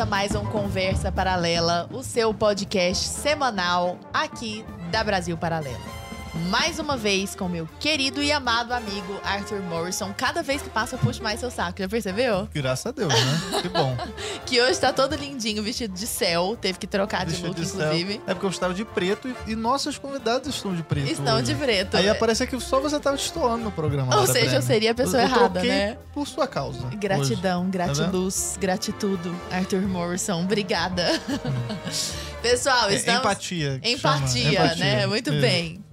[0.00, 5.99] Começa mais um Conversa Paralela, o seu podcast semanal aqui da Brasil Paralelo
[6.48, 10.12] mais uma vez com meu querido e amado amigo Arthur Morrison.
[10.16, 12.48] Cada vez que passa, eu puxo mais seu saco, já percebeu?
[12.52, 13.60] Graças a Deus, né?
[13.62, 13.96] Que bom.
[14.46, 16.56] que hoje tá todo lindinho, vestido de céu.
[16.60, 18.14] Teve que trocar de look, de inclusive.
[18.14, 18.22] Céu.
[18.26, 21.10] É porque eu estava de preto e, e nossos convidados estão de preto.
[21.10, 21.44] Estão hoje.
[21.46, 21.96] de preto.
[21.96, 24.16] Aí aparece que só você estava destoando no programa.
[24.16, 25.98] Ou seja, eu seria a pessoa eu, eu errada, né?
[26.12, 26.88] Por sua causa.
[26.96, 27.72] Gratidão, hoje.
[27.72, 30.42] Tá gratiluz, tá gratitudo, Arthur Morrison.
[30.42, 31.20] Obrigada.
[31.28, 31.76] Hum.
[32.42, 33.20] Pessoal, é, estamos.
[33.20, 33.80] Empatia.
[33.82, 35.06] Empatia, Empatia, né?
[35.06, 35.40] Muito é.
[35.40, 35.89] bem.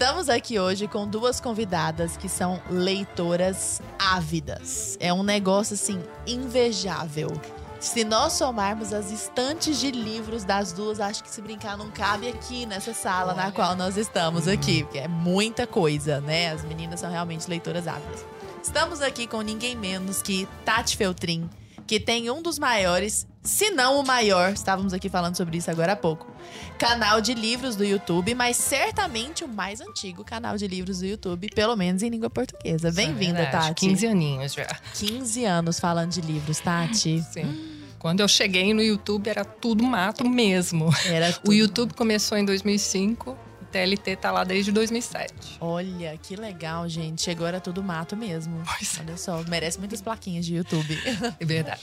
[0.00, 4.96] Estamos aqui hoje com duas convidadas que são leitoras ávidas.
[4.98, 7.30] É um negócio assim invejável.
[7.78, 12.30] Se nós somarmos as estantes de livros das duas, acho que se brincar não cabe
[12.30, 13.44] aqui nessa sala Olha.
[13.44, 16.50] na qual nós estamos aqui, porque é muita coisa, né?
[16.50, 18.24] As meninas são realmente leitoras ávidas.
[18.62, 21.46] Estamos aqui com ninguém menos que Tati Feltrin,
[21.86, 25.92] que tem um dos maiores se não o maior, estávamos aqui falando sobre isso agora
[25.92, 26.30] há pouco,
[26.78, 31.48] canal de livros do YouTube, mas certamente o mais antigo canal de livros do YouTube,
[31.54, 32.88] pelo menos em língua portuguesa.
[32.88, 33.86] É Bem-vinda, é Tati.
[33.86, 34.68] 15 aninhos já.
[34.94, 37.22] 15 anos falando de livros, Tati.
[37.32, 37.78] Sim.
[37.98, 40.90] Quando eu cheguei no YouTube era tudo mato mesmo.
[41.06, 41.50] Era tudo.
[41.50, 43.36] O YouTube começou em 2005
[43.70, 45.58] TLT tá lá desde 2007.
[45.60, 47.22] Olha, que legal, gente.
[47.22, 48.62] Chegou era tudo mato mesmo.
[48.64, 49.00] Pois é.
[49.00, 50.98] Olha só, merece muitas plaquinhas de YouTube.
[51.38, 51.82] É verdade.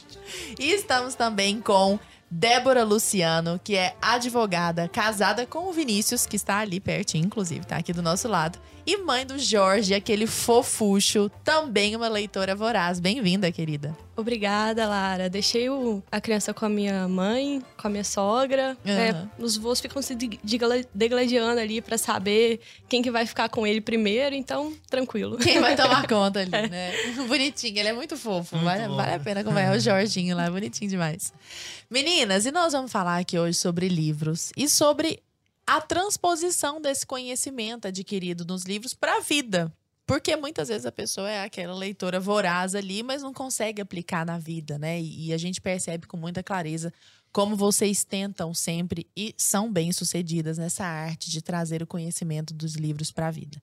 [0.60, 6.58] e estamos também com Débora Luciano, que é advogada, casada com o Vinícius, que está
[6.58, 8.60] ali pertinho, inclusive, tá aqui do nosso lado.
[8.88, 13.02] E mãe do Jorge, aquele fofucho, também uma leitora voraz.
[13.02, 13.94] Bem-vinda, querida.
[14.16, 15.30] Obrigada, Lara.
[15.30, 18.78] Deixei o, a criança com a minha mãe, com a minha sogra.
[18.86, 18.92] Uhum.
[18.92, 20.16] É, os voos ficam se
[20.94, 25.38] degladiando ali para saber quem que vai ficar com ele primeiro, então tranquilo.
[25.38, 26.70] Quem vai tomar conta ali, é.
[26.70, 26.94] né?
[27.28, 28.56] Bonitinho, ele é muito fofo.
[28.56, 31.34] Muito vale, vale, a pena acompanhar o Jorginho lá, bonitinho demais.
[31.90, 35.20] Meninas, e nós vamos falar aqui hoje sobre livros e sobre
[35.68, 39.72] a transposição desse conhecimento adquirido nos livros para a vida.
[40.06, 44.40] Porque muitas vezes a pessoa é aquela leitora voraz ali, mas não consegue aplicar na
[44.40, 45.02] vida, né?
[45.02, 46.94] E, a gente percebe com muita clareza
[47.30, 53.12] como vocês tentam sempre e são bem-sucedidas nessa arte de trazer o conhecimento dos livros
[53.12, 53.62] para a vida.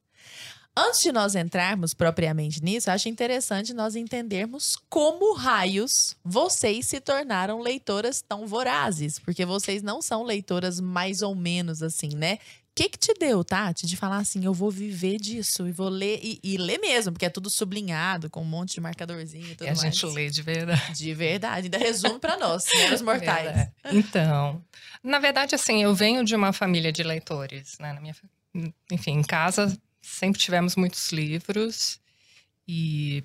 [0.76, 7.60] Antes de nós entrarmos propriamente nisso, acho interessante nós entendermos como raios vocês se tornaram
[7.60, 12.38] leitoras tão vorazes, porque vocês não são leitoras mais ou menos assim, né?
[12.74, 16.18] que que te deu, Tati, de falar assim, eu vou viver disso e vou ler
[16.20, 19.66] e, e ler mesmo, porque é tudo sublinhado com um monte de marcadorzinho e tudo
[19.66, 19.80] e a mais.
[19.80, 20.92] gente lê de verdade.
[20.92, 23.46] De verdade, ainda resume para nós, meros mortais.
[23.46, 24.60] É então,
[25.04, 27.92] na verdade, assim, eu venho de uma família de leitores, né?
[27.92, 28.16] Na minha,
[28.90, 29.72] enfim, em casa
[30.04, 31.98] sempre tivemos muitos livros
[32.68, 33.24] e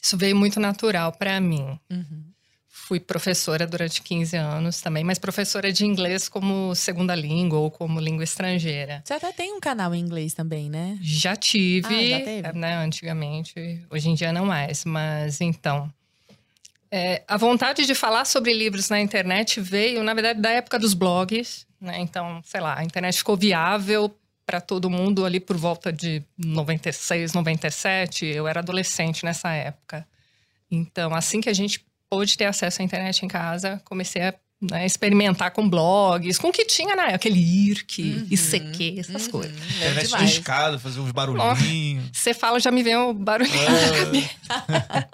[0.00, 1.78] isso veio muito natural para mim.
[1.90, 2.24] Uhum.
[2.68, 8.00] Fui professora durante 15 anos também, mas professora de inglês como segunda língua ou como
[8.00, 9.02] língua estrangeira.
[9.04, 10.98] Você até tem um canal em inglês também, né?
[11.00, 12.52] Já tive, ah, já teve?
[12.52, 13.84] né, antigamente.
[13.90, 15.92] Hoje em dia não mais, mas então.
[16.90, 20.92] É, a vontade de falar sobre livros na internet veio, na verdade, da época dos
[20.92, 21.98] blogs, né?
[22.00, 24.14] Então, sei lá, a internet ficou viável
[24.52, 28.26] para todo mundo ali por volta de 96, 97.
[28.26, 30.06] Eu era adolescente nessa época.
[30.70, 34.84] Então, assim que a gente pôde ter acesso à internet em casa, comecei a né,
[34.84, 39.30] experimentar com blogs, com o que tinha na época, aquele IRC, uhum, ICQ, essas uhum,
[39.30, 39.56] coisas.
[39.76, 42.10] Internet de escada, fazer uns barulhinhos.
[42.12, 43.70] Você fala, já me vem um barulhinho é.
[43.70, 45.08] na cabeça.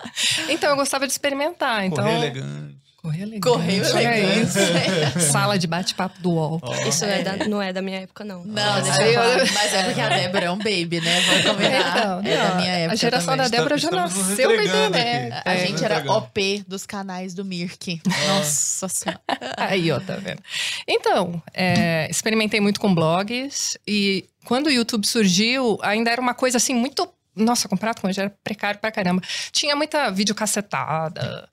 [0.51, 1.85] então, eu gostava de experimentar.
[1.85, 2.88] Então, Correr elegante.
[3.01, 3.41] Correio elegante.
[3.43, 4.59] Correio elegante.
[4.59, 6.61] É Sala de bate-papo do UOL.
[6.61, 6.89] Oh.
[6.89, 8.45] Isso é da, não é da minha época, não.
[8.45, 9.53] Não, deixa eu falar.
[9.53, 11.21] Mas é porque a Débora é um baby, né?
[11.21, 11.97] Vamos combinar.
[11.97, 13.51] Então, é da minha época A geração também.
[13.51, 15.43] da Débora já nasceu com internet.
[15.45, 18.03] A é, gente era OP dos canais do Mirk.
[18.27, 19.21] Nossa senhora.
[19.57, 20.43] Aí, ó, tá vendo?
[20.87, 23.79] Então, é, experimentei muito com blogs.
[23.87, 27.09] E quando o YouTube surgiu, ainda era uma coisa assim muito...
[27.37, 29.23] Nossa, comprado com era precário pra caramba.
[29.53, 31.49] Tinha muita videocassetada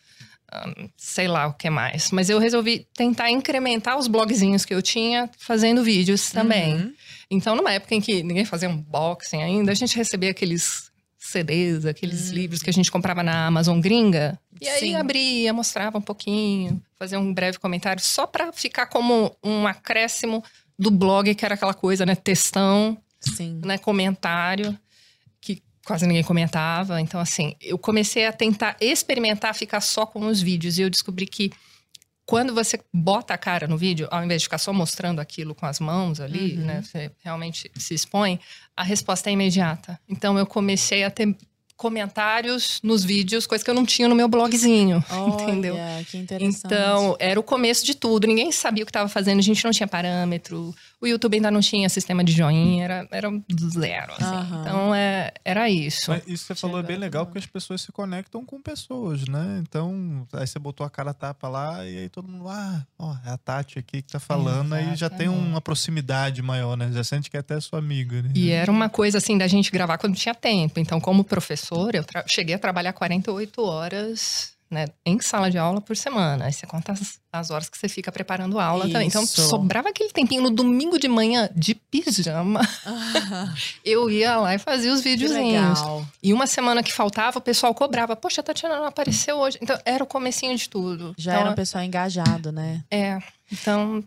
[0.98, 2.12] sei lá o que mais.
[2.12, 6.76] Mas eu resolvi tentar incrementar os blogzinhos que eu tinha fazendo vídeos também.
[6.76, 6.94] Uhum.
[7.30, 12.30] Então, numa época em que ninguém fazia unboxing ainda, a gente recebia aqueles CDs, aqueles
[12.30, 12.36] uhum.
[12.36, 14.40] livros que a gente comprava na Amazon gringa.
[14.62, 14.96] E aí Sim.
[14.96, 20.44] abria, mostrava um pouquinho, fazia um breve comentário, só para ficar como um acréscimo
[20.78, 22.16] do blog, que era aquela coisa, né?
[22.16, 23.60] Textão, Sim.
[23.66, 23.78] né?
[23.78, 24.78] Comentário
[25.86, 27.00] quase ninguém comentava.
[27.00, 30.78] Então, assim, eu comecei a tentar experimentar ficar só com os vídeos.
[30.78, 31.52] E eu descobri que
[32.26, 35.68] quando você bota a cara no vídeo, ao invés de ficar só mostrando aquilo com
[35.68, 36.66] as mãos ali, uhum.
[36.66, 36.82] né?
[36.82, 38.40] Você realmente se expõe,
[38.76, 40.00] a resposta é imediata.
[40.10, 41.38] Então, eu comecei a ter
[41.78, 45.76] comentários nos vídeos, coisa que eu não tinha no meu blogzinho, Olha, entendeu?
[46.10, 46.66] Que interessante.
[46.66, 48.28] Então, era o começo de tudo.
[48.28, 50.74] Ninguém sabia o que estava fazendo, a gente não tinha parâmetro.
[51.02, 53.30] O YouTube ainda não tinha sistema de joinha, era, era
[53.72, 54.24] zero, assim.
[54.24, 54.62] Aham.
[54.62, 56.10] Então, é, era isso.
[56.10, 59.28] Mas isso que você falou é bem legal porque as pessoas se conectam com pessoas,
[59.28, 59.62] né?
[59.62, 63.16] Então, aí você botou a cara a tapa lá e aí todo mundo, ah, ó,
[63.26, 65.50] é a Tati aqui que tá falando, aí já tem Exatamente.
[65.50, 66.90] uma proximidade maior, né?
[66.92, 68.32] Já sente que é até sua amiga, né?
[68.34, 70.80] E era uma coisa assim da gente gravar quando tinha tempo.
[70.80, 71.24] Então, como
[71.68, 76.46] professora, eu cheguei a trabalhar 48 horas né, em sala de aula por semana.
[76.46, 79.08] Aí você conta as, as horas que você fica preparando a aula também.
[79.08, 79.48] Então, Isso.
[79.48, 82.62] sobrava aquele tempinho no domingo de manhã de pijama.
[83.86, 85.80] eu ia lá e fazia os videozinhos.
[86.22, 88.16] E uma semana que faltava, o pessoal cobrava.
[88.16, 89.58] Poxa, a Tatiana não apareceu hoje.
[89.62, 91.14] Então, era o comecinho de tudo.
[91.18, 92.84] Já então, era um pessoal engajado, né?
[92.92, 93.20] É,
[93.52, 94.04] então...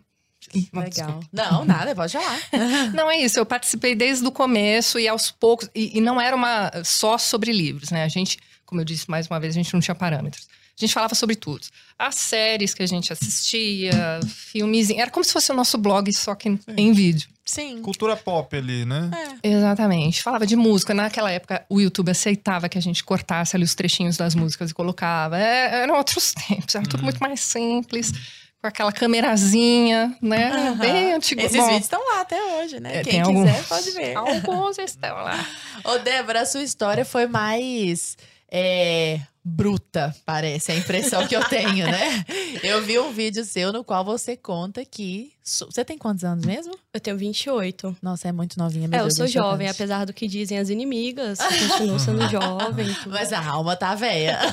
[0.73, 1.19] Legal.
[1.31, 2.39] Não, nada, pode falar.
[2.93, 5.69] Não é isso, eu participei desde o começo e aos poucos.
[5.73, 8.03] E, e não era uma só sobre livros, né?
[8.03, 10.47] A gente, como eu disse mais uma vez, a gente não tinha parâmetros.
[10.79, 11.67] A gente falava sobre tudo.
[11.97, 14.89] As séries que a gente assistia, filmes.
[14.89, 17.27] Era como se fosse o nosso blog, só que em vídeo.
[17.43, 17.81] Sim.
[17.81, 19.09] Cultura pop ali, né?
[19.43, 20.23] Exatamente.
[20.23, 20.93] Falava de música.
[20.93, 24.73] Naquela época, o YouTube aceitava que a gente cortasse ali os trechinhos das músicas e
[24.73, 25.37] colocava.
[25.37, 28.13] É, eram outros tempos, era tudo muito mais simples.
[28.61, 30.75] Com aquela camerazinha, né?
[30.77, 31.39] Bem antigo.
[31.41, 32.97] Esses Bom, vídeos estão lá até hoje, né?
[32.97, 33.67] É, Quem quiser alguns.
[33.67, 34.17] pode ver.
[34.17, 35.45] Alguns estão lá.
[35.85, 38.17] Ô, Débora, a sua história foi mais
[38.51, 42.23] é, bruta, parece, a impressão que eu tenho, né?
[42.63, 45.33] Eu vi um vídeo seu no qual você conta que.
[45.43, 46.73] Você tem quantos anos mesmo?
[46.93, 47.97] Eu tenho 28.
[48.01, 50.69] Nossa, é muito novinha, meu é, eu sou é jovem, apesar do que dizem as
[50.69, 51.39] inimigas.
[51.69, 52.87] Continuo sendo jovem.
[53.07, 54.39] Mas a alma tá velha.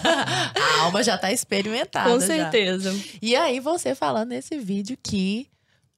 [0.56, 2.10] A alma já tá experimentada.
[2.10, 2.26] Com já.
[2.26, 2.94] certeza.
[3.20, 5.48] E aí, você falando nesse vídeo que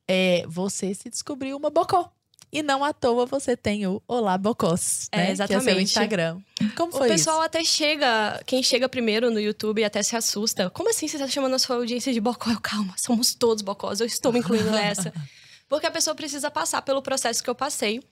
[0.09, 2.11] é, você se descobriu uma bocó.
[2.51, 5.25] E não à toa você tem o Olá Bocós, É, né?
[5.27, 5.83] Que é seu exatamente.
[5.83, 6.39] Instagram.
[6.77, 7.45] Como O foi pessoal isso?
[7.47, 10.71] até chega, quem chega primeiro no YouTube até se assusta.
[10.71, 12.51] Como assim você tá chamando a sua audiência de bocó?
[12.51, 15.13] Eu, calma, somos todos bocós, eu estou me incluindo nessa.
[15.69, 18.03] Porque a pessoa precisa passar pelo processo que eu passei,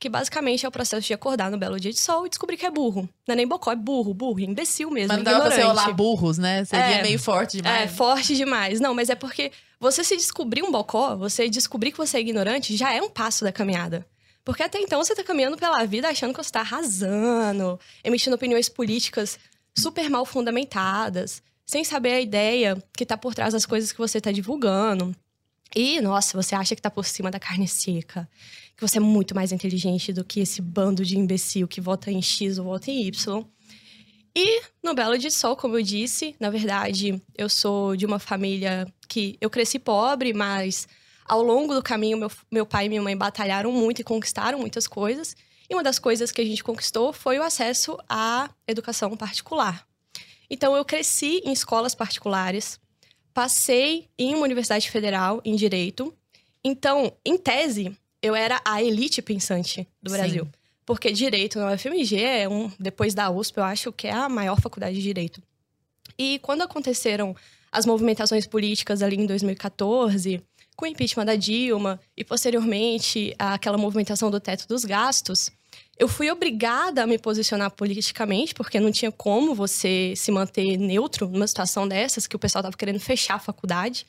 [0.00, 2.66] que basicamente é o processo de acordar no belo dia de sol e descobrir que
[2.66, 3.08] é burro.
[3.28, 5.92] Não é nem bocó, é burro, burro, imbecil mesmo, Mas não dava pra ser Olá
[5.92, 6.64] Burros, né?
[6.64, 7.02] Seria É.
[7.02, 7.92] meio forte É, demais.
[7.96, 8.80] forte demais.
[8.80, 9.52] Não, mas é porque
[9.84, 13.44] você se descobrir um bocó, você descobrir que você é ignorante, já é um passo
[13.44, 14.06] da caminhada.
[14.42, 18.68] Porque até então você tá caminhando pela vida achando que você tá arrasando, emitindo opiniões
[18.68, 19.38] políticas
[19.76, 24.22] super mal fundamentadas, sem saber a ideia que tá por trás das coisas que você
[24.22, 25.14] tá divulgando.
[25.76, 28.28] E, nossa, você acha que tá por cima da carne seca,
[28.74, 32.22] que você é muito mais inteligente do que esse bando de imbecil que vota em
[32.22, 33.44] X ou vota em Y.
[34.36, 38.84] E no Belo de Sol, como eu disse, na verdade, eu sou de uma família
[39.04, 40.88] que eu cresci pobre, mas
[41.24, 44.86] ao longo do caminho, meu, meu pai e minha mãe batalharam muito e conquistaram muitas
[44.86, 45.36] coisas.
[45.68, 49.86] E uma das coisas que a gente conquistou foi o acesso à educação particular.
[50.50, 52.78] Então, eu cresci em escolas particulares,
[53.32, 56.14] passei em uma universidade federal em direito.
[56.62, 60.16] Então, em tese, eu era a elite pensante do Sim.
[60.16, 60.48] Brasil.
[60.84, 64.60] Porque direito na UFMG é um, depois da USP, eu acho que é a maior
[64.60, 65.42] faculdade de direito.
[66.18, 67.34] E quando aconteceram
[67.74, 70.40] as movimentações políticas ali em 2014,
[70.76, 75.50] com o impeachment da Dilma e posteriormente aquela movimentação do teto dos gastos,
[75.98, 81.28] eu fui obrigada a me posicionar politicamente, porque não tinha como você se manter neutro
[81.28, 84.06] numa situação dessas, que o pessoal tava querendo fechar a faculdade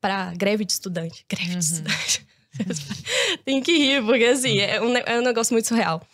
[0.00, 1.24] para greve de estudante.
[1.28, 2.26] Greve de estudante.
[3.44, 6.06] Tem que rir, porque assim, é um, é um negócio muito surreal.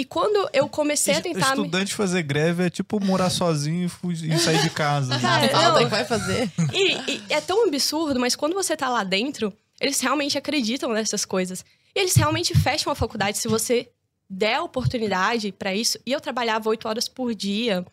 [0.00, 1.62] E quando eu comecei a tentar me...
[1.64, 5.14] Estudante fazer greve é tipo morar sozinho e, fugir- e sair de casa.
[5.14, 5.20] né?
[5.20, 5.78] Cara, Falta não.
[5.80, 6.50] que vai fazer.
[6.72, 11.26] E, e é tão absurdo, mas quando você tá lá dentro, eles realmente acreditam nessas
[11.26, 11.62] coisas.
[11.94, 13.90] E eles realmente fecham a faculdade se você
[14.28, 15.98] der a oportunidade pra isso.
[16.06, 17.84] E eu trabalhava oito horas por dia,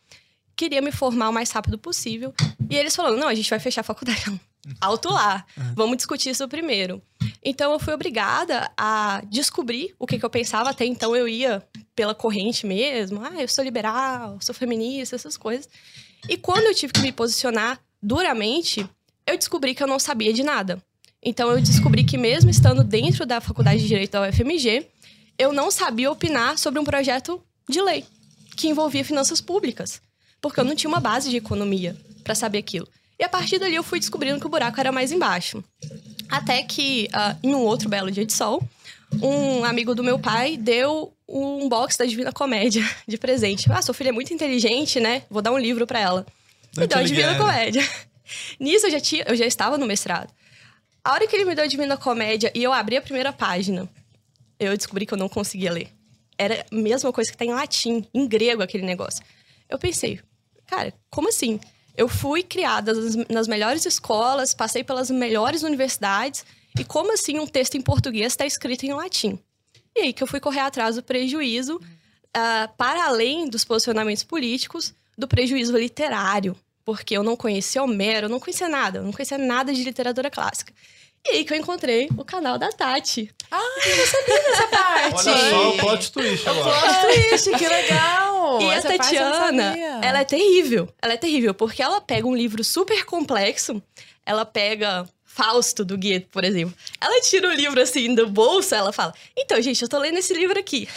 [0.55, 2.33] queria me formar o mais rápido possível.
[2.69, 4.39] E eles falaram: não, a gente vai fechar a faculdade.
[4.79, 5.45] Alto lá,
[5.75, 7.01] vamos discutir isso primeiro.
[7.43, 10.69] Então eu fui obrigada a descobrir o que, que eu pensava.
[10.69, 11.63] Até então eu ia
[11.95, 13.21] pela corrente mesmo.
[13.23, 15.69] Ah, eu sou liberal, sou feminista, essas coisas.
[16.27, 18.87] E quando eu tive que me posicionar duramente,
[19.25, 20.81] eu descobri que eu não sabia de nada.
[21.21, 24.87] Então eu descobri que mesmo estando dentro da Faculdade de Direito da UFMG,
[25.37, 28.05] eu não sabia opinar sobre um projeto de lei
[28.55, 30.01] que envolvia finanças públicas,
[30.41, 32.87] porque eu não tinha uma base de economia para saber aquilo.
[33.19, 35.63] E a partir dali eu fui descobrindo que o buraco era mais embaixo.
[36.29, 38.61] Até que, ah, em um outro belo dia de sol,
[39.21, 43.71] um amigo do meu pai deu um box da Divina Comédia de presente.
[43.71, 45.23] Ah, sua filha é muito inteligente, né?
[45.29, 46.25] Vou dar um livro para ela.
[46.75, 47.87] Me deu a Divina Comédia.
[48.59, 50.31] Nisso eu já, tinha, eu já estava no mestrado.
[51.03, 53.89] A hora que ele me deu a Divina Comédia e eu abri a primeira página,
[54.59, 55.89] eu descobri que eu não conseguia ler.
[56.37, 59.23] era a mesma coisa que tá em latim, em grego aquele negócio.
[59.69, 60.19] Eu pensei,
[60.65, 61.59] cara, como assim?
[61.97, 62.93] Eu fui criada
[63.27, 66.45] nas melhores escolas, passei pelas melhores universidades,
[66.79, 69.39] e como assim um texto em português está escrito em latim?
[69.95, 74.93] E aí que eu fui correr atrás do prejuízo, uh, para além dos posicionamentos políticos,
[75.17, 79.39] do prejuízo literário, porque eu não conhecia Homero, eu não conhecia nada, eu não conhecia
[79.39, 80.71] nada de literatura clássica.
[81.29, 83.29] E aí que eu encontrei o canal da Tati.
[83.51, 85.29] Ah, eu não sabia dessa parte.
[85.29, 86.69] Olha só o plot twist agora.
[86.69, 88.61] O plot twist, que legal.
[88.61, 90.87] E Essa a Tatiana, ela é terrível.
[91.01, 93.81] Ela é terrível, porque ela pega um livro super complexo,
[94.25, 96.75] ela pega Fausto do Goethe, por exemplo.
[96.99, 100.33] Ela tira o livro assim do bolso, ela fala: "Então, gente, eu tô lendo esse
[100.33, 100.87] livro aqui.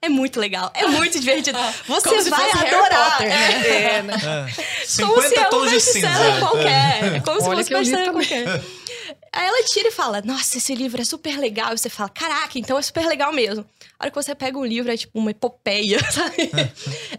[0.00, 1.58] É muito legal, é muito divertido.
[1.88, 3.12] Você como vai adorar.
[3.12, 3.68] Potter, né?
[3.68, 4.14] É, né?
[4.14, 5.02] É.
[5.02, 6.08] Como se é um tons de cinza.
[6.38, 7.16] qualquer.
[7.16, 8.62] É como Olha se fosse um qualquer.
[9.38, 11.72] Aí ela tira e fala: Nossa, esse livro é super legal.
[11.72, 13.64] E você fala: Caraca, então é super legal mesmo.
[13.96, 16.50] A hora que você pega um livro, é tipo uma epopeia, sabe?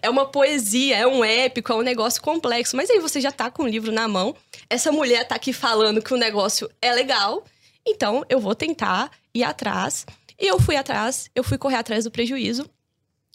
[0.02, 2.76] é uma poesia, é um épico, é um negócio complexo.
[2.76, 4.36] Mas aí você já tá com o livro na mão.
[4.70, 7.46] Essa mulher tá aqui falando que o negócio é legal.
[7.88, 10.06] Então eu vou tentar ir atrás.
[10.38, 12.70] E eu fui atrás, eu fui correr atrás do prejuízo.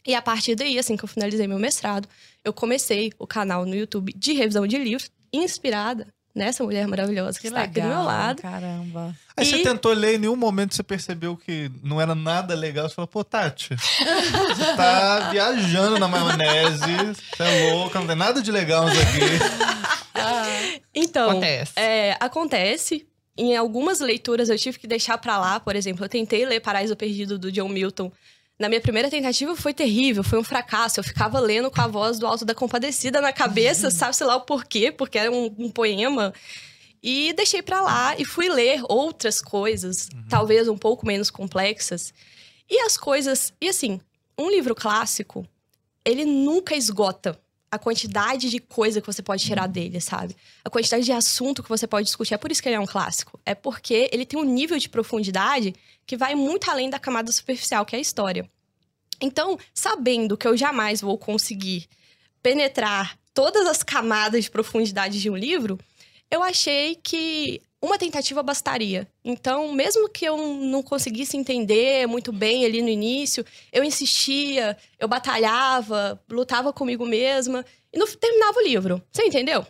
[0.06, 2.06] E a partir daí, assim que eu finalizei meu mestrado,
[2.44, 7.42] eu comecei o canal no YouTube de revisão de livros, inspirada nessa mulher maravilhosa que,
[7.42, 8.42] que está legal, aqui do meu lado.
[8.42, 9.16] Caramba.
[9.36, 9.50] Aí e...
[9.50, 12.88] você tentou ler, em nenhum momento você percebeu que não era nada legal.
[12.88, 18.42] Você falou, pô, Tati, você tá viajando na maionese, você é louca, não tem nada
[18.42, 19.20] de legal isso aqui.
[20.94, 21.72] então, acontece.
[21.76, 23.06] É, acontece.
[23.36, 26.94] Em algumas leituras eu tive que deixar para lá, por exemplo, eu tentei ler Paraíso
[26.94, 28.12] Perdido do John Milton
[28.58, 31.00] na minha primeira tentativa foi terrível, foi um fracasso.
[31.00, 33.90] Eu ficava lendo com a voz do Alto da Compadecida na cabeça, uhum.
[33.90, 36.32] sabe-se lá o porquê, porque era um, um poema.
[37.02, 40.25] E deixei para lá e fui ler outras coisas, uhum.
[40.28, 42.14] talvez um pouco menos complexas.
[42.70, 43.52] E as coisas.
[43.61, 44.00] E assim,
[44.38, 45.46] um livro clássico,
[46.04, 47.38] ele nunca esgota
[47.75, 50.37] a quantidade de coisa que você pode tirar dele, sabe?
[50.64, 52.35] A quantidade de assunto que você pode discutir.
[52.35, 53.38] É por isso que ele é um clássico.
[53.45, 55.75] É porque ele tem um nível de profundidade
[56.07, 58.49] que vai muito além da camada superficial, que é a história.
[59.21, 61.88] Então, sabendo que eu jamais vou conseguir
[62.43, 65.78] penetrar todas as camadas de profundidade de um livro,
[66.31, 69.06] eu achei que uma tentativa bastaria.
[69.24, 75.06] Então, mesmo que eu não conseguisse entender muito bem ali no início, eu insistia, eu
[75.06, 79.02] batalhava, lutava comigo mesma e não terminava o livro.
[79.12, 79.66] Você entendeu?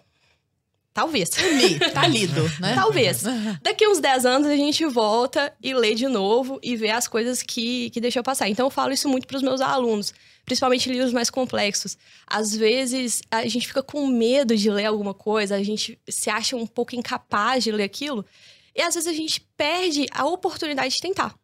[0.95, 1.31] Talvez.
[1.37, 2.73] Li, tá lido, né?
[2.77, 3.25] Talvez.
[3.61, 7.43] Daqui uns 10 anos a gente volta e lê de novo e vê as coisas
[7.43, 8.49] que, que deixou passar.
[8.49, 11.99] Então eu falo isso muito para os meus alunos, principalmente livros mais complexos.
[12.25, 16.55] Às vezes a gente fica com medo de ler alguma coisa, a gente se acha
[16.55, 18.25] um pouco incapaz de ler aquilo,
[18.73, 21.35] e às vezes a gente perde a oportunidade de tentar.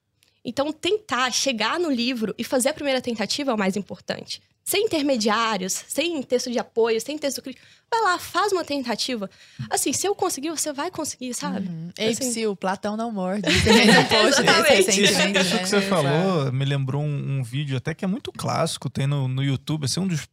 [0.45, 4.85] Então, tentar chegar no livro e fazer a primeira tentativa é o mais importante sem
[4.85, 7.67] intermediários, sem texto de apoio, sem texto crítico.
[7.90, 9.29] Vai lá, faz uma tentativa.
[9.69, 11.69] Assim, se eu conseguir, você vai conseguir, sabe?
[11.69, 11.90] Uhum.
[11.99, 12.47] Ei, assim...
[12.47, 13.49] o Platão não morde.
[13.50, 15.02] Recentemente.
[15.02, 15.59] Isso, né?
[15.59, 19.26] que você falou me lembrou um, um, vídeo até que é muito clássico, tem no,
[19.26, 20.29] no YouTube, assim, um dos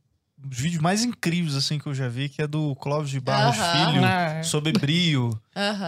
[0.49, 3.57] os vídeos mais incríveis assim que eu já vi, que é do Clóvis de Barros
[3.57, 5.39] Filho, sobre brio.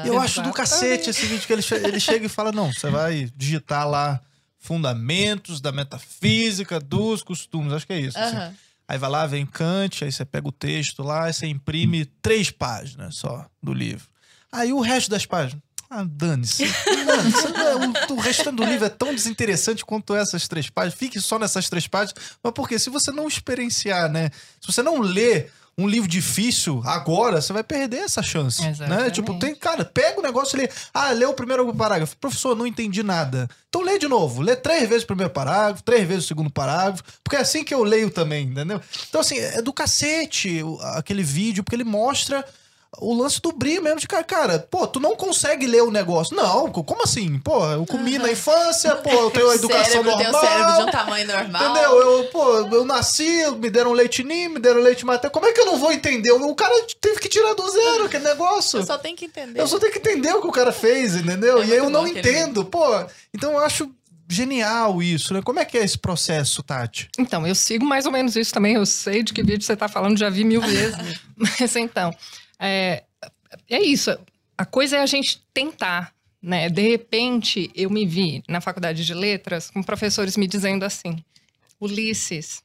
[0.05, 3.29] Eu acho do cacete esse vídeo que ele, ele chega e fala: não, você vai
[3.35, 4.19] digitar lá
[4.59, 7.73] fundamentos da metafísica dos costumes.
[7.73, 8.17] Acho que é isso.
[8.17, 8.23] Uhum.
[8.23, 8.55] Assim.
[8.87, 12.49] Aí vai lá, vem Kant, aí você pega o texto lá, e você imprime três
[12.49, 14.07] páginas só do livro.
[14.51, 15.63] Aí o resto das páginas.
[15.89, 16.63] Ah, dane-se.
[18.09, 20.99] o, o restante do livro é tão desinteressante quanto essas três páginas.
[20.99, 22.37] Fique só nessas três páginas.
[22.43, 24.29] Mas porque se você não experienciar, né?
[24.61, 28.71] Se você não ler um livro difícil agora, você vai perder essa chance, né?
[28.71, 29.03] Exatamente.
[29.03, 29.09] né?
[29.09, 30.69] Tipo, tem, cara, pega o negócio e lê.
[30.93, 32.17] Ah, lê o primeiro parágrafo.
[32.17, 33.47] Professor, não entendi nada.
[33.69, 34.41] Então lê de novo.
[34.41, 37.73] Lê três vezes o primeiro parágrafo, três vezes o segundo parágrafo, porque é assim que
[37.73, 38.81] eu leio também, entendeu?
[39.07, 40.61] Então, assim, é do cacete
[40.95, 42.45] aquele vídeo, porque ele mostra
[42.97, 46.35] o lance do brilho mesmo de cara, cara, pô, tu não consegue ler o negócio.
[46.35, 47.37] Não, como assim?
[47.39, 48.23] Pô, eu comi uhum.
[48.23, 50.31] na infância, pô, eu tenho a educação cérebro normal.
[50.31, 51.63] Tem um cérebro de um tamanho normal.
[51.63, 52.01] Entendeu?
[52.01, 55.31] Eu, pô, eu nasci, me deram leite ninho, me deram leite materno.
[55.31, 56.31] Como é que eu não vou entender?
[56.31, 58.79] O cara teve que tirar do zero aquele negócio.
[58.79, 59.59] Eu só tenho que entender.
[59.59, 61.61] Eu só tenho que entender o que o cara fez, entendeu?
[61.61, 62.65] É e aí eu não entendo.
[62.65, 62.83] Pô,
[63.33, 63.89] então eu acho
[64.27, 65.41] genial isso, né?
[65.41, 67.09] Como é que é esse processo, Tati?
[67.17, 68.75] Então, eu sigo mais ou menos isso também.
[68.75, 71.19] Eu sei de que vídeo você tá falando, já vi mil vezes.
[71.35, 72.13] Mas então,
[72.59, 73.03] é,
[73.69, 74.17] é isso.
[74.57, 76.69] A coisa é a gente tentar, né?
[76.69, 81.23] De repente, eu me vi na faculdade de letras com professores me dizendo assim:
[81.79, 82.61] Ulisses,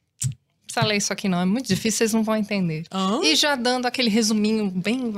[0.66, 2.84] precisa ler isso aqui não, é muito difícil, vocês não vão entender.
[3.22, 5.12] E já dando aquele resuminho bem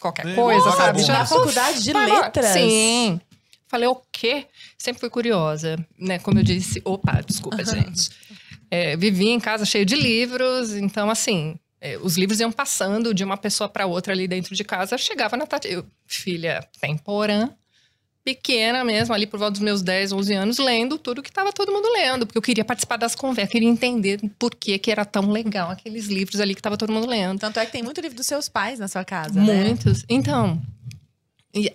[0.00, 1.02] qualquer coisa, sabe?
[1.02, 2.46] Já na faculdade de letras.
[2.52, 3.20] Sim.
[3.68, 4.46] Falei, o quê?
[4.78, 6.18] Sempre fui curiosa, né?
[6.18, 8.10] Como eu disse, opa, desculpa, gente.
[8.70, 11.58] É, vivia em casa cheio de livros, então assim,
[12.02, 14.98] os livros iam passando de uma pessoa para outra ali dentro de casa.
[14.98, 17.50] Chegava na Tati, eu, filha temporã,
[18.24, 21.70] pequena mesmo, ali por volta dos meus 10, 11 anos, lendo tudo que estava todo
[21.70, 25.30] mundo lendo, porque eu queria participar das conversas, queria entender por que, que era tão
[25.30, 27.38] legal aqueles livros ali que estava todo mundo lendo.
[27.38, 29.64] Tanto é que tem muito livro dos seus pais na sua casa, né?
[29.64, 29.98] Muitos.
[29.98, 30.06] Né?
[30.08, 30.60] Então,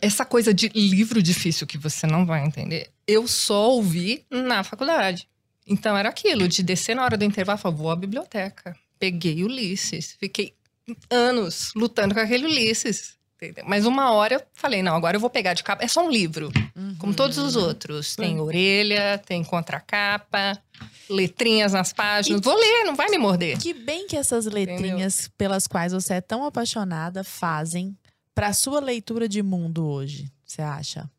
[0.01, 5.27] essa coisa de livro difícil que você não vai entender, eu só ouvi na faculdade.
[5.65, 8.75] Então era aquilo, de descer na hora do intervalo e falar, vou à biblioteca.
[9.01, 10.53] Peguei Ulisses, fiquei
[11.10, 13.17] anos lutando com aquele Ulisses.
[13.36, 13.63] Entendeu?
[13.67, 15.84] Mas uma hora eu falei, não, agora eu vou pegar de capa.
[15.84, 16.96] É só um livro, uhum.
[17.00, 18.15] como todos os outros.
[18.15, 20.62] Tem orelha, tem contracapa,
[21.10, 22.39] letrinhas nas páginas.
[22.39, 23.58] E vou ler, não vai me morder.
[23.58, 25.34] Que bem que essas letrinhas Entendeu?
[25.39, 27.98] pelas quais você é tão apaixonada fazem
[28.36, 31.10] para sua leitura de mundo hoje, você acha?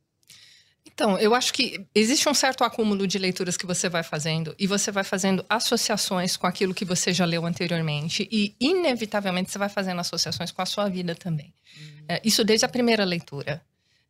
[1.03, 4.69] Então, eu acho que existe um certo acúmulo de leituras que você vai fazendo e
[4.69, 9.69] você vai fazendo associações com aquilo que você já leu anteriormente e, inevitavelmente, você vai
[9.69, 11.53] fazendo associações com a sua vida também.
[11.77, 12.05] Uhum.
[12.09, 13.61] É, isso desde a primeira leitura.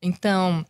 [0.02, 0.66] Então,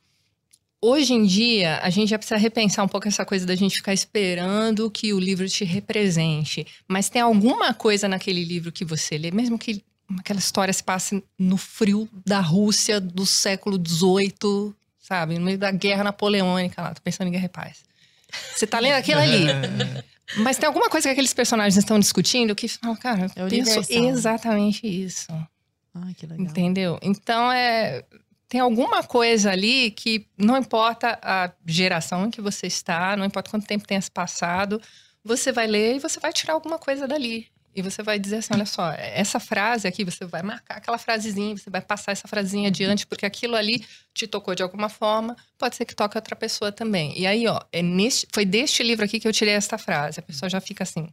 [0.80, 3.92] hoje em dia, a gente já precisa repensar um pouco essa coisa da gente ficar
[3.92, 6.64] esperando que o livro te represente.
[6.86, 9.82] Mas tem alguma coisa naquele livro que você lê, mesmo que
[10.20, 14.72] aquela história se passe no frio da Rússia do século XVIII,
[15.02, 15.38] sabe?
[15.38, 16.94] No meio da guerra napoleônica lá.
[16.94, 17.84] Tô pensando em Guerra e Paz.
[18.54, 19.46] Você tá lendo aquilo ali.
[20.38, 23.80] Mas tem alguma coisa que aqueles personagens estão discutindo que fala, cara, eu é penso
[23.92, 25.26] exatamente isso.
[25.92, 26.46] Ai, que legal.
[26.46, 26.98] Entendeu?
[27.02, 28.04] Então é.
[28.48, 33.50] Tem alguma coisa ali que não importa a geração em que você está, não importa
[33.50, 34.78] quanto tempo tenha se passado,
[35.24, 37.48] você vai ler e você vai tirar alguma coisa dali.
[37.74, 41.56] E você vai dizer assim: olha só, essa frase aqui, você vai marcar aquela frasezinha,
[41.56, 45.76] você vai passar essa frasezinha adiante, porque aquilo ali te tocou de alguma forma, pode
[45.76, 47.18] ser que toque outra pessoa também.
[47.18, 50.20] E aí, ó, é neste, foi deste livro aqui que eu tirei essa frase.
[50.20, 51.08] A pessoa já fica assim: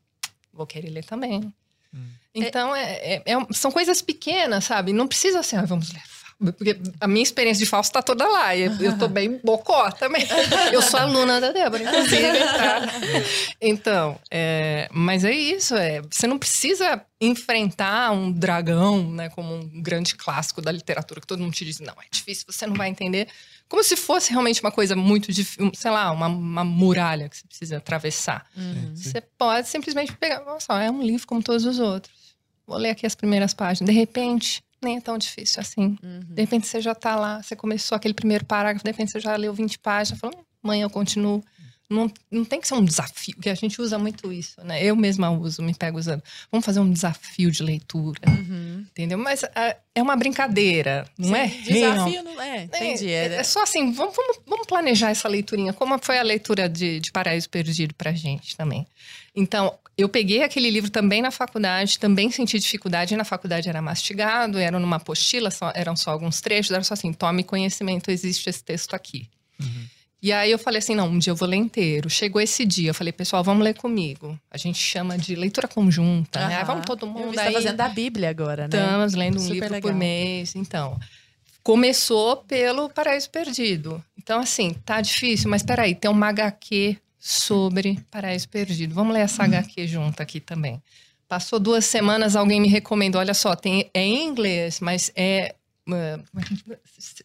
[0.54, 1.54] vou querer ler também.
[1.94, 2.08] Hum.
[2.36, 4.94] Então, é, é, é, são coisas pequenas, sabe?
[4.94, 6.02] Não precisa ser, ah, vamos ler
[6.40, 8.56] porque a minha experiência de falso tá toda lá.
[8.56, 10.26] E eu tô bem bocó também.
[10.72, 12.40] Eu sou aluna da Débora, inclusive.
[12.40, 12.82] Tá?
[13.60, 15.76] Então, é, mas é isso.
[15.76, 19.28] É, você não precisa enfrentar um dragão, né?
[19.30, 22.66] Como um grande clássico da literatura, que todo mundo te diz, não, é difícil, você
[22.66, 23.28] não vai entender.
[23.68, 27.48] Como se fosse realmente uma coisa muito difícil, sei lá, uma, uma muralha que você
[27.48, 28.46] precisa atravessar.
[28.56, 28.96] Uhum.
[28.96, 32.14] Você pode simplesmente pegar, nossa, é um livro como todos os outros.
[32.66, 33.94] Vou ler aqui as primeiras páginas.
[33.94, 35.98] De repente, nem é tão difícil assim.
[36.02, 36.20] Uhum.
[36.30, 39.36] De repente você já tá lá, você começou aquele primeiro parágrafo, de repente você já
[39.36, 41.44] leu 20 páginas, falou, amanhã eu continuo.
[41.90, 44.84] Não, não tem que ser um desafio, que a gente usa muito isso, né?
[44.84, 46.22] Eu mesma uso, me pego usando.
[46.52, 48.86] Vamos fazer um desafio de leitura, uhum.
[48.92, 49.18] entendeu?
[49.18, 51.48] Mas é, é uma brincadeira, não Sim, é?
[51.48, 53.10] Desafio não é, entendi.
[53.10, 55.74] É, é, só assim, vamos, vamos, vamos, planejar essa leiturinha.
[55.74, 58.86] Como foi a leitura de, de Paraíso Perdido pra gente também?
[59.36, 63.16] Então, eu peguei aquele livro também na faculdade, também senti dificuldade.
[63.16, 67.12] Na faculdade era mastigado, era numa apostila, só, eram só alguns trechos, era só assim:
[67.12, 69.28] tome conhecimento, existe esse texto aqui.
[69.60, 69.86] Uhum.
[70.22, 72.10] E aí eu falei assim: não, um dia eu vou ler inteiro.
[72.10, 74.40] Chegou esse dia, eu falei, pessoal, vamos ler comigo.
[74.50, 76.48] A gente chama de leitura conjunta, uhum.
[76.48, 76.64] né?
[76.64, 77.30] vamos todo mundo.
[77.30, 78.78] Está fazendo a Bíblia agora, né?
[78.78, 79.92] Estamos lendo um Super livro legal.
[79.92, 80.56] por mês.
[80.56, 81.00] Então,
[81.62, 84.04] começou pelo Paraíso Perdido.
[84.18, 88.96] Então, assim, tá difícil, mas peraí, tem um HQ sobre Paraíso Perdido.
[88.96, 90.82] Vamos ler essa HQ junto aqui também.
[91.28, 93.20] Passou duas semanas, alguém me recomendou.
[93.20, 95.56] Olha só, tem, é em inglês, mas é.
[95.88, 96.24] Uh,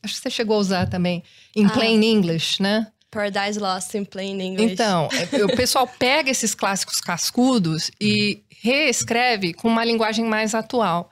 [0.03, 1.23] acho que você chegou a usar também.
[1.55, 1.71] Em ah.
[1.71, 2.89] plain English, né?
[3.11, 4.73] Paradise Lost in Plain English.
[4.73, 11.11] Então, é, o pessoal pega esses clássicos cascudos e reescreve com uma linguagem mais atual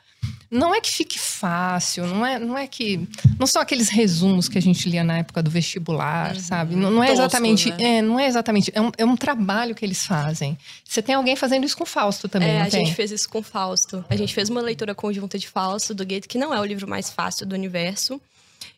[0.53, 3.09] não é que fique fácil, não é, não é que.
[3.38, 6.41] Não são aqueles resumos que a gente lia na época do vestibular, uhum.
[6.41, 6.77] sabe?
[6.77, 7.71] Não, não é Tosco, exatamente.
[7.71, 7.97] Né?
[7.97, 8.71] É, não é exatamente.
[8.75, 10.59] É um, é um trabalho que eles fazem.
[10.85, 12.51] Você tem alguém fazendo isso com Fausto também.
[12.51, 12.85] É, a tem?
[12.85, 14.05] gente fez isso com Fausto.
[14.11, 16.87] A gente fez uma leitura conjunta de Fausto do Goethe, que não é o livro
[16.87, 18.21] mais fácil do universo.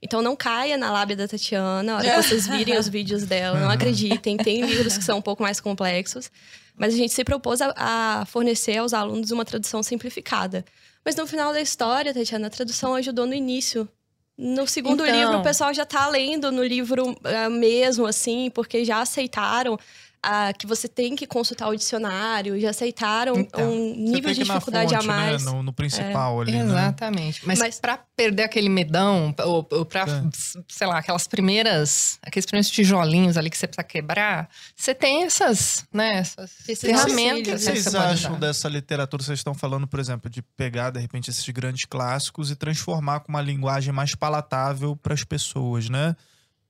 [0.00, 3.58] Então não caia na lábia da Tatiana, a hora que vocês virem os vídeos dela,
[3.58, 6.30] não acreditem, tem livros que são um pouco mais complexos.
[6.76, 10.64] Mas a gente se propôs a, a fornecer aos alunos uma tradução simplificada.
[11.04, 13.88] Mas no final da história, Tatiana, a tradução ajudou no início.
[14.36, 15.16] No segundo então...
[15.16, 19.78] livro, o pessoal já tá lendo no livro uh, mesmo, assim, porque já aceitaram
[20.24, 24.94] uh, que você tem que consultar o dicionário, já aceitaram então, um nível de dificuldade
[24.94, 25.44] fonte, a né, mais.
[25.44, 25.52] Né?
[25.52, 26.42] No, no, principal é.
[26.42, 26.52] ali.
[26.52, 26.64] Né?
[26.64, 27.40] Exatamente.
[27.40, 27.46] Né?
[27.46, 30.22] Mas, Mas para perder aquele medão, ou, ou para, é.
[30.68, 35.84] sei lá, aquelas primeiras, aqueles primeiros tijolinhos ali que você precisa quebrar, você tem essas,
[35.92, 37.62] né, essas ferramentas.
[37.62, 39.22] O que vocês acham dessa literatura?
[39.22, 43.30] Vocês estão falando, por exemplo, de pegar, de repente, esses grandes clássicos e transformar com
[43.30, 46.16] uma linguagem mais palatável para as pessoas, né?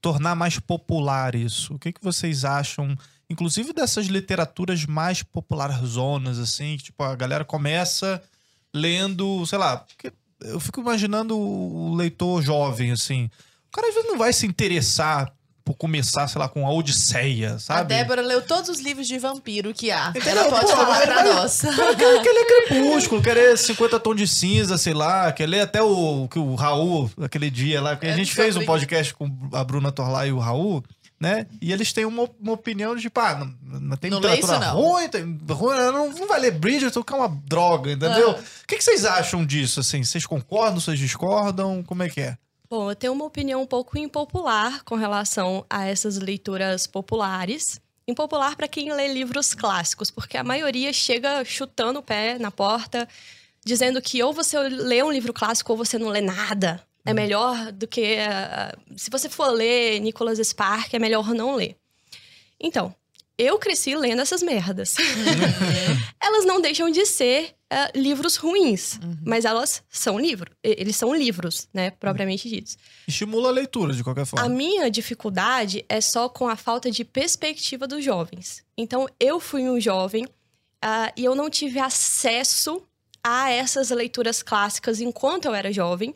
[0.01, 1.75] Tornar mais popular isso.
[1.75, 2.95] O que, que vocês acham
[3.29, 5.25] inclusive dessas literaturas mais
[5.85, 8.23] zonas assim, que tipo, a galera começa
[8.73, 9.85] lendo, sei lá,
[10.41, 13.31] eu fico imaginando o leitor jovem, assim.
[13.69, 15.33] O cara às vezes não vai se interessar
[15.65, 17.81] por começar, sei lá, com a Odisseia, sabe?
[17.81, 20.11] A Débora leu todos os livros de vampiro que há.
[20.11, 20.43] Entendeu?
[20.43, 21.61] Ela pode Pô, falar pra nós.
[21.63, 25.83] Quer, quer ler Crepúsculo, quer ler 50 Tons de Cinza, sei lá, quer ler até
[25.83, 29.31] o que o Raul, aquele dia lá, que a é, gente fez um podcast com
[29.53, 30.85] a Bruna Torlai e o Raul,
[31.19, 31.47] né?
[31.61, 34.81] E eles têm uma, uma opinião de, pá, não, não tem não literatura isso, não.
[34.81, 38.33] ruim, tem, ruim não, não vai ler Bridgerton, que é uma droga, entendeu?
[38.33, 40.03] O que, que vocês acham disso, assim?
[40.03, 41.83] Vocês concordam, vocês discordam?
[41.83, 42.37] Como é que é?
[42.69, 47.81] Bom, eu tenho uma opinião um pouco impopular com relação a essas leituras populares.
[48.07, 53.09] Impopular para quem lê livros clássicos, porque a maioria chega chutando o pé na porta,
[53.65, 56.83] dizendo que ou você lê um livro clássico ou você não lê nada.
[57.05, 58.17] É melhor do que.
[58.17, 61.77] Uh, se você for ler Nicholas Spark, é melhor não ler.
[62.59, 62.95] Então,
[63.37, 64.95] eu cresci lendo essas merdas.
[66.23, 69.19] elas não deixam de ser uh, livros ruins, uhum.
[69.25, 70.55] mas elas são livros.
[70.63, 71.91] Eles são livros, né?
[71.91, 72.79] Propriamente ditos.
[73.07, 74.47] Estimula a leitura, de qualquer forma.
[74.47, 78.65] A minha dificuldade é só com a falta de perspectiva dos jovens.
[78.79, 82.83] Então, eu fui um jovem uh, e eu não tive acesso
[83.23, 86.15] a essas leituras clássicas enquanto eu era jovem.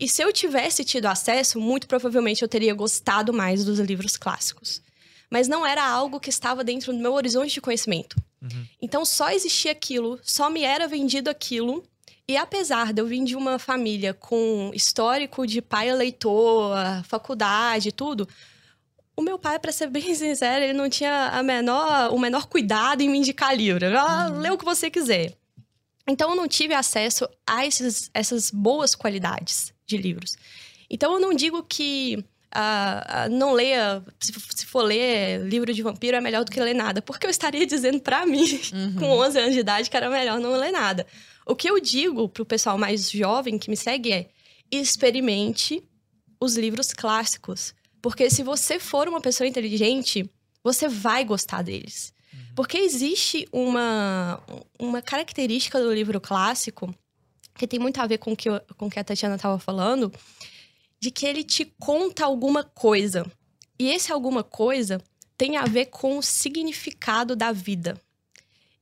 [0.00, 4.82] E se eu tivesse tido acesso, muito provavelmente eu teria gostado mais dos livros clássicos
[5.30, 8.16] mas não era algo que estava dentro do meu horizonte de conhecimento.
[8.42, 8.66] Uhum.
[8.82, 11.84] Então só existia aquilo, só me era vendido aquilo.
[12.26, 17.92] E apesar de eu vir de uma família com histórico de pai eleitor, faculdade e
[17.92, 18.28] tudo,
[19.16, 23.00] o meu pai, para ser bem sincero, ele não tinha a menor, o menor cuidado
[23.00, 23.86] em me indicar livro.
[23.96, 24.38] Ah, uhum.
[24.40, 25.36] lê o que você quiser.
[26.08, 30.36] Então eu não tive acesso a esses, essas boas qualidades de livros.
[30.88, 32.24] Então eu não digo que
[32.54, 36.60] uh, uh, não leia, se, se, for ler livro de vampiro é melhor do que
[36.60, 37.00] ler nada.
[37.02, 38.94] Porque eu estaria dizendo para mim, uhum.
[38.96, 41.06] com 11 anos de idade, que era melhor não ler nada.
[41.46, 44.30] O que eu digo pro pessoal mais jovem que me segue é:
[44.70, 45.82] experimente
[46.40, 47.74] os livros clássicos.
[48.02, 50.28] Porque se você for uma pessoa inteligente,
[50.64, 52.14] você vai gostar deles.
[52.32, 52.40] Uhum.
[52.56, 54.42] Porque existe uma,
[54.78, 56.94] uma característica do livro clássico
[57.60, 60.10] que tem muito a ver com que, o com que a Tatiana estava falando,
[60.98, 63.30] de que ele te conta alguma coisa.
[63.78, 64.98] E esse alguma coisa
[65.36, 68.00] tem a ver com o significado da vida.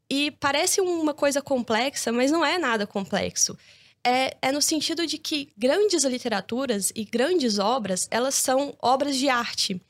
[0.08, 3.58] E parece uma coisa complexa, mas não é nada complexo.
[4.04, 9.28] É, é, no sentido de que grandes literaturas e grandes obras, elas são obras de
[9.28, 9.80] arte.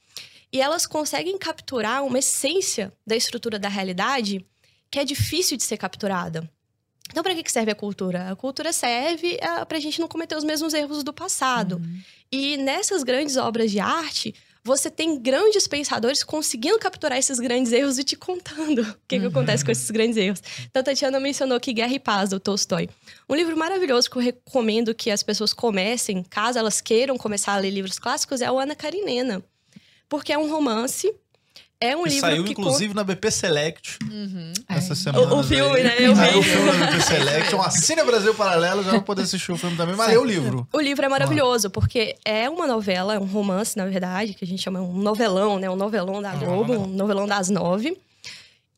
[0.50, 4.42] E elas conseguem capturar uma essência da estrutura da realidade
[4.90, 6.50] que é difícil de ser capturada.
[7.10, 8.30] Então, para que serve a cultura?
[8.30, 11.76] A cultura serve uh, para a gente não cometer os mesmos erros do passado.
[11.76, 12.00] Uhum.
[12.30, 17.98] E nessas grandes obras de arte, você tem grandes pensadores conseguindo capturar esses grandes erros
[17.98, 19.22] e te contando o que, uhum.
[19.22, 20.42] que acontece com esses grandes erros.
[20.66, 22.88] Então, a Tatiana mencionou que Guerra e Paz, do Tolstói.
[23.28, 27.56] Um livro maravilhoso que eu recomendo que as pessoas comecem, caso elas queiram começar a
[27.56, 29.42] ler livros clássicos, é o Ana Karenina.
[30.08, 31.14] Porque é um romance
[31.80, 34.52] é um que livro saiu, que inclusive, na BP Select uhum.
[34.68, 35.32] essa semana.
[35.32, 35.94] O, o filme, né?
[35.98, 36.38] Eu vi.
[36.38, 37.54] o filme na BP Select.
[37.54, 39.94] Um Assine Brasil Paralelo, já vai poder assistir o filme também.
[39.94, 40.66] Mas é o livro.
[40.72, 44.48] O livro é maravilhoso, porque é uma novela, é um romance, na verdade, que a
[44.48, 45.70] gente chama um novelão, né?
[45.70, 47.96] Um novelão da Globo, um novelão das nove.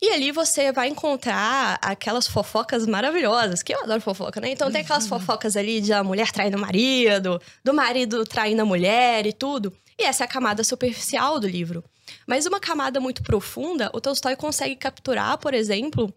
[0.03, 4.51] E ali você vai encontrar aquelas fofocas maravilhosas, que eu adoro fofoca, né?
[4.51, 5.11] Então tem aquelas uhum.
[5.11, 9.73] fofocas ali de a mulher traindo o marido, do marido traindo a mulher e tudo.
[9.99, 11.85] E essa é a camada superficial do livro.
[12.27, 16.13] Mas uma camada muito profunda, o Tolstói consegue capturar, por exemplo,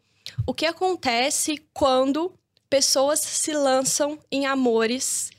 [0.46, 2.34] o que acontece quando
[2.70, 5.32] pessoas se lançam em amores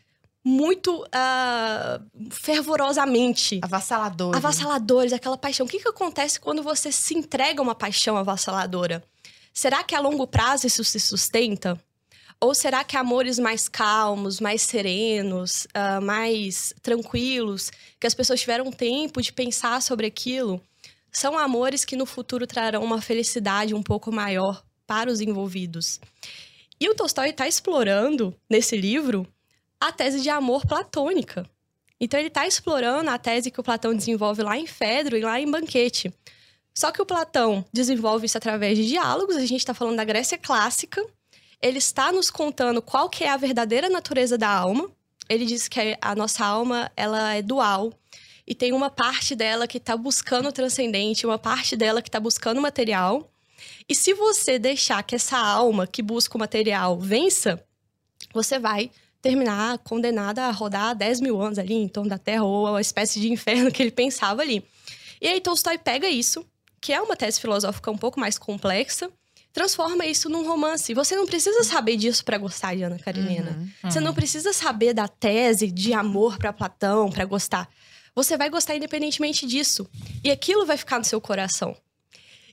[0.44, 3.58] muito uh, fervorosamente.
[3.62, 4.36] Avassaladores.
[4.36, 5.64] Avassaladores, aquela paixão.
[5.64, 9.02] O que, que acontece quando você se entrega a uma paixão avassaladora?
[9.52, 11.80] Será que a longo prazo isso se sustenta?
[12.44, 18.70] Ou será que amores mais calmos, mais serenos, uh, mais tranquilos, que as pessoas tiveram
[18.70, 20.60] tempo de pensar sobre aquilo,
[21.10, 25.98] são amores que no futuro trarão uma felicidade um pouco maior para os envolvidos?
[26.78, 29.26] E o Tolstói está explorando, nesse livro,
[29.80, 31.48] a tese de amor platônica.
[31.98, 35.40] Então, ele está explorando a tese que o Platão desenvolve lá em Fedro e lá
[35.40, 36.12] em Banquete.
[36.74, 40.36] Só que o Platão desenvolve isso através de diálogos, a gente está falando da Grécia
[40.36, 41.02] clássica,
[41.64, 44.90] ele está nos contando qual que é a verdadeira natureza da alma.
[45.30, 47.90] Ele diz que a nossa alma ela é dual
[48.46, 52.20] e tem uma parte dela que está buscando o transcendente, uma parte dela que está
[52.20, 53.32] buscando o material.
[53.88, 57.64] E se você deixar que essa alma que busca o material vença,
[58.34, 58.90] você vai
[59.22, 63.18] terminar condenada a rodar 10 mil anos ali em torno da Terra, ou a espécie
[63.18, 64.62] de inferno que ele pensava ali.
[65.18, 66.44] E aí Tolstói pega isso,
[66.78, 69.10] que é uma tese filosófica um pouco mais complexa,
[69.54, 70.92] transforma isso num romance.
[70.92, 73.52] Você não precisa saber disso para gostar de Ana Karenina.
[73.52, 77.70] Uhum, Você não precisa saber da tese de amor para Platão para gostar.
[78.16, 79.88] Você vai gostar independentemente disso.
[80.24, 81.74] E aquilo vai ficar no seu coração.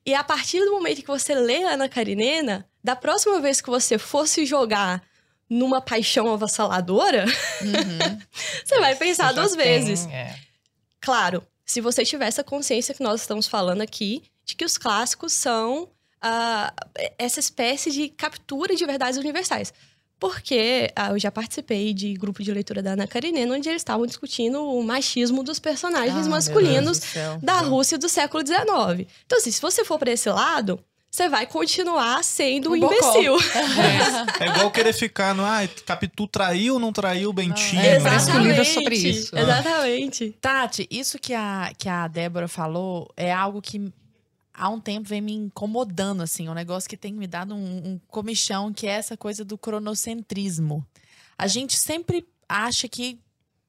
[0.05, 3.97] E a partir do momento que você lê Ana Karenina, da próxima vez que você
[3.97, 5.03] fosse jogar
[5.49, 7.25] numa paixão avassaladora,
[7.61, 8.19] uhum.
[8.63, 10.05] você vai pensar você duas vezes.
[10.05, 10.35] é.
[10.99, 15.33] Claro, se você tiver essa consciência que nós estamos falando aqui, de que os clássicos
[15.33, 15.89] são
[16.23, 16.71] uh,
[17.17, 19.73] essa espécie de captura de verdades universais.
[20.19, 24.05] Porque uh, eu já participei de grupo de leitura da Ana Karenina, onde eles estavam
[24.05, 27.01] discutindo o machismo dos personagens ah, masculinos
[27.41, 29.09] da Rússia do século XIX.
[29.25, 30.79] Então, assim, se você for para esse lado,
[31.11, 33.35] você vai continuar sendo um, um imbecil.
[34.41, 34.45] É.
[34.45, 34.47] é.
[34.49, 35.43] igual querer ficar no.
[35.43, 37.81] Ah, Capitu traiu ou não traiu o Bentinho?
[37.81, 38.47] É, exatamente.
[38.47, 39.37] Livro sobre isso.
[39.37, 40.35] Exatamente.
[40.39, 43.91] Tati, isso que a, que a Débora falou é algo que
[44.61, 47.99] há um tempo vem me incomodando, assim, um negócio que tem me dado um, um
[48.07, 50.85] comichão, que é essa coisa do cronocentrismo.
[51.35, 53.19] A gente sempre acha que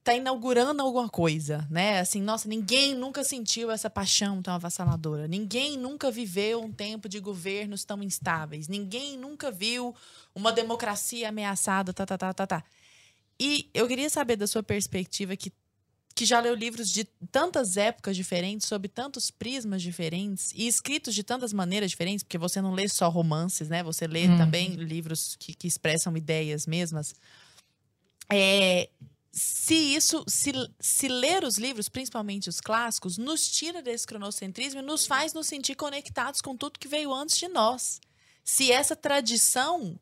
[0.04, 2.00] tá inaugurando alguma coisa, né?
[2.00, 5.26] Assim, nossa, ninguém nunca sentiu essa paixão tão avassaladora.
[5.26, 8.68] Ninguém nunca viveu um tempo de governos tão instáveis.
[8.68, 9.94] Ninguém nunca viu
[10.34, 12.64] uma democracia ameaçada, tá, tá, tá, tá, tá.
[13.40, 15.50] E eu queria saber da sua perspectiva que
[16.14, 21.22] que já leu livros de tantas épocas diferentes, sob tantos prismas diferentes e escritos de
[21.22, 23.82] tantas maneiras diferentes, porque você não lê só romances, né?
[23.82, 24.38] Você lê uhum.
[24.38, 27.14] também livros que, que, expressam ideias mesmas.
[28.30, 28.88] É,
[29.32, 34.84] se isso, se, se ler os livros, principalmente os clássicos, nos tira desse cronocentrismo e
[34.84, 38.00] nos faz nos sentir conectados com tudo que veio antes de nós.
[38.44, 39.98] Se essa tradição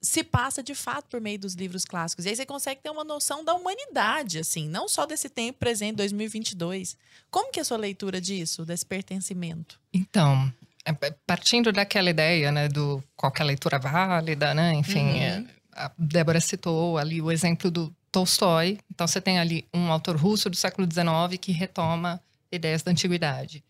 [0.00, 2.24] se passa de fato por meio dos livros clássicos.
[2.24, 5.96] E aí você consegue ter uma noção da humanidade, assim, não só desse tempo presente,
[5.96, 6.96] 2022.
[7.30, 9.78] Como que é a sua leitura disso, desse pertencimento?
[9.92, 10.50] Então,
[10.84, 15.16] é, é, partindo daquela ideia, né, do qualquer leitura válida, né, enfim, uhum.
[15.16, 18.78] é, a Débora citou ali o exemplo do Tolstói.
[18.90, 23.62] Então, você tem ali um autor russo do século XIX que retoma ideias da antiguidade.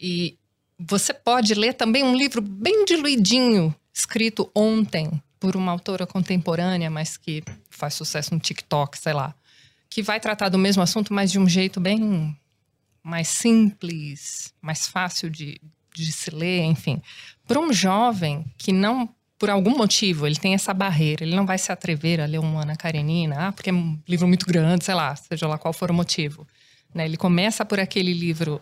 [0.00, 0.38] E
[0.78, 7.16] você pode ler também um livro bem diluidinho, escrito ontem, por uma autora contemporânea, mas
[7.16, 9.34] que faz sucesso no TikTok, sei lá,
[9.88, 12.36] que vai tratar do mesmo assunto, mas de um jeito bem
[13.02, 15.60] mais simples, mais fácil de,
[15.94, 17.00] de se ler, enfim.
[17.46, 21.56] Para um jovem que não, por algum motivo, ele tem essa barreira, ele não vai
[21.56, 24.94] se atrever a ler uma Ana Karenina, ah, porque é um livro muito grande, sei
[24.94, 26.46] lá, seja lá qual for o motivo.
[26.94, 27.06] Né?
[27.06, 28.60] Ele começa por aquele livro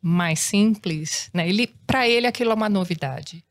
[0.00, 1.48] mais simples, né?
[1.48, 3.44] Ele, para ele aquilo é uma novidade.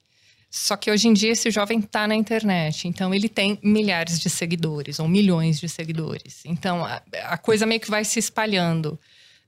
[0.53, 4.29] Só que hoje em dia esse jovem está na internet, então ele tem milhares de
[4.29, 6.43] seguidores ou milhões de seguidores.
[6.43, 8.99] Então a, a coisa meio que vai se espalhando.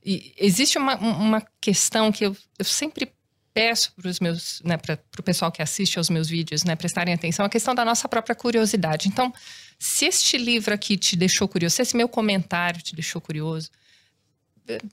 [0.06, 3.12] E existe uma, uma questão que eu, eu sempre
[3.54, 7.14] peço para os meus, né, para o pessoal que assiste aos meus vídeos, né, prestarem
[7.14, 9.10] atenção, a questão da nossa própria curiosidade.
[9.10, 9.32] Então,
[9.78, 13.70] se este livro aqui te deixou curioso, se esse meu comentário te deixou curioso,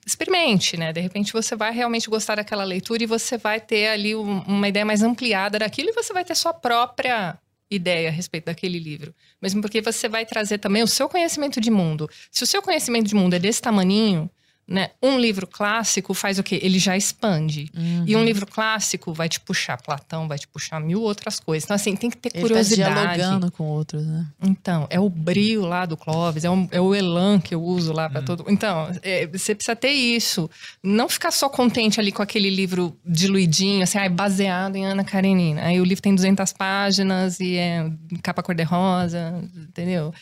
[0.06, 0.92] experimente, né?
[0.92, 4.68] De repente você vai realmente gostar daquela leitura e você vai ter ali um, uma
[4.68, 7.38] ideia mais ampliada daquilo e você vai ter sua própria
[7.70, 9.14] ideia a respeito daquele livro.
[9.40, 12.08] Mesmo porque você vai trazer também o seu conhecimento de mundo.
[12.30, 14.28] Se o seu conhecimento de mundo é desse tamaninho,
[14.70, 14.90] né?
[15.02, 16.60] Um livro clássico faz o quê?
[16.62, 17.68] Ele já expande.
[17.76, 18.04] Uhum.
[18.06, 21.64] E um livro clássico vai te puxar Platão, vai te puxar mil outras coisas.
[21.64, 22.94] Então, assim, tem que ter Ele tá curiosidade.
[22.94, 24.28] Tá dialogando com outros, né?
[24.40, 27.92] Então, é o brio lá do Clóvis, é o, é o elan que eu uso
[27.92, 28.24] lá para uhum.
[28.24, 28.44] todo.
[28.46, 30.48] Então, é, você precisa ter isso.
[30.80, 35.62] Não ficar só contente ali com aquele livro diluidinho, assim, ah, baseado em Ana Karenina.
[35.62, 37.90] Aí o livro tem 200 páginas e é
[38.22, 40.14] capa cor-de-rosa, entendeu?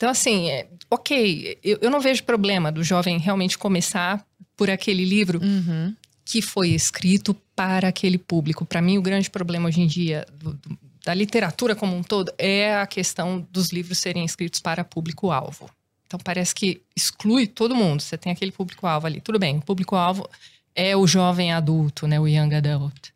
[0.00, 5.04] Então, assim, é, ok, eu, eu, não vejo problema do jovem realmente começar por aquele
[5.04, 5.94] livro uhum.
[6.24, 8.64] que foi escrito para aquele público.
[8.64, 12.32] Para mim, o grande problema hoje em dia do, do, da literatura como um todo
[12.38, 15.68] é a questão dos livros serem escritos para público-alvo.
[16.06, 18.00] Então, parece que exclui todo mundo.
[18.00, 19.20] Você tem aquele público-alvo ali.
[19.20, 20.26] Tudo bem, o público-alvo
[20.74, 22.18] é o jovem adulto, né?
[22.18, 23.10] O young adult.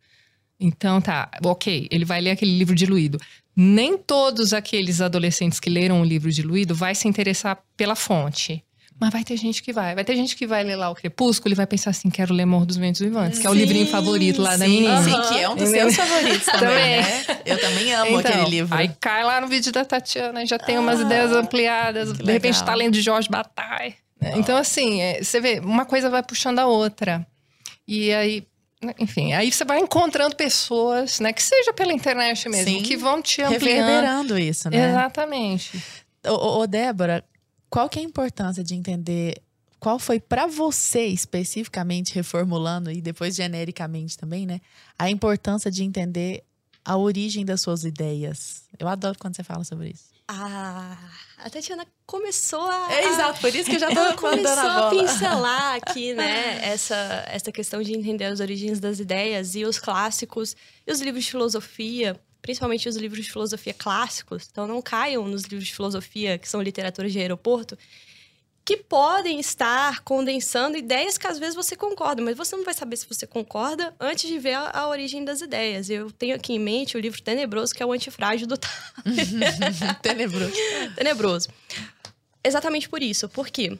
[0.61, 3.19] Então, tá, ok, ele vai ler aquele livro diluído
[3.57, 8.65] nem todos aqueles adolescentes que leram o livro diluído vai se interessar pela fonte.
[9.01, 9.95] Mas vai ter gente que vai.
[9.95, 12.45] Vai ter gente que vai ler lá o Crepúsculo e vai pensar assim: quero ler
[12.45, 15.03] Morro dos Ventos Vivantes, que é o livrinho favorito lá sim, da menina.
[15.03, 17.25] Sim, que é um dos seus favoritos também, né?
[17.45, 18.75] Eu também amo então, aquele livro.
[18.75, 22.13] Aí cai lá no vídeo da Tatiana e já tem umas ah, ideias ampliadas.
[22.13, 22.33] De legal.
[22.35, 23.97] repente tá lendo de Jorge Bataille.
[24.23, 24.39] Oh.
[24.39, 27.27] Então, assim, é, você vê, uma coisa vai puxando a outra.
[27.87, 28.47] E aí,
[28.99, 33.23] enfim, aí você vai encontrando pessoas, né, que seja pela internet mesmo, Sim, que vão
[33.23, 33.63] te ampliando.
[33.63, 34.91] Reverberando isso, né?
[34.91, 35.83] Exatamente.
[36.27, 37.25] Ô, ô, Débora,
[37.71, 39.41] qual que é a importância de entender
[39.79, 44.61] qual foi para você especificamente, reformulando e depois genericamente também, né?
[44.99, 46.43] A importância de entender
[46.85, 48.63] a origem das suas ideias.
[48.79, 50.05] Eu adoro quando você fala sobre isso.
[50.29, 50.97] Ah,
[51.45, 52.89] a Tatiana começou a.
[52.91, 56.59] É exato, por isso que eu já tô começou a, a, pincelar aqui, né?
[56.65, 61.23] essa, essa questão de entender as origens das ideias e os clássicos e os livros
[61.23, 64.49] de filosofia, principalmente os livros de filosofia clássicos.
[64.51, 67.77] Então, não caiam nos livros de filosofia que são literatura de aeroporto
[68.65, 72.97] que podem estar condensando ideias que às vezes você concorda, mas você não vai saber
[72.97, 75.91] se você concorda antes de ver a, a origem das ideias.
[75.91, 78.57] Eu tenho aqui em mente o livro Tenebroso, que é o Antifrágil do
[80.01, 80.55] Tenebroso.
[80.97, 81.49] Tenebroso.
[82.43, 83.29] Exatamente por isso.
[83.29, 83.79] Porque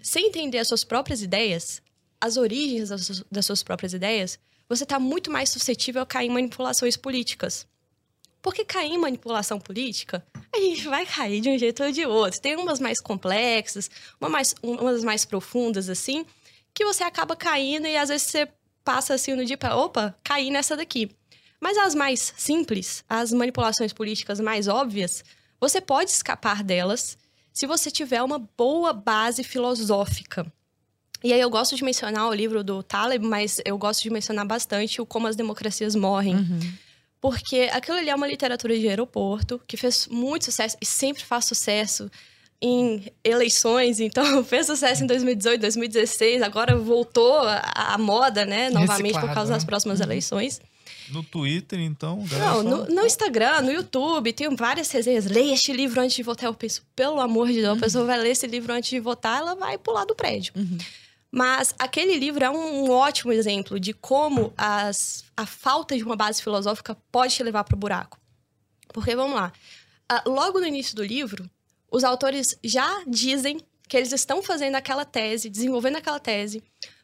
[0.00, 1.82] sem entender as suas próprias ideias,
[2.20, 4.38] as origens das suas, das suas próprias ideias,
[4.68, 7.66] você está muito mais suscetível a cair em manipulações políticas.
[8.42, 10.24] Porque cair em manipulação política,
[10.54, 12.40] a gente vai cair de um jeito ou de outro.
[12.40, 16.24] Tem umas mais complexas, uma mais, umas mais profundas, assim,
[16.74, 18.48] que você acaba caindo e às vezes você
[18.82, 21.10] passa assim no dia para, opa, caí nessa daqui.
[21.60, 25.22] Mas as mais simples, as manipulações políticas mais óbvias,
[25.60, 27.18] você pode escapar delas
[27.52, 30.50] se você tiver uma boa base filosófica.
[31.22, 34.46] E aí eu gosto de mencionar o livro do Taleb, mas eu gosto de mencionar
[34.46, 36.36] bastante o Como as Democracias Morrem.
[36.36, 36.89] Uhum
[37.20, 41.44] porque aquilo ali é uma literatura de aeroporto que fez muito sucesso e sempre faz
[41.44, 42.10] sucesso
[42.62, 49.32] em eleições, então fez sucesso em 2018, 2016, agora voltou à moda, né, novamente por
[49.32, 49.66] causa das né?
[49.66, 50.06] próximas uhum.
[50.06, 50.60] eleições.
[51.10, 52.24] No Twitter, então?
[52.38, 55.26] Não, no, no, Instagram, no YouTube, tem várias resenhas.
[55.26, 56.46] Leia este livro antes de votar.
[56.46, 57.78] Eu penso, pelo amor de Deus, uhum.
[57.78, 60.52] a pessoa vai ler esse livro antes de votar, ela vai pular do prédio.
[60.54, 60.78] Uhum.
[61.30, 66.42] Mas aquele livro é um ótimo exemplo de como as, a falta de uma base
[66.42, 68.18] filosófica pode te levar para o buraco.
[68.88, 69.52] Porque, vamos lá,
[70.10, 71.48] uh, logo no início do livro,
[71.90, 76.62] os autores já dizem que eles estão fazendo aquela tese, desenvolvendo aquela tese,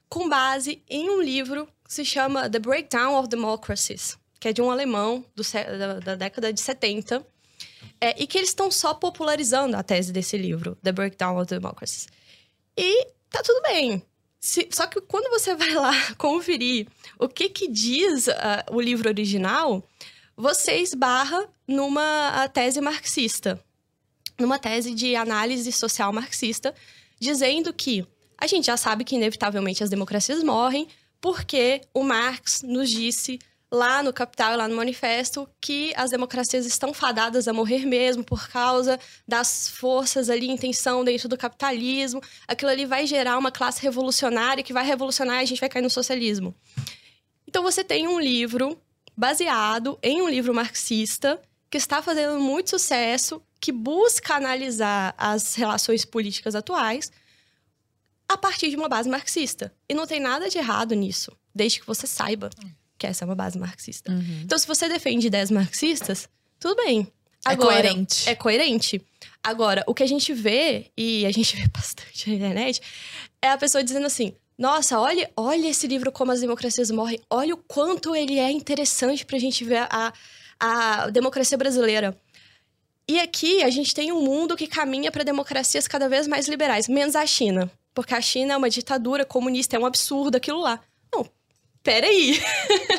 [0.08, 4.60] com base em um livro que se chama The Breakdown of Democracies, que é de
[4.60, 7.24] um alemão do, da, da década de 70,
[8.00, 12.08] é, e que eles estão só popularizando a tese desse livro, The Breakdown of Democracies.
[12.76, 14.02] E tá tudo bem.
[14.40, 16.86] Se, só que quando você vai lá conferir
[17.18, 18.32] o que, que diz uh,
[18.70, 19.86] o livro original,
[20.36, 23.62] você esbarra numa tese marxista,
[24.38, 26.74] numa tese de análise social marxista,
[27.18, 28.06] dizendo que
[28.38, 30.86] a gente já sabe que inevitavelmente as democracias morrem
[31.20, 33.38] porque o Marx nos disse
[33.70, 38.48] lá no Capital lá no Manifesto que as democracias estão fadadas a morrer mesmo por
[38.48, 42.22] causa das forças ali em tensão dentro do capitalismo.
[42.46, 45.82] Aquilo ali vai gerar uma classe revolucionária que vai revolucionar e a gente vai cair
[45.82, 46.54] no socialismo.
[47.46, 48.80] Então você tem um livro
[49.16, 56.04] baseado em um livro marxista que está fazendo muito sucesso, que busca analisar as relações
[56.04, 57.10] políticas atuais
[58.28, 59.74] a partir de uma base marxista.
[59.88, 62.50] E não tem nada de errado nisso, desde que você saiba
[62.98, 64.12] que essa é uma base marxista.
[64.12, 64.42] Uhum.
[64.44, 66.28] Então, se você defende ideias marxistas,
[66.58, 67.06] tudo bem.
[67.46, 68.28] É Agora, é coerente.
[68.28, 69.02] É coerente.
[69.42, 72.80] Agora, o que a gente vê, e a gente vê bastante na internet,
[73.40, 77.54] é a pessoa dizendo assim: nossa, olha, olha esse livro Como as Democracias Morrem, olha
[77.54, 80.12] o quanto ele é interessante pra gente ver a,
[80.58, 82.16] a democracia brasileira.
[83.08, 86.88] E aqui a gente tem um mundo que caminha para democracias cada vez mais liberais,
[86.88, 87.70] menos a China.
[87.94, 90.80] Porque a China é uma ditadura comunista, é um absurdo aquilo lá
[91.86, 92.40] peraí.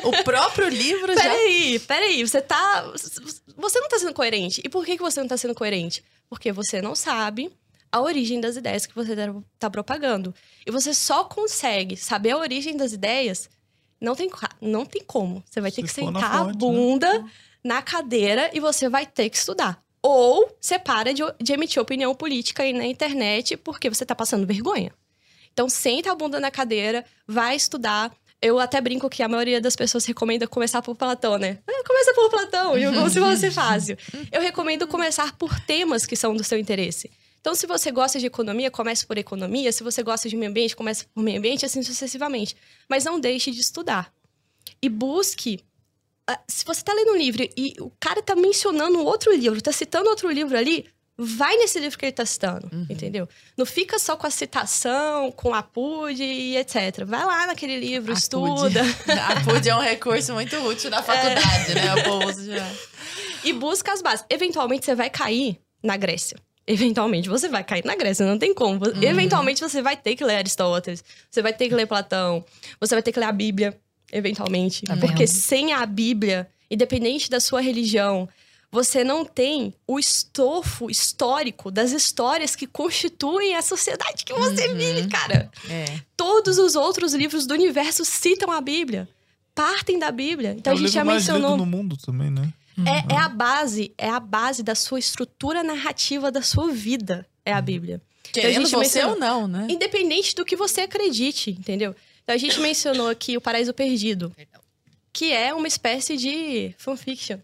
[0.04, 1.20] O próprio livro já.
[1.20, 2.26] Peraí, peraí.
[2.26, 2.90] Você tá.
[3.56, 4.62] Você não tá sendo coerente.
[4.64, 6.02] E por que, que você não tá sendo coerente?
[6.28, 7.52] Porque você não sabe
[7.92, 9.14] a origem das ideias que você
[9.58, 10.34] tá propagando.
[10.66, 13.50] E você só consegue saber a origem das ideias.
[14.00, 15.44] Não tem, não tem como.
[15.48, 16.52] Você vai ter Se que sentar fonte, a né?
[16.54, 17.30] bunda né?
[17.64, 19.82] na cadeira e você vai ter que estudar.
[20.00, 24.46] Ou você para de, de emitir opinião política aí na internet porque você tá passando
[24.46, 24.92] vergonha.
[25.52, 29.74] Então, senta a bunda na cadeira, vai estudar, eu até brinco que a maioria das
[29.74, 31.58] pessoas recomenda começar por Platão, né?
[31.66, 33.96] Ah, começa por Platão, e como se fosse fácil.
[34.30, 37.10] Eu recomendo começar por temas que são do seu interesse.
[37.40, 39.72] Então, se você gosta de economia, comece por economia.
[39.72, 42.56] Se você gosta de meio ambiente, comece por meio ambiente, assim sucessivamente.
[42.88, 44.12] Mas não deixe de estudar.
[44.82, 45.60] E busque.
[46.26, 49.72] Ah, se você está lendo um livro e o cara está mencionando outro livro, está
[49.72, 50.86] citando outro livro ali,
[51.18, 52.86] vai nesse livro que ele está citando, uhum.
[52.88, 53.28] entendeu?
[53.56, 57.04] Não fica só com a citação, com a PUD e etc.
[57.04, 58.84] Vai lá naquele livro, a estuda.
[58.84, 59.18] PUD.
[59.18, 61.74] a PUD é um recurso muito útil na faculdade, é.
[61.74, 61.94] né?
[61.96, 62.72] O povo já...
[63.42, 64.24] E busca as bases.
[64.30, 66.36] Eventualmente você vai cair na Grécia.
[66.66, 68.86] Eventualmente você vai cair na Grécia, não tem como.
[68.86, 69.02] Uhum.
[69.02, 72.44] Eventualmente você vai ter que ler Aristóteles, você vai ter que ler Platão,
[72.78, 73.76] você vai ter que ler a Bíblia,
[74.12, 74.84] eventualmente.
[74.84, 78.28] Tá Porque sem a Bíblia, independente da sua religião,
[78.70, 84.76] você não tem o estofo histórico das histórias que constituem a sociedade que você uhum.
[84.76, 85.50] vive, cara.
[85.70, 86.00] É.
[86.16, 89.08] Todos os outros livros do universo citam a Bíblia,
[89.54, 90.54] partem da Bíblia.
[90.58, 91.56] Então é a gente já mencionou.
[91.56, 92.52] no mundo também, né?
[92.86, 97.52] É, é, a base, é a base da sua estrutura narrativa da sua vida, é
[97.52, 97.62] a uhum.
[97.62, 98.02] Bíblia.
[98.30, 99.66] Querendo então, a gente você mencionou, ou não, né?
[99.70, 101.96] Independente do que você acredite, entendeu?
[102.22, 104.30] Então a gente mencionou aqui o Paraíso Perdido,
[105.12, 107.38] que é uma espécie de fanfiction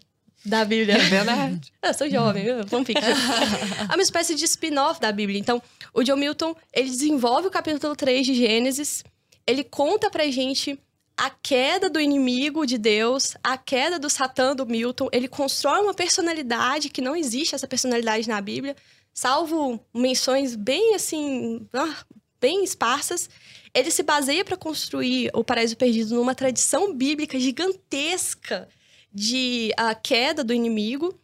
[0.45, 0.95] da Bíblia.
[0.95, 1.73] É verdade.
[1.81, 3.03] eu sou jovem, fanfiction.
[3.89, 5.39] é uma espécie de spin-off da Bíblia.
[5.39, 5.61] Então,
[5.93, 9.03] o John Milton, ele desenvolve o capítulo 3 de Gênesis,
[9.47, 10.79] ele conta pra gente
[11.17, 15.07] a queda do inimigo de Deus, a queda do Satã do Milton.
[15.11, 18.75] Ele constrói uma personalidade que não existe essa personalidade na Bíblia,
[19.13, 21.95] salvo menções bem assim, ah,
[22.39, 23.29] bem esparsas.
[23.73, 28.67] Ele se baseia para construir o Paraíso Perdido numa tradição bíblica gigantesca
[29.15, 31.17] de a queda do inimigo.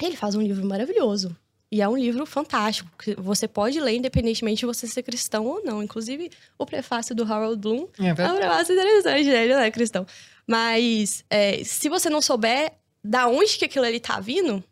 [0.00, 1.36] Ele faz um livro maravilhoso.
[1.72, 5.64] E é um livro fantástico, que você pode ler independentemente de você ser cristão ou
[5.64, 5.82] não.
[5.82, 9.44] Inclusive, o prefácio do Harold Bloom é, é um prefácio interessante, né?
[9.44, 10.06] Ele não é cristão.
[10.46, 12.72] Mas é, se você não souber
[13.02, 14.62] da onde que aquilo ali tá vindo,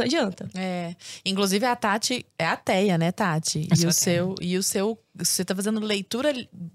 [0.00, 0.48] não adianta.
[0.54, 0.94] É.
[1.24, 3.68] Inclusive, a Tati é ateia, né, Tati?
[3.78, 4.98] e o, seu, e o seu.
[5.14, 6.32] Você tá fazendo leitura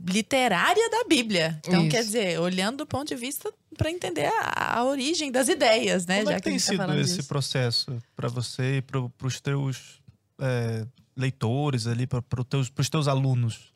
[0.07, 1.59] literária da Bíblia.
[1.65, 1.89] Então, Isso.
[1.89, 6.19] quer dizer, olhando do ponto de vista para entender a, a, origem das ideias, né?
[6.19, 7.27] Como é Já é que tem tá sido esse disso.
[7.27, 10.01] processo para você e para os teus
[10.39, 10.85] é,
[11.17, 13.73] leitores ali, para teus, os teus alunos?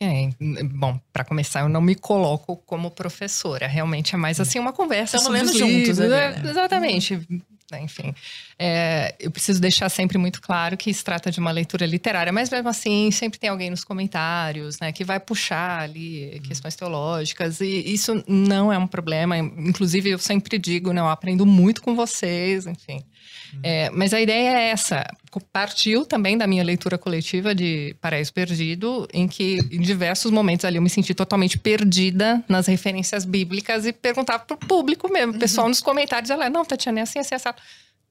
[0.00, 0.28] É,
[0.64, 3.66] bom, para começar, eu não me coloco como professora.
[3.66, 6.42] Realmente é mais assim uma conversa Estamos lendo juntos, né?
[6.44, 7.26] Exatamente.
[7.72, 8.14] Né, enfim,
[8.58, 12.50] é, eu preciso deixar sempre muito claro que se trata de uma leitura literária, mas
[12.50, 17.66] mesmo assim sempre tem alguém nos comentários, né, que vai puxar ali questões teológicas e
[17.66, 19.38] isso não é um problema.
[19.38, 23.02] Inclusive eu sempre digo, né, eu aprendo muito com vocês, enfim.
[23.62, 25.06] É, mas a ideia é essa.
[25.52, 30.76] Partiu também da minha leitura coletiva de Paraíso Perdido, em que em diversos momentos ali
[30.76, 35.66] eu me senti totalmente perdida nas referências bíblicas e perguntava pro público mesmo, o pessoal
[35.66, 35.70] uhum.
[35.70, 37.48] nos comentários, ela, não, Tatiana, é assim, assim, assim.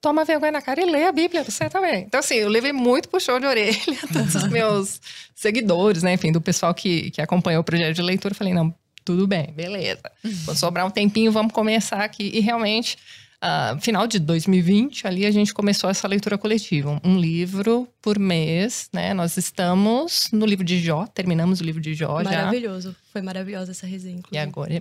[0.01, 2.01] Toma vergonha na cara e lê a Bíblia, você também.
[2.01, 3.77] Então, assim, eu levei muito puxão de orelha
[4.11, 4.99] todos os meus
[5.33, 6.13] seguidores, né?
[6.13, 8.33] Enfim, do pessoal que, que acompanhou o projeto de leitura.
[8.33, 10.11] Eu falei, não, tudo bem, beleza.
[10.45, 12.31] Quando sobrar um tempinho, vamos começar aqui.
[12.33, 12.97] E realmente
[13.43, 16.97] Uh, final de 2020, ali a gente começou essa leitura coletiva.
[17.03, 19.13] Um livro por mês, né?
[19.13, 22.31] Nós estamos no livro de Jó, terminamos o livro de Jó Maravilhoso.
[22.31, 22.45] já.
[22.45, 22.95] Maravilhoso.
[23.13, 24.35] Foi maravilhosa essa resenha, inclusive.
[24.35, 24.73] E agora?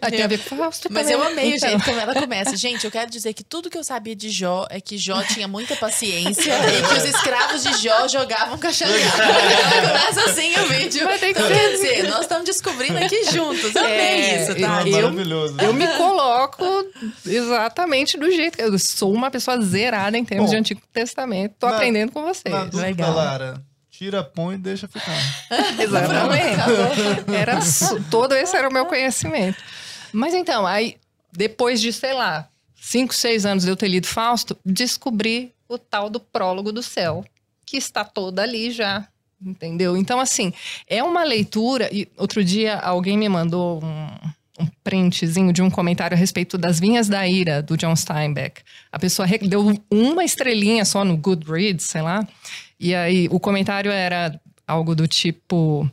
[0.00, 1.68] ah, tem a ver com Fausto Mas eu amei então.
[1.68, 2.56] o jeito como ela começa.
[2.56, 5.46] Gente, eu quero dizer que tudo que eu sabia de Jó é que Jó tinha
[5.46, 9.22] muita paciência e que os escravos de Jó jogavam caixanhada.
[9.22, 11.04] ela começa assim o vídeo.
[11.04, 11.60] Mas tem que então, ser.
[11.60, 13.76] quer dizer, nós estamos descobrindo aqui juntos.
[13.76, 14.80] Amei é, isso, tá?
[14.82, 15.56] É maravilhoso.
[15.58, 16.64] Eu, eu me coloco
[17.26, 21.54] exatamente do jeito que eu sou uma pessoa zerada em termos Bom, de Antigo Testamento.
[21.58, 22.54] Tô na, aprendendo com vocês.
[22.54, 23.14] Na dúvida, Legal.
[23.14, 23.62] Lara,
[23.96, 25.16] tira, põe e deixa ficar.
[25.80, 27.34] Exatamente.
[27.34, 27.58] era,
[28.10, 29.58] todo esse era o meu conhecimento.
[30.12, 30.96] Mas então, aí,
[31.32, 36.08] depois de, sei lá, cinco, seis anos de eu ter lido Fausto, descobri o tal
[36.08, 37.24] do prólogo do céu,
[37.64, 39.06] que está toda ali já.
[39.44, 39.96] Entendeu?
[39.96, 40.52] Então, assim,
[40.88, 41.88] é uma leitura.
[41.92, 44.08] E outro dia alguém me mandou um,
[44.58, 48.62] um printzinho de um comentário a respeito das Vinhas da Ira, do John Steinbeck.
[48.90, 52.26] A pessoa deu uma estrelinha só no Goodreads, sei lá.
[52.78, 55.90] E aí o comentário era algo do tipo: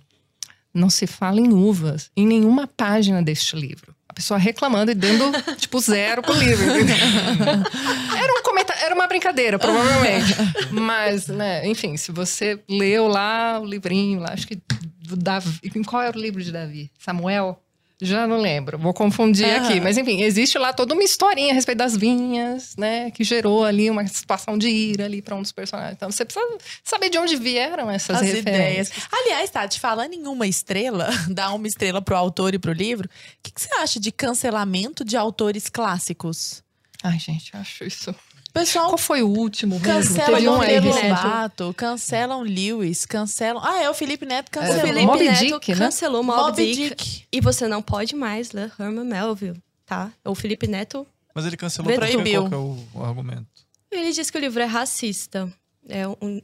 [0.74, 3.96] não se fala em uvas em nenhuma página deste livro.
[4.08, 6.66] A pessoa reclamando e dando, tipo, zero pro livro.
[6.70, 10.36] era um comentário, era uma brincadeira, provavelmente.
[10.72, 14.62] Mas, né, enfim, se você leu lá o livrinho, lá, acho que
[15.02, 15.60] do Davi.
[15.86, 16.92] Qual era o livro de Davi?
[17.00, 17.60] Samuel?
[18.04, 19.66] Já não lembro, vou confundir uhum.
[19.66, 19.80] aqui.
[19.80, 23.10] Mas enfim, existe lá toda uma historinha a respeito das vinhas, né?
[23.12, 25.96] Que gerou ali uma situação de ira ali para um dos personagens.
[25.96, 26.46] Então você precisa
[26.84, 28.92] saber de onde vieram essas As ideias.
[29.10, 33.10] Aliás, Tati, falando em uma estrela, dar uma estrela pro autor e pro livro, o
[33.42, 36.62] que, que você acha de cancelamento de autores clássicos?
[37.02, 38.14] Ai, gente, acho isso
[38.54, 43.64] Pessoal, qual foi o último Cancelam Teve um Monteiro Lobato, cancelam Lewis, cancelam...
[43.66, 44.78] Ah, é, o Felipe Neto cancelou.
[44.78, 45.78] O Felipe Mob Neto Dick, né?
[45.78, 46.34] cancelou né?
[46.34, 46.90] Mob, Dick.
[46.90, 47.24] Dick.
[47.32, 50.12] E você não pode mais ler Herman Melville, tá?
[50.24, 52.48] O Felipe Neto Mas ele cancelou proibiu.
[52.48, 53.48] Qual é o, o, argumento?
[53.90, 55.52] Ele disse que o livro é racista.
[55.90, 56.16] É um...
[56.22, 56.42] Hum.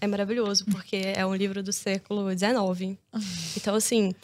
[0.00, 2.96] É maravilhoso, porque é um livro do século XIX.
[3.56, 4.14] Então, assim...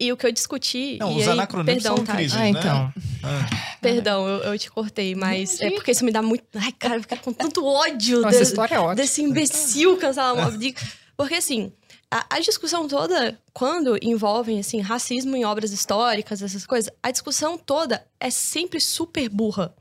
[0.00, 0.96] E o que eu discuti.
[0.98, 2.14] Não, os aí, anacronismos perdão, são tá?
[2.16, 2.92] ah, então.
[3.22, 3.76] Ah.
[3.82, 6.44] Perdão, eu, eu, te cortei, mas é porque isso me dá muito.
[6.54, 8.94] Ai, cara, eu fico com tanto ódio Nossa, de, história é ótima.
[8.94, 10.82] desse imbecil cancelar Dick.
[11.18, 11.70] Porque assim,
[12.10, 17.58] a, a, discussão toda, quando envolvem assim, racismo em obras históricas, essas coisas, a discussão
[17.58, 19.74] toda é sempre super burra.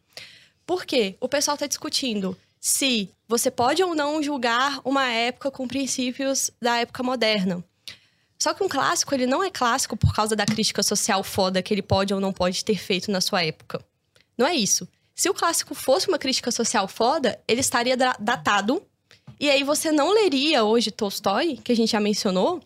[0.65, 1.15] Por quê?
[1.21, 6.77] O pessoal está discutindo se você pode ou não julgar uma época com princípios da
[6.77, 7.63] época moderna.
[8.41, 11.73] Só que um clássico, ele não é clássico por causa da crítica social foda que
[11.73, 13.83] ele pode ou não pode ter feito na sua época.
[14.37, 14.87] Não é isso.
[15.13, 18.81] Se o clássico fosse uma crítica social foda, ele estaria datado.
[19.37, 22.61] E aí você não leria hoje Tolstói, que a gente já mencionou,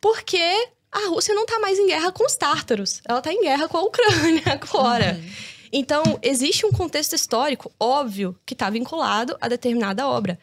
[0.00, 3.00] porque a Rússia não tá mais em guerra com os tártaros.
[3.04, 5.18] Ela tá em guerra com a Ucrânia agora.
[5.20, 5.30] Uhum.
[5.72, 10.38] Então, existe um contexto histórico, óbvio, que está vinculado a determinada obra.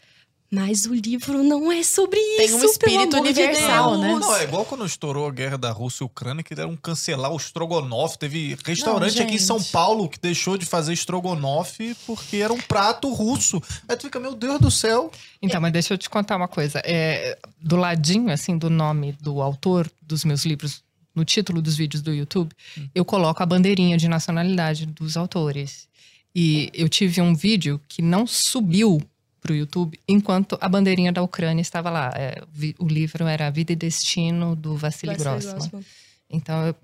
[0.52, 2.58] Mas o livro não é sobre Tem isso.
[2.58, 4.16] Tem um espírito universal, de né?
[4.16, 7.38] Não, é igual quando estourou a guerra da Rússia e Ucrânia, que deram cancelar o
[7.38, 8.20] estrogonofe.
[8.20, 12.62] Teve restaurante não, aqui em São Paulo que deixou de fazer estrogonofe porque era um
[12.62, 13.62] prato russo.
[13.88, 15.12] Aí tu fica, meu Deus do céu.
[15.42, 16.82] Então, mas deixa eu te contar uma coisa.
[16.86, 20.84] É, do ladinho, assim, do nome do autor dos meus livros,
[21.16, 22.88] no título dos vídeos do YouTube, hum.
[22.94, 25.88] eu coloco a bandeirinha de nacionalidade dos autores.
[26.36, 29.02] E eu tive um vídeo que não subiu
[29.46, 32.12] para o YouTube, enquanto a bandeirinha da Ucrânia estava lá.
[32.16, 32.42] É,
[32.80, 35.54] o livro era Vida e Destino, do Vassili Grossman.
[35.54, 35.86] Grossman.
[36.28, 36.76] Então, eu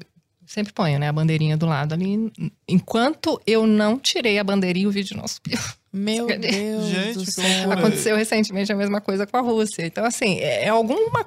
[0.45, 2.31] sempre ponho né, a bandeirinha do lado ali.
[2.67, 5.57] Enquanto eu não tirei a bandeirinha, o vídeo não subiu.
[5.91, 7.71] Meu Deus Gente, do céu.
[7.71, 9.83] Aconteceu recentemente a mesma coisa com a Rússia.
[9.83, 11.25] Então, assim, é, é alguma,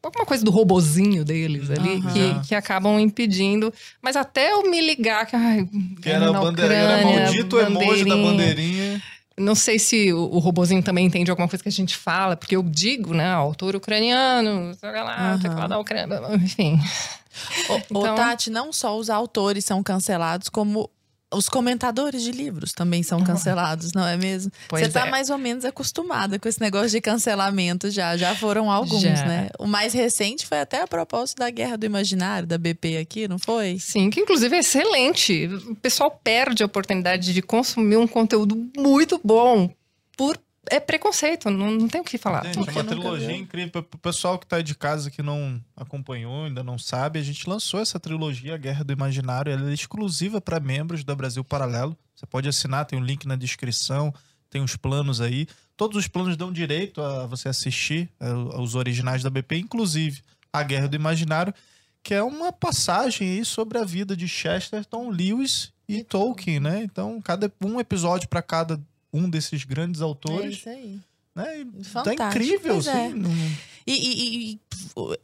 [0.00, 2.12] alguma coisa do robozinho deles ali uhum.
[2.12, 3.74] que, que acabam impedindo.
[4.00, 5.34] Mas até eu me ligar que...
[5.34, 5.68] Ai,
[6.00, 9.02] que era, a bandeirinha, era maldito emoji da bandeirinha.
[9.38, 12.56] Não sei se o, o robozinho também entende alguma coisa que a gente fala, porque
[12.56, 15.40] eu digo, né, autor ucraniano, sei lá, uhum.
[15.40, 16.78] teclado da Ucrânia, enfim.
[17.68, 18.14] O, então...
[18.14, 20.90] Tati, não só os autores são cancelados, como
[21.32, 24.52] os comentadores de livros também são cancelados, não é mesmo?
[24.68, 25.10] Pois Você está é.
[25.10, 28.16] mais ou menos acostumada com esse negócio de cancelamento já.
[28.16, 29.24] Já foram alguns, já.
[29.24, 29.48] né?
[29.58, 33.38] O mais recente foi até a propósito da Guerra do Imaginário, da BP aqui, não
[33.38, 33.78] foi?
[33.78, 35.46] Sim, que inclusive é excelente.
[35.68, 39.70] O pessoal perde a oportunidade de consumir um conteúdo muito bom
[40.16, 40.38] por
[40.70, 42.44] é preconceito, não, não tem o que falar.
[42.44, 43.82] Gente, é uma trilogia incrível.
[43.82, 47.48] Para o pessoal que está de casa que não acompanhou, ainda não sabe, a gente
[47.48, 49.52] lançou essa trilogia, A Guerra do Imaginário.
[49.52, 51.96] Ela é exclusiva para membros da Brasil Paralelo.
[52.14, 54.14] Você pode assinar, tem um link na descrição,
[54.48, 55.48] tem os planos aí.
[55.76, 60.62] Todos os planos dão direito a você assistir é, os originais da BP, inclusive A
[60.62, 61.52] Guerra do Imaginário,
[62.04, 66.82] que é uma passagem aí sobre a vida de Chesterton, Lewis e Tolkien, né?
[66.84, 68.80] Então, cada um episódio para cada
[69.12, 70.44] um desses grandes autores.
[70.44, 71.00] É isso aí.
[71.34, 71.66] Né?
[72.04, 72.90] Tá incrível, assim.
[72.90, 73.71] É.
[73.86, 74.60] E, e, e,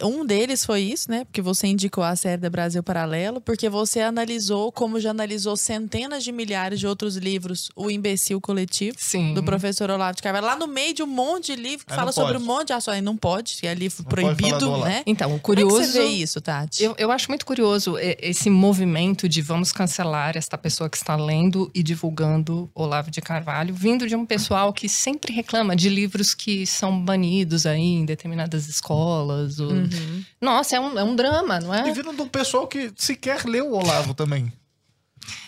[0.03, 1.25] um deles foi isso, né?
[1.25, 6.23] Porque você indicou a série da Brasil Paralelo, porque você analisou, como já analisou centenas
[6.23, 9.33] de milhares de outros livros, O Imbecil Coletivo, Sim.
[9.33, 12.11] do professor Olavo de Carvalho, lá no meio de um monte de livro que fala
[12.11, 13.03] sobre um monte de ações.
[13.03, 15.03] Não pode, é livro não proibido, né?
[15.05, 15.69] Então, curioso.
[15.69, 16.83] Como é que você vê isso, Tati?
[16.83, 21.69] Eu, eu acho muito curioso esse movimento de vamos cancelar esta pessoa que está lendo
[21.73, 26.65] e divulgando Olavo de Carvalho, vindo de um pessoal que sempre reclama de livros que
[26.65, 28.05] são banidos aí em
[28.49, 29.59] determinadas escolas.
[29.59, 29.71] Ou...
[29.71, 30.23] Uhum.
[30.41, 31.87] Nossa, é um, é um drama, não é?
[31.87, 34.51] E vindo de um pessoal que sequer leu o Olavo também.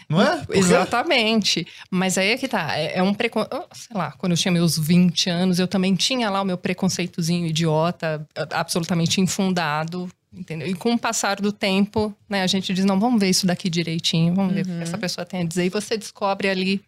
[0.07, 0.37] Não é?
[0.37, 0.59] Porque...
[0.59, 1.65] Exatamente.
[1.89, 2.77] Mas aí é que tá.
[2.77, 3.65] É, é um preconceito.
[3.73, 7.47] Sei lá, quando eu tinha meus 20 anos, eu também tinha lá o meu preconceitozinho
[7.47, 10.09] idiota, absolutamente infundado.
[10.33, 10.67] Entendeu?
[10.67, 13.69] E com o passar do tempo, né, a gente diz: não, vamos ver isso daqui
[13.69, 14.55] direitinho, vamos uhum.
[14.55, 14.81] ver o que uhum.
[14.81, 15.65] essa pessoa tem a dizer.
[15.65, 16.81] E você descobre ali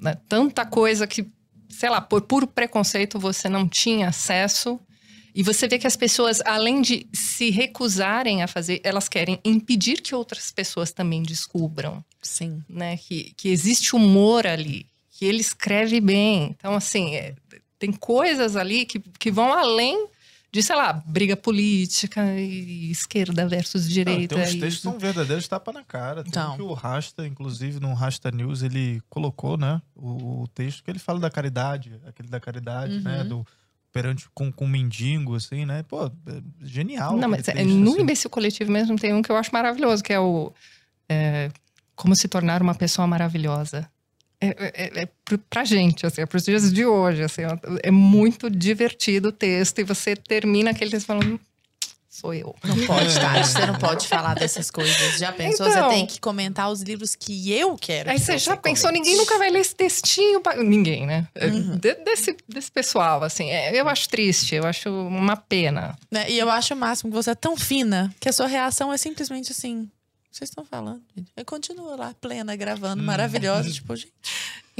[0.00, 1.26] né, tanta coisa que,
[1.68, 4.80] sei lá, por puro preconceito você não tinha acesso.
[5.34, 10.00] E você vê que as pessoas, além de se recusarem a fazer, elas querem impedir
[10.00, 12.04] que outras pessoas também descubram.
[12.22, 12.62] Sim.
[12.68, 12.96] Né?
[12.96, 16.54] Que, que existe humor ali, que ele escreve bem.
[16.56, 17.34] Então, assim, é,
[17.78, 20.08] tem coisas ali que, que vão além
[20.52, 24.34] de, sei lá, briga política e esquerda versus direita.
[24.34, 26.22] Não, tem uns textos são verdadeiros tapa na cara.
[26.24, 26.56] Tem então.
[26.56, 30.98] que o Rasta, inclusive, no Rasta News, ele colocou, né, o, o, texto que ele
[30.98, 33.18] fala da caridade, aquele da caridade, né, uhum.
[33.18, 33.46] né, do
[33.92, 35.82] perante com, com um mendigo, assim, né?
[35.82, 36.10] Pô, é
[36.62, 37.16] genial.
[37.16, 38.02] Não, mas é, no assim.
[38.02, 40.52] imbecil coletivo mesmo tem um que eu acho maravilhoso, que é o
[41.08, 41.50] é,
[41.96, 43.90] Como se tornar uma pessoa maravilhosa.
[44.40, 45.08] É, é, é, é
[45.50, 47.42] pra gente, assim, é pros dias de hoje, assim,
[47.82, 51.38] é muito divertido o texto e você termina aquele texto falando,
[52.10, 52.54] sou eu.
[52.64, 53.46] Não pode, Tati.
[53.48, 55.16] Você não pode falar dessas coisas.
[55.16, 55.68] Já pensou?
[55.68, 58.10] Então, você tem que comentar os livros que eu quero.
[58.10, 60.40] Aí que você já pensou, ninguém nunca vai ler esse textinho.
[60.40, 60.56] Pra...
[60.56, 61.28] Ninguém, né?
[61.34, 61.76] É, uhum.
[61.76, 63.48] De, desse, desse pessoal, assim.
[63.48, 65.96] É, eu acho triste, eu acho uma pena.
[66.10, 68.92] É, e eu acho o máximo que você é tão fina que a sua reação
[68.92, 69.88] é simplesmente assim.
[70.30, 71.30] Vocês estão falando, gente.
[71.36, 73.06] Eu continuo lá, plena, gravando, hum.
[73.06, 73.70] maravilhosa.
[73.72, 74.12] tipo, gente.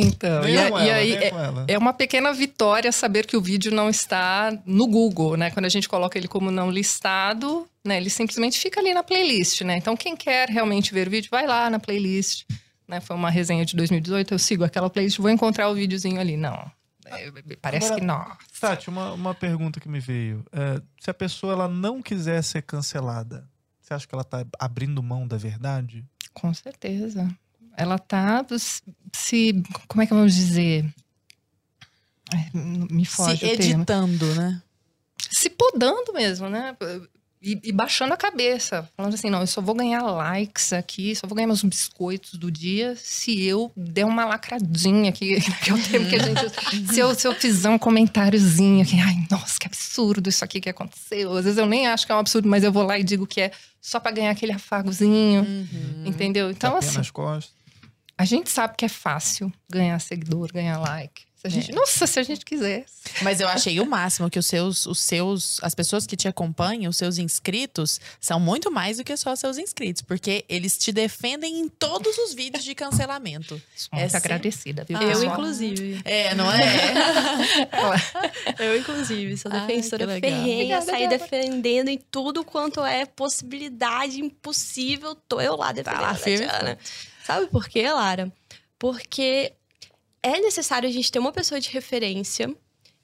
[0.01, 1.33] Então, e, ela, e, aí é,
[1.69, 5.51] é, uma pequena vitória saber que o vídeo não está no Google, né?
[5.51, 7.97] Quando a gente coloca ele como não listado, né?
[7.97, 9.77] Ele simplesmente fica ali na playlist, né?
[9.77, 12.45] Então, quem quer realmente ver o vídeo, vai lá na playlist,
[12.89, 13.01] né?
[13.01, 16.37] Foi uma resenha de 2018, eu sigo aquela playlist, vou encontrar o videozinho ali.
[16.37, 16.71] Não.
[17.07, 17.31] É,
[17.61, 18.37] parece Agora, que não.
[18.61, 20.45] Tati, uma, uma pergunta que me veio.
[20.53, 23.49] É, se a pessoa ela não quiser ser cancelada,
[23.81, 26.05] você acha que ela tá abrindo mão da verdade?
[26.33, 27.29] Com certeza.
[27.77, 28.45] Ela tá
[29.13, 29.63] se.
[29.89, 30.85] Como é que vamos dizer?
[32.55, 34.63] Me foge Se editando, né?
[35.31, 36.77] Se podando mesmo, né?
[37.43, 41.27] E, e, baixando a cabeça, falando assim: não, eu só vou ganhar likes aqui, só
[41.27, 45.83] vou ganhar meus biscoitos do dia se eu der uma lacradinha aqui, que é o
[45.83, 46.93] tempo que a gente.
[46.93, 50.69] se, eu, se eu fizer um comentáriozinho aqui, ai, nossa, que absurdo isso aqui que
[50.69, 51.35] aconteceu.
[51.35, 53.27] Às vezes eu nem acho que é um absurdo, mas eu vou lá e digo
[53.27, 56.05] que é só para ganhar aquele afagozinho, uhum.
[56.05, 56.51] entendeu?
[56.51, 56.99] Então, Tapinha assim.
[56.99, 57.60] Nas costas.
[58.21, 61.25] A gente sabe que é fácil ganhar seguidor, ganhar like.
[61.41, 61.75] Se a gente, é.
[61.75, 63.01] Nossa, se a gente quisesse.
[63.23, 66.91] Mas eu achei o máximo que os seus, os seus, as pessoas que te acompanham,
[66.91, 71.61] os seus inscritos, são muito mais do que só seus inscritos, porque eles te defendem
[71.61, 73.55] em todos os vídeos de cancelamento.
[73.91, 74.99] Muito é agradecida, viu?
[74.99, 76.03] Ah, eu, inclusive.
[76.05, 76.61] É, não é?
[78.61, 85.15] eu, inclusive, sou defensora ferrenha, sair defendendo em tudo quanto é possibilidade impossível.
[85.15, 86.79] Tô eu lá defendendo tá, a Tatiana.
[87.25, 88.31] Sabe por quê, Lara?
[88.79, 89.55] Porque
[90.23, 92.55] é necessário a gente ter uma pessoa de referência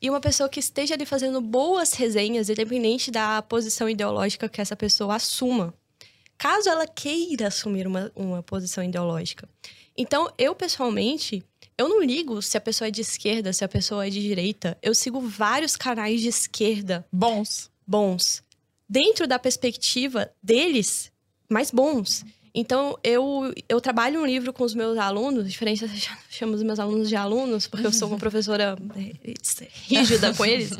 [0.01, 4.77] e uma pessoa que esteja ali fazendo boas resenhas, independente da posição ideológica que essa
[4.77, 5.73] pessoa assuma.
[6.37, 9.49] Caso ela queira assumir uma, uma posição ideológica.
[9.97, 11.43] Então, eu pessoalmente,
[11.79, 14.77] eu não ligo se a pessoa é de esquerda, se a pessoa é de direita.
[14.83, 17.07] Eu sigo vários canais de esquerda.
[17.11, 17.71] Bons.
[17.87, 18.43] Bons.
[18.87, 21.11] Dentro da perspectiva deles,
[21.49, 22.25] mais bons.
[22.59, 25.91] Então, eu, eu trabalho um livro com os meus alunos, diferente, eu
[26.31, 29.35] chamo os meus alunos de alunos, porque eu sou uma professora é,
[29.87, 30.71] rígida com eles.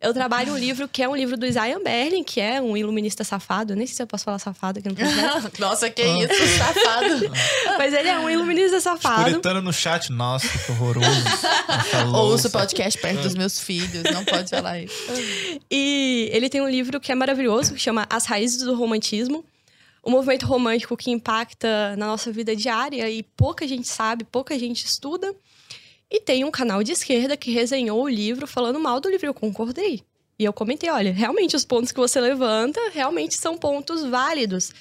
[0.00, 3.24] Eu trabalho um livro que é um livro do Isaiah Berlin, que é um iluminista
[3.24, 3.72] safado.
[3.72, 5.50] Eu nem sei se eu posso falar safado aqui no projeto.
[5.58, 6.18] Nossa, que ah.
[6.18, 7.32] isso, safado.
[7.76, 9.22] Mas ele é um iluminista safado.
[9.22, 11.08] Escuritando no chat, nossa, que horroroso.
[12.14, 14.94] Ouço o podcast perto dos meus filhos, não pode falar isso.
[15.68, 19.44] E ele tem um livro que é maravilhoso, que chama As Raízes do Romantismo
[20.02, 24.84] o movimento romântico que impacta na nossa vida diária e pouca gente sabe, pouca gente
[24.84, 25.34] estuda.
[26.10, 29.26] E tem um canal de esquerda que resenhou o livro falando mal do livro.
[29.26, 30.02] Eu concordei.
[30.38, 34.72] E eu comentei: olha, realmente os pontos que você levanta realmente são pontos válidos.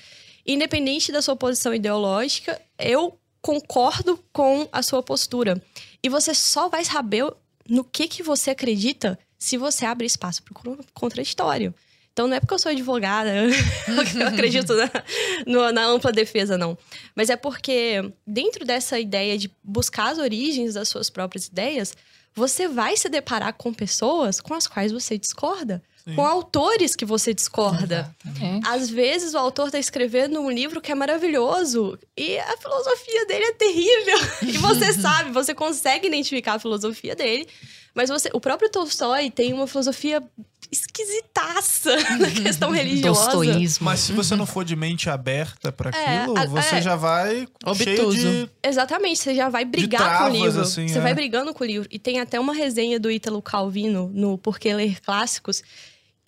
[0.45, 5.61] Independente da sua posição ideológica, eu concordo com a sua postura.
[6.01, 7.31] E você só vai saber
[7.67, 11.73] no que, que você acredita se você abre espaço para o contraditório.
[12.19, 13.29] Então não é porque eu sou advogada,
[14.19, 14.91] eu acredito na,
[15.47, 16.77] no, na ampla defesa, não.
[17.15, 21.95] Mas é porque, dentro dessa ideia de buscar as origens das suas próprias ideias,
[22.35, 25.81] você vai se deparar com pessoas com as quais você discorda.
[26.03, 26.13] Sim.
[26.13, 28.13] Com autores que você discorda.
[28.25, 28.67] Exatamente.
[28.67, 33.45] Às vezes o autor está escrevendo um livro que é maravilhoso e a filosofia dele
[33.45, 34.17] é terrível.
[34.43, 37.47] e você sabe, você consegue identificar a filosofia dele,
[37.93, 40.23] mas você, o próprio Tolstói tem uma filosofia
[40.71, 43.31] esquisitaça na questão religiosa.
[43.31, 43.85] Dostoísmo.
[43.85, 46.95] Mas se você não for de mente aberta para é, aquilo, é, você é, já
[46.95, 48.17] vai obtuso.
[48.17, 50.61] De, Exatamente, você já vai brigar travas, com o livro.
[50.61, 51.01] Assim, você é.
[51.01, 51.87] vai brigando com o livro.
[51.91, 55.63] E tem até uma resenha do Ítalo Calvino no Porquê Ler Clássicos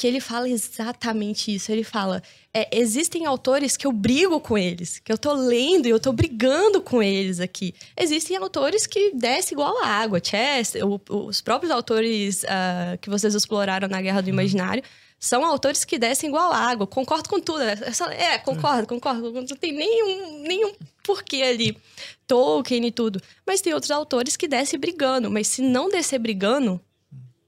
[0.01, 1.71] que ele fala exatamente isso.
[1.71, 5.91] Ele fala: é, existem autores que eu brigo com eles, que eu tô lendo e
[5.91, 7.75] eu tô brigando com eles aqui.
[7.95, 10.19] Existem autores que descem igual a água.
[10.19, 14.33] Chester, o, os próprios autores uh, que vocês exploraram na Guerra do uhum.
[14.33, 14.81] Imaginário
[15.19, 16.87] são autores que descem igual a água.
[16.87, 17.61] Concordo com tudo.
[17.61, 17.77] É,
[18.17, 19.31] é concordo, concordo.
[19.31, 20.73] Não tem nenhum, nenhum
[21.03, 21.77] porquê ali.
[22.25, 23.21] Tolkien e tudo.
[23.45, 25.29] Mas tem outros autores que descem brigando.
[25.29, 26.81] Mas se não descer brigando,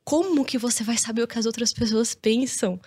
[0.03, 2.79] como que você vai saber o que as outras pessoas pensam?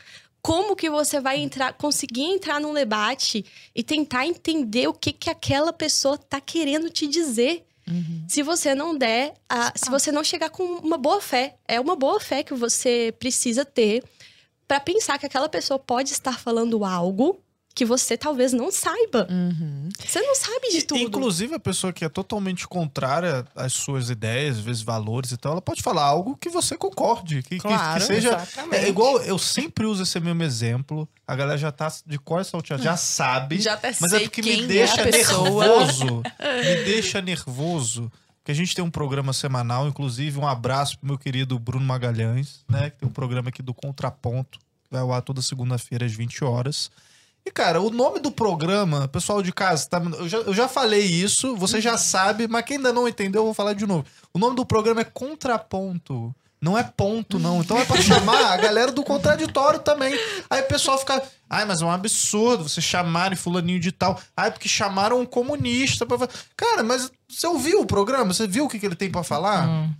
[0.42, 3.44] Como que você vai entrar, conseguir entrar num debate
[3.74, 7.66] e tentar entender o que que aquela pessoa tá querendo te dizer?
[7.88, 8.24] Uhum.
[8.28, 11.96] Se você não der, a, se você não chegar com uma boa fé, é uma
[11.96, 14.04] boa fé que você precisa ter
[14.66, 17.40] para pensar que aquela pessoa pode estar falando algo
[17.76, 19.28] que você talvez não saiba.
[19.30, 19.90] Uhum.
[20.02, 20.98] Você não sabe de tudo.
[20.98, 25.52] Inclusive, a pessoa que é totalmente contrária às suas ideias, às vezes valores e tal,
[25.52, 27.42] ela pode falar algo que você concorde.
[27.42, 28.28] Que, claro, que, que seja.
[28.30, 28.82] Exatamente.
[28.82, 31.06] É igual, eu sempre uso esse mesmo exemplo.
[31.26, 33.60] A galera já tá de cor salteada, já sabe.
[33.60, 36.22] Já até mas é porque me é deixa é nervoso.
[36.40, 38.10] me deixa nervoso.
[38.38, 42.64] Porque a gente tem um programa semanal, inclusive um abraço pro meu querido Bruno Magalhães,
[42.66, 42.88] né?
[42.88, 46.42] Que tem um programa aqui do Contraponto, que vai ao ar toda segunda-feira às 20
[46.42, 46.90] horas.
[47.46, 51.04] E, cara, o nome do programa, pessoal de casa, tá, eu, já, eu já falei
[51.04, 54.04] isso, você já sabe, mas quem ainda não entendeu, eu vou falar de novo.
[54.34, 56.34] O nome do programa é Contraponto.
[56.60, 57.60] Não é ponto, não.
[57.60, 60.18] Então é pra chamar a galera do contraditório também.
[60.50, 61.22] Aí o pessoal fica.
[61.48, 64.18] Ai, mas é um absurdo você chamarem fulaninho de tal.
[64.36, 66.06] Ai, porque chamaram um comunista.
[66.06, 66.26] Pra...
[66.56, 68.32] Cara, mas você ouviu o programa?
[68.32, 69.68] Você viu o que, que ele tem para falar?
[69.68, 69.92] Hum.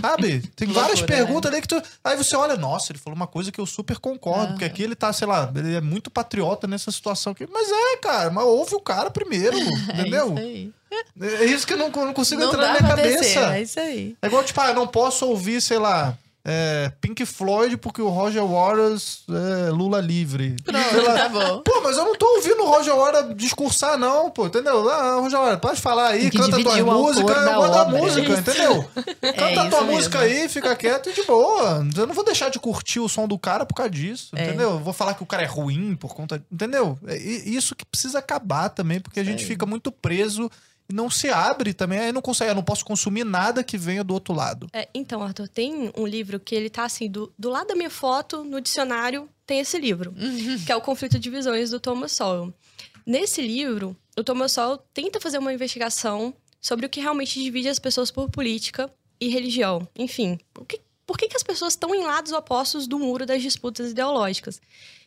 [0.00, 0.40] Sabe?
[0.54, 1.58] Tem várias Loucura, perguntas né?
[1.58, 1.82] ali que tu.
[2.04, 4.94] Aí você olha, nossa, ele falou uma coisa que eu super concordo, porque aqui ele
[4.94, 7.46] tá, sei lá, ele é muito patriota nessa situação aqui.
[7.50, 9.62] Mas é, cara, mas ouve o cara primeiro, é
[10.00, 10.36] entendeu?
[10.36, 10.72] É isso aí.
[11.20, 13.20] É isso que eu não, não consigo não entrar na minha cabeça.
[13.20, 14.16] Descer, é isso aí.
[14.22, 16.16] É igual, tipo, ah, eu não posso ouvir, sei lá,
[16.50, 20.56] é, Pink Floyd porque o Roger Waters é Lula livre.
[20.64, 21.60] Pronto, tá bom.
[21.62, 24.88] Pô, mas eu não tô ouvindo o Roger Waters discursar, não, pô, entendeu?
[24.88, 28.90] Ah, Roger Waters, pode falar aí, canta tua música, eu gosto da música, é entendeu?
[29.20, 29.96] É canta a tua mesmo.
[29.96, 31.86] música aí, fica quieto e de boa.
[31.94, 34.46] Eu não vou deixar de curtir o som do cara por causa disso, é.
[34.46, 34.70] entendeu?
[34.70, 36.42] Eu vou falar que o cara é ruim por conta.
[36.50, 36.98] Entendeu?
[37.06, 40.50] É isso que precisa acabar também, porque a gente fica muito preso
[40.90, 44.14] não se abre também, aí não consegue, eu não posso consumir nada que venha do
[44.14, 44.68] outro lado.
[44.72, 47.90] É, então, Arthur, tem um livro que ele tá assim, do, do lado da minha
[47.90, 50.64] foto, no dicionário, tem esse livro, uhum.
[50.64, 52.52] que é o Conflito de Visões do Thomas Sowell.
[53.04, 57.78] Nesse livro, o Thomas Sowell tenta fazer uma investigação sobre o que realmente divide as
[57.78, 59.86] pessoas por política e religião.
[59.96, 63.42] Enfim, o que, por que, que as pessoas estão em lados opostos do muro das
[63.42, 64.60] disputas ideológicas?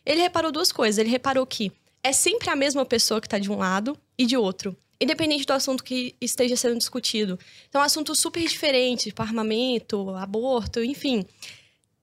[0.06, 0.98] Ele reparou duas coisas.
[0.98, 1.72] Ele reparou que
[2.04, 5.54] é sempre a mesma pessoa que está de um lado e de outro independente do
[5.54, 7.39] assunto que esteja sendo discutido.
[7.68, 11.26] Então, é um assunto super diferente, tipo armamento, aborto, enfim.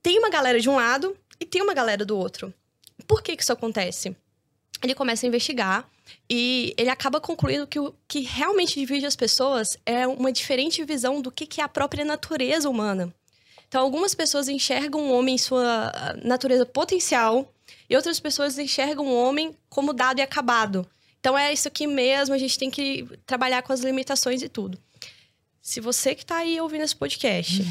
[0.03, 2.53] Tem uma galera de um lado e tem uma galera do outro.
[3.07, 4.17] Por que, que isso acontece?
[4.83, 5.89] Ele começa a investigar
[6.29, 11.23] e ele acaba concluindo que o que realmente divide as pessoas é uma diferente visão
[11.23, 13.15] do que, que é a própria natureza humana.
[13.69, 15.93] Então, algumas pessoas enxergam o homem em sua
[16.23, 17.53] natureza potencial
[17.89, 20.89] e outras pessoas enxergam o homem como dado e acabado.
[21.21, 24.79] Então é isso aqui mesmo, a gente tem que trabalhar com as limitações e tudo.
[25.61, 27.63] Se você que está aí ouvindo esse podcast,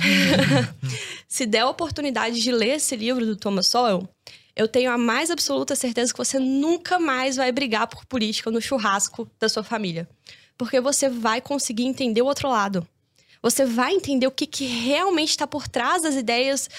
[1.28, 4.08] se der a oportunidade de ler esse livro do Thomas Sowell,
[4.56, 8.62] eu tenho a mais absoluta certeza que você nunca mais vai brigar por política no
[8.62, 10.08] churrasco da sua família.
[10.58, 12.88] Porque você vai conseguir entender o outro lado.
[13.42, 16.70] Você vai entender o que, que realmente está por trás das ideias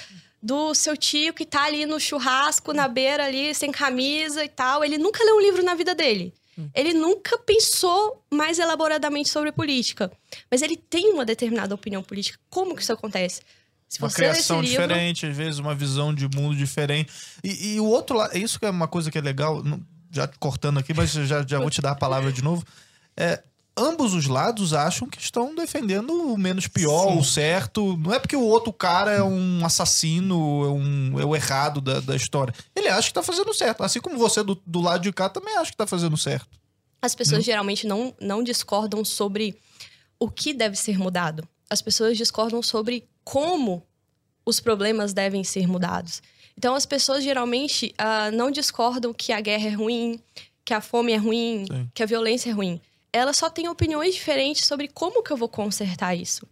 [0.42, 4.84] do seu tio que está ali no churrasco, na beira ali, sem camisa e tal.
[4.84, 6.34] Ele nunca leu um livro na vida dele.
[6.74, 10.10] Ele nunca pensou mais elaboradamente sobre política,
[10.50, 12.38] mas ele tem uma determinada opinião política.
[12.50, 13.42] Como que isso acontece?
[13.88, 14.82] Se uma criação livro...
[14.82, 17.10] diferente, às vezes uma visão de mundo diferente.
[17.42, 19.62] E, e o outro lado, isso que é uma coisa que é legal,
[20.10, 22.64] já cortando aqui, mas já, já vou te dar a palavra de novo.
[23.16, 23.42] É,
[23.78, 27.18] ambos os lados acham que estão defendendo o menos pior, Sim.
[27.18, 27.96] o certo.
[27.96, 32.00] Não é porque o outro cara é um assassino, é, um, é o errado da,
[32.00, 32.52] da história.
[32.74, 33.82] Ele acha que tá fazendo certo.
[33.82, 36.48] Assim como você do, do lado de cá também acha que tá fazendo certo.
[37.00, 37.44] As pessoas hum.
[37.44, 39.56] geralmente não, não discordam sobre
[40.18, 41.46] o que deve ser mudado.
[41.70, 43.82] As pessoas discordam sobre como
[44.44, 46.22] os problemas devem ser mudados.
[46.56, 50.18] Então, as pessoas geralmente uh, não discordam que a guerra é ruim,
[50.64, 51.88] que a fome é ruim, Sim.
[51.94, 52.80] que a violência é ruim
[53.12, 56.46] ela só tem opiniões diferentes sobre como que eu vou consertar isso.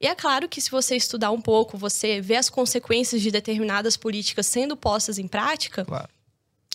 [0.00, 3.96] E é claro que se você estudar um pouco, você vê as consequências de determinadas
[3.96, 5.84] políticas sendo postas em prática.
[5.84, 6.08] Claro.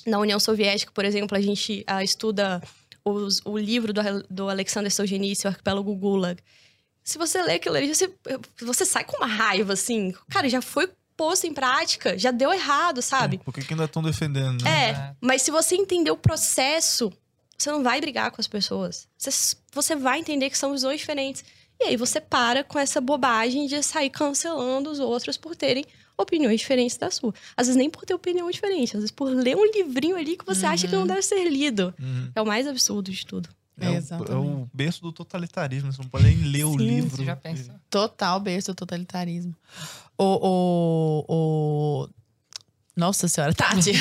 [0.05, 2.61] Na União Soviética, por exemplo, a gente uh, estuda
[3.03, 6.39] os, o livro do, do Alexander Solzhenitsyn, o Arquipélago Gulag.
[7.03, 8.11] Se você lê aquilo ali, você,
[8.61, 10.13] você sai com uma raiva, assim.
[10.29, 13.39] Cara, já foi posto em prática, já deu errado, sabe?
[13.39, 14.63] Por que, que ainda estão defendendo?
[14.63, 14.89] Né?
[14.91, 17.11] É, mas se você entender o processo
[17.65, 19.07] você não vai brigar com as pessoas.
[19.17, 21.43] Você, você vai entender que são visões diferentes.
[21.79, 25.83] E aí você para com essa bobagem de sair cancelando os outros por terem
[26.17, 27.33] opiniões diferentes da sua.
[27.57, 30.45] Às vezes nem por ter opinião diferente, às vezes por ler um livrinho ali que
[30.45, 30.71] você uhum.
[30.71, 31.07] acha que não uhum.
[31.07, 31.93] deve ser lido.
[31.99, 32.31] Uhum.
[32.35, 33.49] É o mais absurdo de tudo.
[33.77, 35.91] É, é, o, é, o, berço do totalitarismo.
[35.91, 37.17] Você não pode nem ler Sim, o livro.
[37.17, 37.81] Você já pensa.
[37.89, 39.53] Total berço do totalitarismo.
[40.17, 42.09] O, o, o
[42.95, 43.91] nossa senhora, Tati.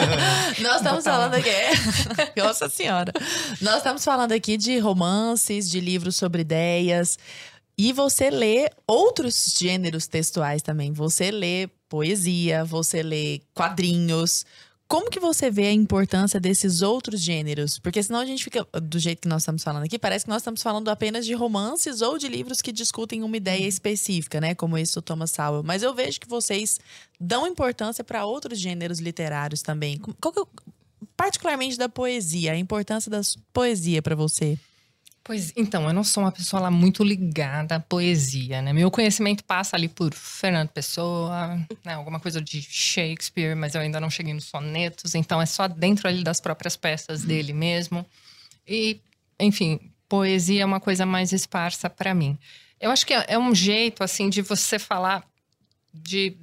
[0.62, 1.50] Nós estamos falando aqui.
[2.40, 3.12] Nossa senhora.
[3.60, 7.18] Nós estamos falando aqui de romances, de livros sobre ideias.
[7.76, 10.90] E você lê outros gêneros textuais também.
[10.92, 14.46] Você lê poesia, você lê quadrinhos.
[14.90, 17.78] Como que você vê a importância desses outros gêneros?
[17.78, 20.42] Porque senão a gente fica, do jeito que nós estamos falando aqui, parece que nós
[20.42, 23.68] estamos falando apenas de romances ou de livros que discutem uma ideia uhum.
[23.68, 24.52] específica, né?
[24.52, 25.62] Como esse do Thomas Sowell.
[25.62, 26.80] Mas eu vejo que vocês
[27.20, 29.96] dão importância para outros gêneros literários também.
[30.20, 30.42] Qual que,
[31.16, 33.20] particularmente da poesia, a importância da
[33.52, 34.58] poesia para você?
[35.30, 38.72] Pois então, eu não sou uma pessoa lá muito ligada à poesia, né?
[38.72, 41.94] Meu conhecimento passa ali por Fernando Pessoa, né?
[41.94, 46.08] alguma coisa de Shakespeare, mas eu ainda não cheguei nos sonetos, então é só dentro
[46.08, 48.04] ali das próprias peças dele mesmo.
[48.66, 49.00] E,
[49.38, 49.78] enfim,
[50.08, 52.36] poesia é uma coisa mais esparsa para mim.
[52.80, 55.24] Eu acho que é, é um jeito assim de você falar
[55.94, 56.36] de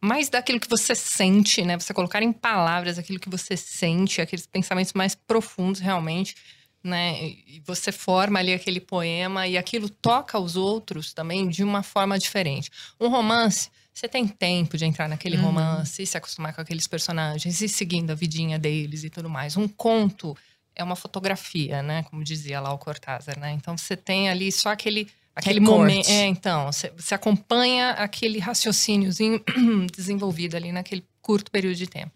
[0.00, 1.78] mais daquilo que você sente, né?
[1.78, 6.34] Você colocar em palavras aquilo que você sente, aqueles pensamentos mais profundos realmente,
[6.82, 7.22] né?
[7.22, 12.18] E você forma ali aquele poema e aquilo toca os outros também de uma forma
[12.18, 12.70] diferente.
[13.00, 15.44] Um romance, você tem tempo de entrar naquele uhum.
[15.44, 19.56] romance e se acostumar com aqueles personagens e seguindo a vidinha deles e tudo mais.
[19.56, 20.36] Um conto
[20.74, 22.02] é uma fotografia, né?
[22.04, 23.52] Como dizia lá o Cortázar, né?
[23.52, 26.08] Então você tem ali só aquele aquele momento.
[26.08, 29.42] É, então, você, você acompanha aquele raciocíniozinho
[29.94, 32.12] desenvolvido ali naquele curto período de tempo.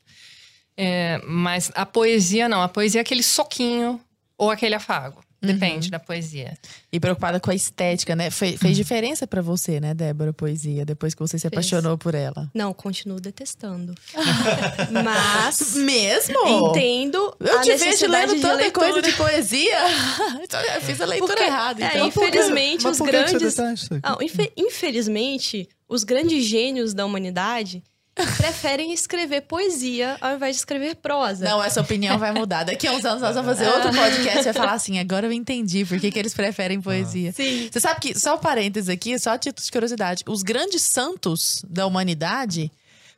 [0.76, 4.00] É, mas a poesia não, a poesia é aquele soquinho
[4.39, 5.24] ou aquele afago.
[5.41, 5.91] Depende uhum.
[5.91, 6.57] da poesia.
[6.91, 8.30] E preocupada com a estética, né?
[8.30, 12.51] Fe fez diferença para você, né, Débora, poesia, depois que você se apaixonou por ela?
[12.55, 13.95] Não, continuo detestando.
[14.91, 15.74] Mas.
[15.76, 16.70] Mesmo?
[16.70, 17.37] Entendo.
[17.39, 19.78] Eu te vejo lendo tanta coisa de poesia.
[20.43, 21.84] então, eu fiz a leitura Porque, errada.
[21.84, 22.05] É, então.
[22.05, 23.57] É, infelizmente, os grandes.
[24.03, 24.16] Ah,
[24.57, 27.84] infelizmente, os grandes gênios da humanidade
[28.38, 31.44] preferem escrever poesia ao invés de escrever prosa.
[31.44, 32.64] Não, essa opinião vai mudar.
[32.64, 35.32] Daqui a uns anos nós vamos fazer outro podcast e vai falar assim: agora eu
[35.32, 37.32] entendi por que, que eles preferem poesia.
[37.32, 37.68] Sim.
[37.70, 41.62] Você sabe que, só um parênteses aqui, só a título de curiosidade: os grandes santos
[41.68, 42.72] da humanidade,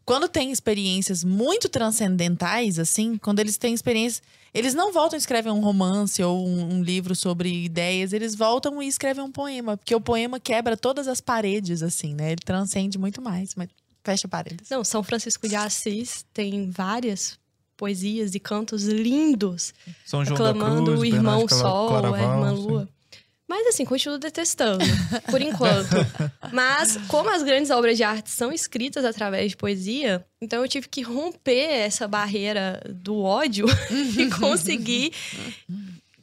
[0.04, 4.22] quando têm experiências muito transcendentais, assim, quando eles têm experiências.
[4.54, 8.82] Eles não voltam e escrevem um romance ou um, um, livro sobre ideias, eles voltam
[8.82, 12.32] e escrevem um poema, porque o poema quebra todas as paredes, assim, né?
[12.32, 13.54] Ele transcende muito mais.
[13.54, 13.68] Mas
[14.08, 14.70] Fecha parênteses.
[14.70, 17.38] Não, São Francisco de Assis tem várias
[17.76, 19.74] poesias e cantos lindos.
[20.02, 22.80] São João aclamando Cruz, o irmão Sol, Claraval, a irmã Lua.
[22.84, 23.20] Sim.
[23.46, 24.82] Mas assim, continuo detestando,
[25.30, 25.90] por enquanto.
[26.50, 30.88] Mas, como as grandes obras de arte são escritas através de poesia, então eu tive
[30.88, 33.66] que romper essa barreira do ódio
[34.18, 35.12] e conseguir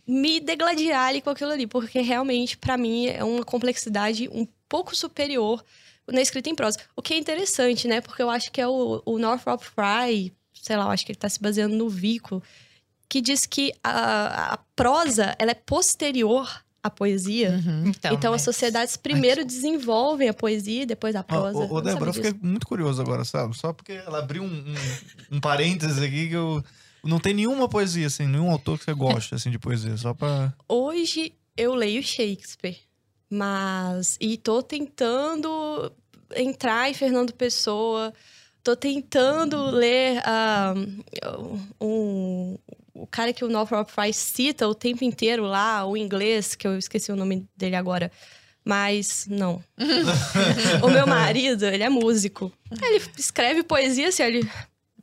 [0.07, 1.67] me degladiar ali com aquilo ali.
[1.67, 5.63] Porque realmente, para mim, é uma complexidade um pouco superior
[6.11, 6.79] na escrita em prosa.
[6.95, 8.01] O que é interessante, né?
[8.01, 11.17] Porque eu acho que é o, o Northrop Frye, sei lá, eu acho que ele
[11.17, 12.41] está se baseando no Vico,
[13.09, 17.51] que diz que a, a prosa ela é posterior à poesia.
[17.51, 17.87] Uhum.
[17.87, 21.57] Então, então as sociedades primeiro Ai, desenvolvem a poesia e depois a prosa.
[21.57, 23.57] Ô, ô, Débora, eu fiquei muito curioso agora, sabe?
[23.57, 26.63] Só porque ela abriu um, um, um parênteses aqui que eu.
[27.03, 30.51] Não tem nenhuma poesia, assim, nenhum autor que você gosta, assim, de poesia, só pra...
[30.67, 32.77] Hoje eu leio Shakespeare.
[33.35, 34.17] Mas.
[34.21, 35.91] E tô tentando
[36.33, 38.13] entrar em Fernando Pessoa.
[38.63, 42.57] Tô tentando ler uh, um,
[42.93, 46.77] o cara que o Northrop Frye cita o tempo inteiro lá, o inglês, que eu
[46.77, 48.11] esqueci o nome dele agora.
[48.63, 49.61] Mas não.
[50.81, 52.51] o meu marido, ele é músico.
[52.81, 54.49] Ele escreve poesia assim, ele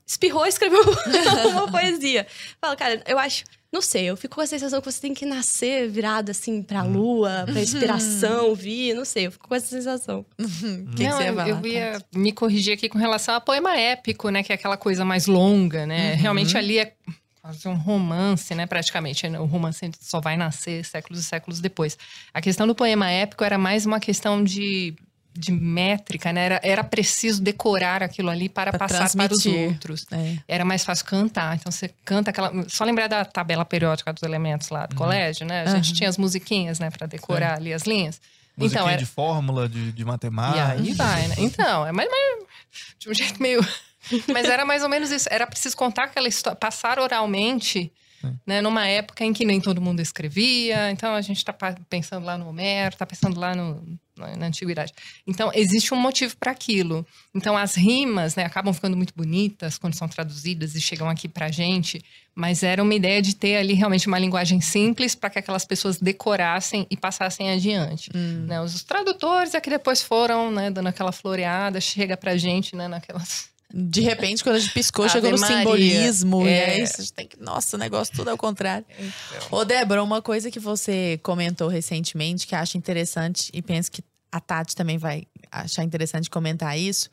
[0.04, 0.82] espirrou e escreveu
[1.52, 2.26] uma poesia.
[2.60, 5.24] Fala, cara, eu acho não sei, eu fico com a sensação que você tem que
[5.24, 6.92] nascer virado assim pra hum.
[6.92, 10.26] lua, pra inspiração vir, não sei, eu fico com essa sensação.
[10.38, 11.48] O que, não, que, você ia falar?
[11.48, 14.42] Eu ia me corrigir aqui com relação a poema épico, né?
[14.42, 16.12] Que é aquela coisa mais longa, né?
[16.12, 16.18] Uhum.
[16.18, 16.92] Realmente ali é
[17.40, 18.66] quase um romance, né?
[18.66, 19.26] Praticamente.
[19.26, 21.96] O romance só vai nascer séculos e séculos depois.
[22.32, 24.94] A questão do poema épico era mais uma questão de
[25.34, 26.44] de métrica, né?
[26.44, 29.52] Era, era preciso decorar aquilo ali para pra passar transmitir.
[29.52, 30.06] para os outros.
[30.12, 30.36] É.
[30.46, 31.56] Era mais fácil cantar.
[31.56, 32.52] Então você canta aquela.
[32.68, 34.98] Só lembrar da tabela periódica dos elementos lá do uhum.
[34.98, 35.62] colégio, né?
[35.62, 35.94] A gente uhum.
[35.94, 38.20] tinha as musiquinhas, né, para decorar ali as linhas.
[38.56, 38.98] Musiquinha então, era...
[38.98, 40.76] de fórmula, de, de matemática.
[40.76, 41.34] E aí vai, né?
[41.38, 42.44] Então, é mais, mais
[42.98, 43.66] de um jeito meio.
[44.32, 45.28] Mas era mais ou menos isso.
[45.30, 47.90] Era preciso contar aquela história, passar oralmente
[48.46, 48.60] né?
[48.60, 51.52] Numa época em que nem todo mundo escrevia, então a gente está
[51.88, 54.92] pensando lá no Homero, está pensando lá no, na antiguidade.
[55.26, 57.06] Então existe um motivo para aquilo.
[57.34, 61.46] Então as rimas, né, acabam ficando muito bonitas quando são traduzidas e chegam aqui para
[61.46, 62.02] a gente,
[62.34, 65.98] mas era uma ideia de ter ali realmente uma linguagem simples para que aquelas pessoas
[65.98, 68.10] decorassem e passassem adiante.
[68.14, 68.46] Hum.
[68.46, 68.60] Né?
[68.60, 72.88] Os tradutores é que depois foram, né, dando aquela floreada, chega para a gente, né,
[72.88, 75.58] naquelas de repente, quando a gente piscou, chegou no Maria.
[75.58, 76.46] simbolismo.
[76.46, 76.50] É.
[76.50, 77.40] E é isso, a gente tem que.
[77.40, 78.84] Nossa, o negócio tudo ao contrário.
[78.98, 79.58] Então.
[79.58, 84.40] Ô, Débora, uma coisa que você comentou recentemente que acha interessante e penso que a
[84.40, 87.08] Tati também vai achar interessante comentar isso,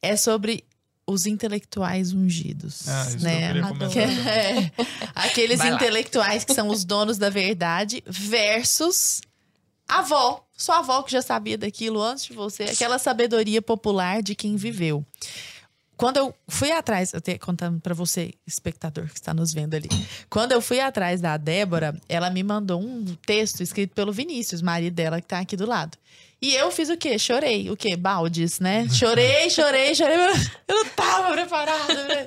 [0.00, 0.64] é sobre
[1.06, 2.88] os intelectuais ungidos.
[2.88, 3.52] Ah, isso né?
[3.92, 4.72] Que é,
[5.14, 9.20] aqueles intelectuais que são os donos da verdade versus
[9.88, 10.44] a avó.
[10.56, 12.64] Sua avó que já sabia daquilo antes de você.
[12.64, 15.04] Aquela sabedoria popular de quem viveu
[15.96, 19.88] quando eu fui atrás, eu tenho contando para você, espectador que está nos vendo ali.
[20.28, 24.94] Quando eu fui atrás da Débora, ela me mandou um texto escrito pelo Vinícius, marido
[24.94, 25.96] dela, que tá aqui do lado.
[26.40, 27.18] E eu fiz o quê?
[27.18, 27.70] Chorei.
[27.70, 27.96] O quê?
[27.96, 28.86] Baldes, né?
[28.90, 30.16] Chorei, chorei, chorei.
[30.68, 31.94] Eu não tava preparada.
[31.94, 32.26] Né?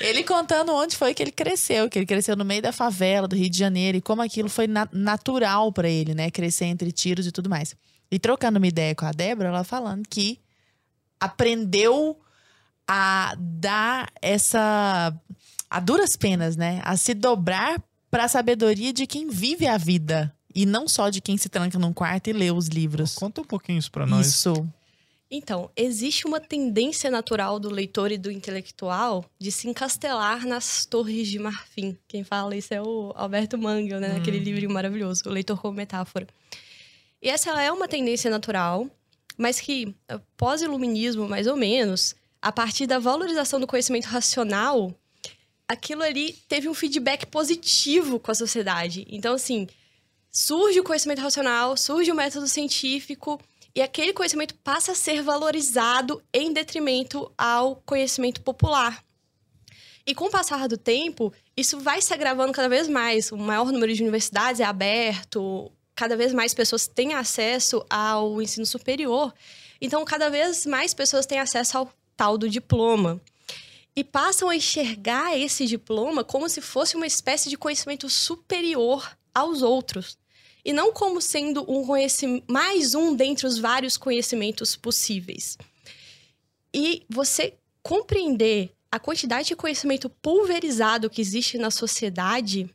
[0.00, 3.36] Ele contando onde foi que ele cresceu, que ele cresceu no meio da favela do
[3.36, 6.30] Rio de Janeiro e como aquilo foi na natural para ele, né?
[6.30, 7.76] Crescer entre tiros e tudo mais.
[8.10, 10.38] E trocando uma ideia com a Débora, ela falando que
[11.20, 12.18] aprendeu
[12.86, 15.14] a dar essa.
[15.70, 16.80] a duras penas, né?
[16.84, 20.34] A se dobrar para a sabedoria de quem vive a vida.
[20.54, 23.14] E não só de quem se tranca num quarto e lê os livros.
[23.16, 24.28] Conta um pouquinho isso pra nós.
[24.28, 24.68] Isso.
[25.28, 31.26] Então, existe uma tendência natural do leitor e do intelectual de se encastelar nas torres
[31.26, 31.98] de marfim.
[32.06, 34.12] Quem fala isso é o Alberto Mangel, né?
[34.12, 34.16] Hum.
[34.18, 36.28] Aquele livro maravilhoso, O Leitor como Metáfora.
[37.20, 38.88] E essa é uma tendência natural,
[39.36, 39.92] mas que,
[40.36, 42.14] pós-iluminismo, mais ou menos,
[42.44, 44.94] a partir da valorização do conhecimento racional,
[45.66, 49.06] aquilo ali teve um feedback positivo com a sociedade.
[49.08, 49.66] Então, assim,
[50.30, 53.40] surge o conhecimento racional, surge o método científico,
[53.74, 59.02] e aquele conhecimento passa a ser valorizado em detrimento ao conhecimento popular.
[60.06, 63.32] E com o passar do tempo, isso vai se agravando cada vez mais.
[63.32, 68.66] O maior número de universidades é aberto, cada vez mais pessoas têm acesso ao ensino
[68.66, 69.32] superior.
[69.80, 73.20] Então, cada vez mais pessoas têm acesso ao tal do diploma.
[73.96, 79.62] E passam a enxergar esse diploma como se fosse uma espécie de conhecimento superior aos
[79.62, 80.18] outros
[80.64, 85.58] e não como sendo um conhecimento mais um dentre os vários conhecimentos possíveis.
[86.72, 92.70] E você compreender a quantidade de conhecimento pulverizado que existe na sociedade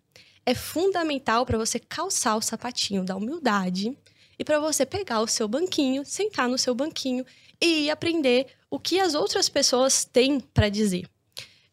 [0.46, 3.98] é fundamental para você calçar o sapatinho da humildade
[4.38, 7.26] e para você pegar o seu banquinho, sentar no seu banquinho
[7.62, 11.08] e aprender o que as outras pessoas têm para dizer.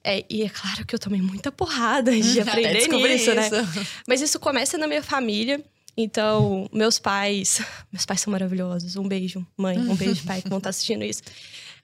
[0.02, 3.46] É, e é claro que eu tomei muita porrada de aprender nisso, né?
[3.46, 3.56] isso.
[3.56, 3.86] né?
[4.06, 5.60] Mas isso começa na minha família.
[5.96, 7.60] Então, meus pais.
[7.90, 8.96] Meus pais são maravilhosos.
[8.96, 9.78] Um beijo, mãe.
[9.78, 11.22] Um beijo, pai, que vão estar assistindo isso.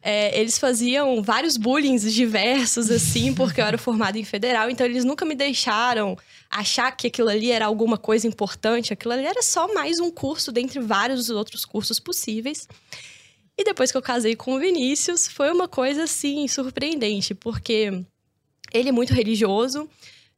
[0.05, 4.69] É, eles faziam vários bullying diversos, assim, porque eu era formada em federal.
[4.69, 6.19] Então, eles nunca me deixaram
[6.51, 8.93] achar que aquilo ali era alguma coisa importante.
[8.93, 12.69] Aquilo ali era só mais um curso dentre vários outros cursos possíveis.
[13.59, 18.03] E depois que eu casei com o Vinícius, foi uma coisa, assim, surpreendente, porque
[18.73, 19.89] ele é muito religioso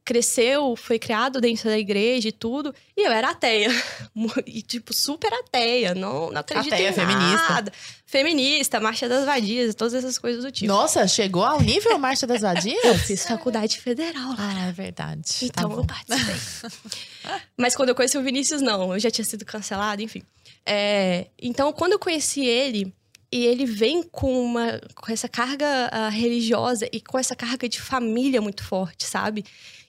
[0.05, 3.69] cresceu, foi criado dentro da igreja e tudo, e eu era ateia.
[4.45, 5.93] E, tipo, super ateia.
[5.93, 7.49] Não, não acredito ateia, em feminista.
[7.49, 7.73] nada.
[8.05, 10.67] Feminista, Marcha das Vadias, todas essas coisas do tipo.
[10.67, 12.83] Nossa, chegou ao nível Marcha das Vadias?
[12.83, 14.29] eu fiz faculdade federal.
[14.29, 14.35] Lá.
[14.37, 15.23] Ah, é verdade.
[15.23, 16.79] Tá então tá eu participei.
[17.57, 18.93] Mas quando eu conheci o Vinícius, não.
[18.93, 20.23] Eu já tinha sido cancelado, enfim.
[20.65, 22.93] É, então, quando eu conheci ele,
[23.35, 27.81] e ele vem com uma com essa carga uh, religiosa e com essa carga de
[27.81, 29.43] família muito forte, sabe?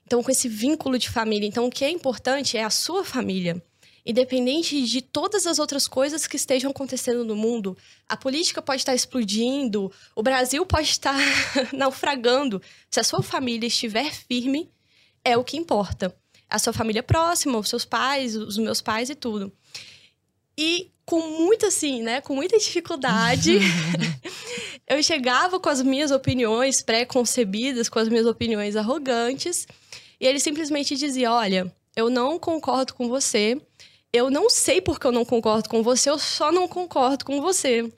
[0.04, 1.46] Então, com esse vínculo de família.
[1.46, 3.62] Então, o que é importante é a sua família.
[4.04, 7.78] Independente de todas as outras coisas que estejam acontecendo no mundo,
[8.08, 11.16] a política pode estar explodindo, o Brasil pode estar
[11.72, 12.60] naufragando.
[12.90, 14.68] Se a sua família estiver firme,
[15.24, 16.12] é o que importa.
[16.50, 19.52] A sua família próxima, os seus pais, os meus pais e tudo.
[20.58, 22.20] E com muita, assim, né?
[22.20, 23.60] Com muita dificuldade,
[24.88, 29.66] eu chegava com as minhas opiniões pré-concebidas, com as minhas opiniões arrogantes.
[30.20, 33.56] E ele simplesmente dizia: Olha, eu não concordo com você.
[34.12, 37.90] Eu não sei porque eu não concordo com você, eu só não concordo com você.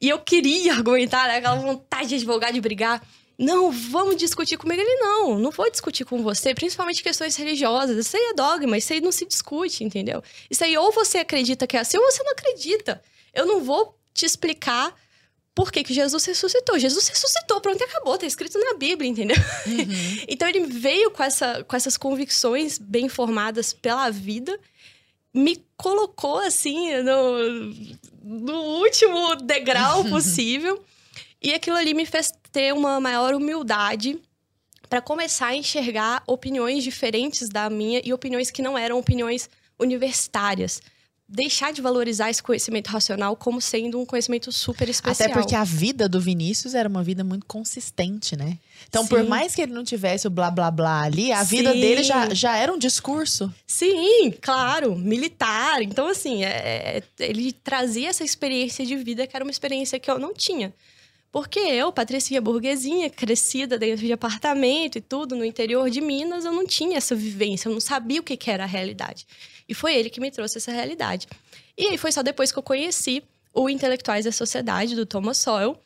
[0.00, 3.02] E eu queria argumentar, né, aquela vontade de advogar, de brigar.
[3.40, 4.82] Não, vamos discutir comigo.
[4.82, 7.96] Ele, não, não vou discutir com você, principalmente questões religiosas.
[7.96, 10.22] Isso aí é dogma, isso aí não se discute, entendeu?
[10.50, 13.02] Isso aí ou você acredita que é assim ou você não acredita.
[13.32, 14.94] Eu não vou te explicar
[15.54, 16.78] por que, que Jesus ressuscitou.
[16.78, 19.38] Jesus ressuscitou, pronto, e acabou, tá escrito na Bíblia, entendeu?
[19.66, 20.24] Uhum.
[20.28, 24.60] então ele veio com, essa, com essas convicções bem formadas pela vida,
[25.32, 27.74] me colocou assim no,
[28.22, 30.84] no último degrau possível,
[31.42, 34.18] e aquilo ali me fez ter uma maior humildade
[34.88, 39.48] para começar a enxergar opiniões diferentes da minha e opiniões que não eram opiniões
[39.78, 40.80] universitárias
[41.30, 45.30] deixar de valorizar esse conhecimento racional como sendo um conhecimento super especial.
[45.30, 48.58] Até porque a vida do Vinícius era uma vida muito consistente, né?
[48.88, 49.08] Então, Sim.
[49.08, 51.56] por mais que ele não tivesse o blá blá blá ali, a Sim.
[51.58, 53.52] vida dele já, já era um discurso.
[53.64, 55.80] Sim, claro, militar.
[55.82, 56.48] Então, assim, é,
[56.98, 60.74] é, ele trazia essa experiência de vida que era uma experiência que eu não tinha.
[61.32, 66.52] Porque eu, patricinha burguesinha, crescida dentro de apartamento e tudo, no interior de Minas, eu
[66.52, 69.26] não tinha essa vivência, eu não sabia o que, que era a realidade.
[69.68, 71.28] E foi ele que me trouxe essa realidade.
[71.78, 73.22] E aí foi só depois que eu conheci
[73.54, 75.78] o Intelectuais da Sociedade, do Thomas Sowell,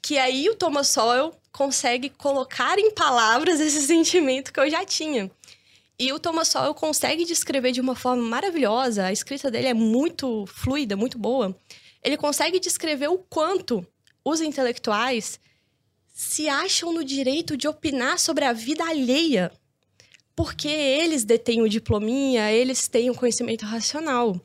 [0.00, 5.28] que aí o Thomas Sowell consegue colocar em palavras esse sentimento que eu já tinha.
[5.98, 10.46] E o Thomas Sowell consegue descrever de uma forma maravilhosa, a escrita dele é muito
[10.46, 11.56] fluida, muito boa.
[12.02, 13.86] Ele consegue descrever o quanto
[14.24, 15.40] os intelectuais
[16.12, 19.50] se acham no direito de opinar sobre a vida alheia,
[20.36, 24.40] porque eles detêm o diplominha, eles têm o conhecimento racional.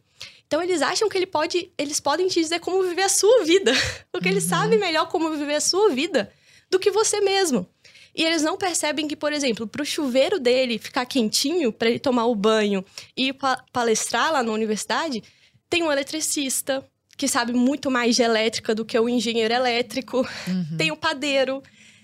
[0.46, 3.74] Então eles acham que ele pode, eles podem te dizer como viver a sua vida,
[4.12, 4.34] porque uhum.
[4.34, 6.32] eles sabem melhor como viver a sua vida
[6.70, 7.68] do que você mesmo.
[8.16, 12.00] E eles não percebem que, por exemplo, para o chuveiro dele ficar quentinho, para ele
[12.00, 12.84] tomar o banho
[13.16, 13.32] e
[13.72, 15.22] palestrar lá na universidade,
[15.70, 16.84] tem um eletricista
[17.18, 20.78] que sabe muito mais de elétrica do que o engenheiro elétrico, uhum.
[20.78, 21.64] tem o padeiro.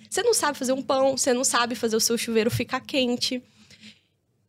[0.10, 3.42] Você não sabe fazer um pão, você não sabe fazer o seu chuveiro ficar quente.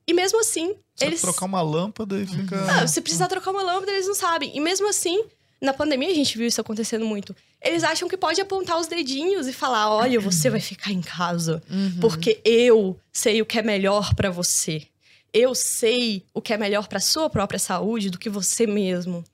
[0.07, 1.21] E mesmo assim, você eles.
[1.21, 2.57] trocar uma lâmpada e fica.
[2.65, 4.55] Não, se precisar trocar uma lâmpada, eles não sabem.
[4.55, 5.25] E mesmo assim,
[5.61, 7.35] na pandemia a gente viu isso acontecendo muito.
[7.63, 11.63] Eles acham que pode apontar os dedinhos e falar: olha, você vai ficar em casa,
[11.71, 12.01] uhum.
[12.01, 14.83] porque eu sei o que é melhor para você.
[15.33, 19.25] Eu sei o que é melhor para sua própria saúde do que você mesmo.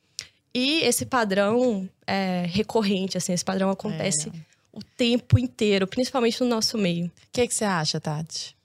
[0.52, 4.32] E esse padrão é recorrente, assim, esse padrão acontece é.
[4.72, 7.06] o tempo inteiro, principalmente no nosso meio.
[7.06, 8.56] O que, que você acha, Tati?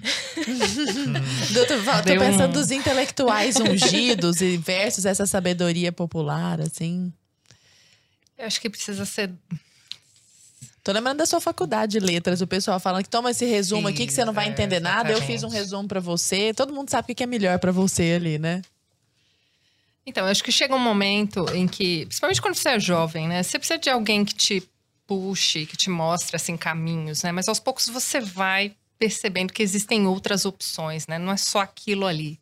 [1.52, 2.52] Doutor, tô pensando um...
[2.52, 7.12] dos intelectuais ungidos e versus essa sabedoria popular, assim.
[8.38, 9.30] Eu acho que precisa ser.
[10.82, 14.06] Tô lembrando da sua faculdade de letras, o pessoal falando que toma esse resumo aqui
[14.06, 15.12] que você não vai é, entender nada.
[15.12, 16.54] Eu fiz um resumo para você.
[16.54, 18.62] Todo mundo sabe o que é melhor para você ali, né?
[20.10, 23.44] Então, eu acho que chega um momento em que, principalmente quando você é jovem, né?
[23.44, 24.62] Você precisa de alguém que te
[25.06, 27.30] puxe, que te mostre assim caminhos, né?
[27.30, 31.16] Mas aos poucos você vai percebendo que existem outras opções, né?
[31.16, 32.40] Não é só aquilo ali.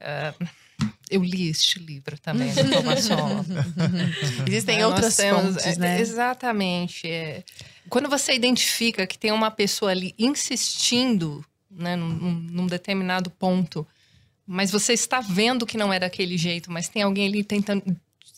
[0.00, 0.46] Uh,
[1.10, 3.08] eu li este livro também, do Thomas
[4.46, 5.98] Existem é, outras temos, fontes, né?
[5.98, 7.08] É, exatamente.
[7.08, 7.42] É.
[7.88, 13.86] Quando você identifica que tem uma pessoa ali insistindo né, num, num, determinado ponto,
[14.46, 17.82] mas você está vendo que não é daquele jeito, mas tem alguém ali tentando,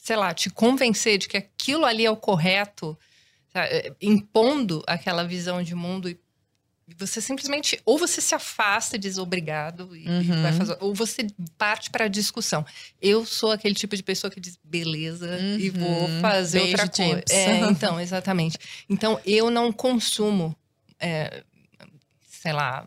[0.03, 2.99] sei lá, te convencer de que aquilo ali é o correto?
[3.55, 6.19] É, impondo aquela visão de mundo e
[6.97, 10.43] você simplesmente ou você se afasta e diz obrigado e, uhum.
[10.43, 12.65] vai fazer, ou você parte para a discussão.
[13.01, 15.59] Eu sou aquele tipo de pessoa que diz beleza uhum.
[15.59, 17.25] e vou fazer Beijo, outra coisa.
[17.31, 18.59] É, então, exatamente.
[18.89, 20.57] Então eu não consumo,
[20.99, 21.43] é,
[22.27, 22.87] sei lá,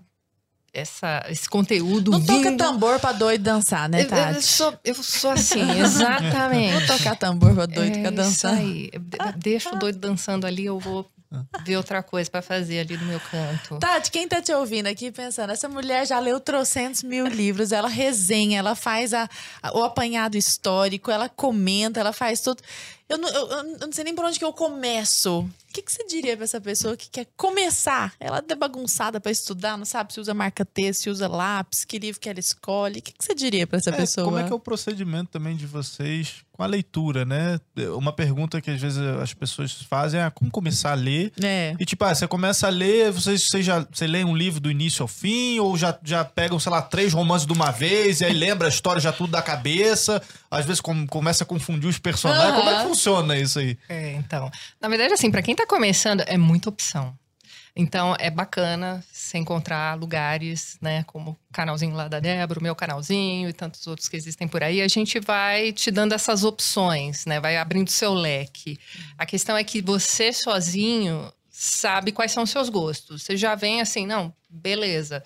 [0.73, 2.11] essa, esse conteúdo.
[2.11, 2.43] Não vindo...
[2.43, 4.29] toca tambor pra doido dançar, né, Tati?
[4.29, 6.85] Eu, eu, sou, eu sou assim, exatamente.
[6.85, 8.53] Vou tocar tambor pra doido é, dançar.
[8.53, 8.91] Isso aí.
[9.37, 11.09] Deixa o doido dançando ali, eu vou
[11.65, 13.79] ver outra coisa para fazer ali no meu canto.
[13.79, 17.87] Tati, quem tá te ouvindo aqui pensando, essa mulher já leu trocentos mil livros, ela
[17.87, 19.29] resenha, ela faz a,
[19.61, 22.61] a, o apanhado histórico, ela comenta, ela faz tudo.
[23.07, 25.39] Eu não, eu, eu não sei nem por onde que eu começo.
[25.39, 28.13] O que, que você diria pra essa pessoa que quer começar?
[28.17, 32.21] Ela é bagunçada para estudar, não sabe se usa marca-texto, se usa lápis, que livro
[32.21, 32.99] que ela escolhe.
[32.99, 34.25] O que, que você diria para essa é, pessoa?
[34.25, 37.59] Como é que é o procedimento também de vocês com a leitura, né?
[37.97, 41.33] Uma pergunta que às vezes as pessoas fazem é ah, como começar a ler.
[41.43, 41.75] É.
[41.79, 44.69] E tipo, ah, você começa a ler, você, você já você lê um livro do
[44.69, 48.25] início ao fim, ou já, já pegam, sei lá, três romances de uma vez, e
[48.25, 51.97] aí lembra a história já tudo da cabeça, às vezes com, começa a confundir os
[51.97, 52.51] personagens.
[52.51, 52.59] Uhum.
[52.59, 53.33] Como é que funciona?
[53.33, 53.77] funciona isso aí?
[53.89, 54.51] É, então.
[54.79, 57.17] Na verdade, assim, para quem tá começando, é muita opção.
[57.75, 61.03] Então, é bacana você encontrar lugares, né?
[61.03, 64.61] Como o canalzinho lá da Débora, o meu canalzinho e tantos outros que existem por
[64.61, 64.81] aí.
[64.81, 67.39] A gente vai te dando essas opções, né?
[67.39, 68.77] Vai abrindo seu leque.
[69.17, 73.23] A questão é que você sozinho sabe quais são os seus gostos.
[73.23, 75.23] Você já vem assim, não, beleza.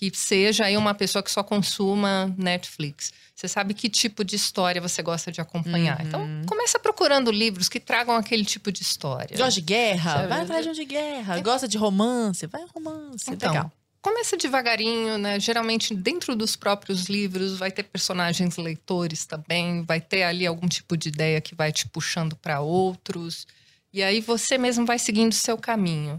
[0.00, 3.12] Que seja aí uma pessoa que só consuma Netflix.
[3.34, 6.00] Você sabe que tipo de história você gosta de acompanhar.
[6.00, 6.06] Uhum.
[6.06, 9.36] Então, começa procurando livros que tragam aquele tipo de história.
[9.36, 10.12] De guerra?
[10.12, 10.28] Sabe?
[10.28, 11.36] Vai atrás de guerra.
[11.36, 11.42] É.
[11.42, 12.46] Gosta de romance?
[12.46, 13.30] Vai romance.
[13.30, 13.72] Então, Legal.
[14.00, 15.38] Começa devagarinho, né?
[15.38, 20.96] Geralmente, dentro dos próprios livros, vai ter personagens leitores também, vai ter ali algum tipo
[20.96, 23.46] de ideia que vai te puxando para outros.
[23.92, 26.18] E aí você mesmo vai seguindo o seu caminho.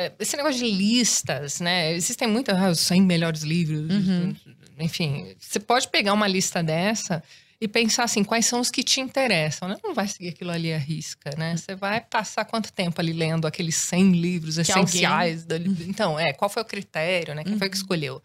[0.00, 1.92] É, esse negócio de listas, né?
[1.92, 4.34] Existem muitas, ah, os 100 melhores livros, uhum
[4.80, 7.22] enfim, você pode pegar uma lista dessa
[7.60, 9.76] e pensar assim, quais são os que te interessam, né?
[9.84, 11.56] Não vai seguir aquilo ali à risca, né?
[11.56, 15.44] Você vai passar quanto tempo ali lendo aqueles 100 livros que essenciais?
[15.44, 15.56] Da...
[15.56, 17.44] Então, é, qual foi o critério, né?
[17.44, 17.58] Quem uhum.
[17.58, 17.82] foi que uhum.
[17.82, 18.22] escolheu?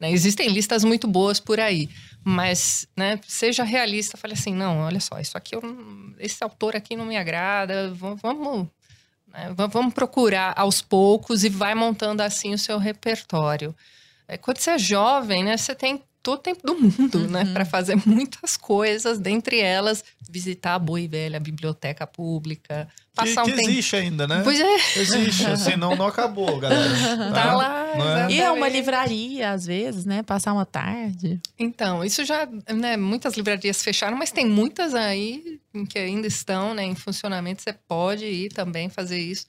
[0.00, 0.10] Né?
[0.10, 1.90] Existem listas muito boas por aí,
[2.24, 5.60] mas, né, seja realista, fale assim, não, olha só, isso aqui, eu,
[6.20, 8.68] esse autor aqui não me agrada, vamos,
[9.32, 13.74] né, vamos procurar aos poucos e vai montando assim o seu repertório.
[14.26, 17.46] É, quando você é jovem, né, você tem todo o tempo do mundo, né, uhum.
[17.46, 22.88] né, para fazer muitas coisas, dentre elas visitar a boa e velha biblioteca pública,
[23.26, 23.70] passar que, um que tempo...
[23.70, 24.40] existe ainda, né?
[24.42, 24.74] Pois é.
[24.96, 26.88] Existe, assim, não, não acabou, galera.
[27.16, 28.32] Tá, tá lá, é?
[28.32, 31.40] E é uma livraria, às vezes, né, passar uma tarde.
[31.58, 36.84] Então, isso já, né, muitas livrarias fecharam, mas tem muitas aí que ainda estão, né,
[36.84, 39.46] em funcionamento, você pode ir também fazer isso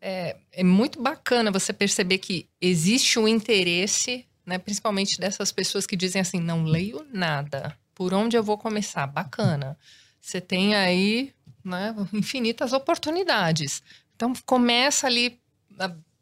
[0.00, 5.96] é, é muito bacana você perceber que existe um interesse, né, principalmente dessas pessoas que
[5.96, 7.76] dizem assim, não leio nada.
[7.94, 9.08] por onde eu vou começar?
[9.08, 9.76] Bacana.
[10.20, 11.32] Você tem aí
[11.68, 13.82] né, infinitas oportunidades.
[14.16, 15.38] Então começa ali,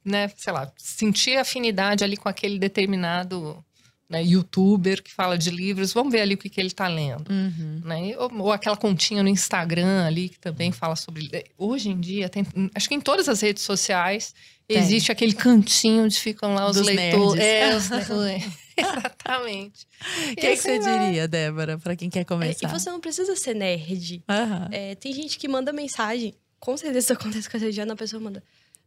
[0.04, 3.64] né, sei lá, sentir afinidade ali com aquele determinado
[4.08, 7.28] né, youtuber que fala de livros, vamos ver ali o que, que ele está lendo.
[7.30, 7.80] Uhum.
[7.84, 8.14] Né?
[8.18, 11.28] Ou, ou, aquela continha no Instagram ali que também fala sobre.
[11.58, 14.34] Hoje em dia, tem, acho que em todas as redes sociais
[14.68, 14.78] tem.
[14.78, 17.42] existe aquele cantinho onde ficam lá os Dos leitores.
[17.42, 17.88] É, os
[18.78, 19.86] Exatamente.
[20.32, 22.66] O que, que você diria, Débora, para quem quer começar?
[22.66, 24.22] É, e você não precisa ser nerd.
[24.28, 24.68] Uhum.
[24.70, 28.20] É, tem gente que manda mensagem, com certeza isso acontece com a Regiana, a pessoa
[28.20, 28.42] manda.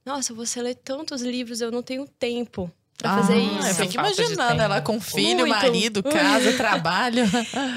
[0.06, 3.68] Nossa, você lê tantos livros, eu não tenho tempo pra fazer ah, isso.
[3.68, 5.50] Eu fico imaginando ela com filho, Muito.
[5.50, 7.24] marido, casa, trabalho.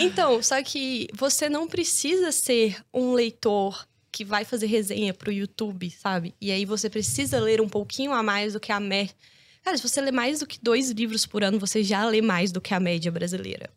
[0.01, 5.90] Então, só que você não precisa ser um leitor que vai fazer resenha pro YouTube,
[5.90, 6.34] sabe?
[6.40, 9.14] E aí você precisa ler um pouquinho a mais do que a média.
[9.62, 12.51] Cara, se você lê mais do que dois livros por ano, você já lê mais
[12.51, 13.70] do que a média brasileira.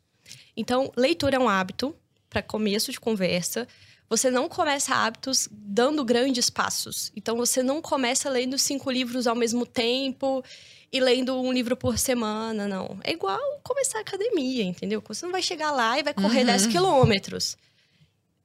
[0.58, 1.96] Então, leitura é um hábito
[2.30, 3.68] para começo de conversa.
[4.10, 7.12] Você não começa hábitos dando grandes passos.
[7.16, 10.44] Então, você não começa lendo cinco livros ao mesmo tempo
[10.92, 12.98] e lendo um livro por semana, não.
[13.04, 15.04] É igual começar a academia, entendeu?
[15.08, 16.46] Você não vai chegar lá e vai correr uhum.
[16.46, 17.58] 10 quilômetros.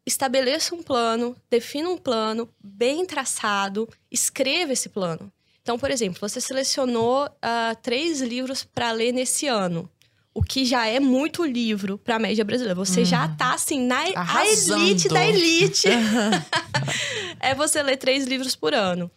[0.05, 5.33] Estabeleça um plano, defina um plano bem traçado, escreva esse plano.
[5.71, 9.89] Então, por exemplo, você selecionou uh, três livros para ler nesse ano.
[10.35, 12.75] O que já é muito livro para a média brasileira.
[12.75, 13.37] Você já uhum.
[13.37, 15.87] tá, assim, na elite da elite.
[17.39, 19.09] é você ler três livros por ano.